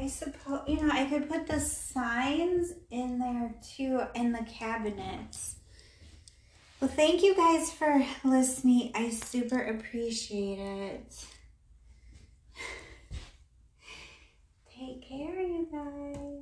I 0.00 0.06
suppose, 0.06 0.60
you 0.68 0.80
know, 0.80 0.88
I 0.92 1.04
could 1.06 1.28
put 1.28 1.48
the 1.48 1.58
signs 1.58 2.74
in 2.92 3.18
there 3.18 3.52
too 3.76 4.02
in 4.14 4.30
the 4.30 4.44
cabinets. 4.44 5.56
Well, 6.80 6.90
thank 6.90 7.24
you 7.24 7.34
guys 7.34 7.72
for 7.72 8.06
listening. 8.22 8.92
I 8.94 9.10
super 9.10 9.60
appreciate 9.60 10.60
it. 10.60 11.24
Take 14.78 15.08
care, 15.08 15.42
you 15.42 15.66
guys. 15.72 16.33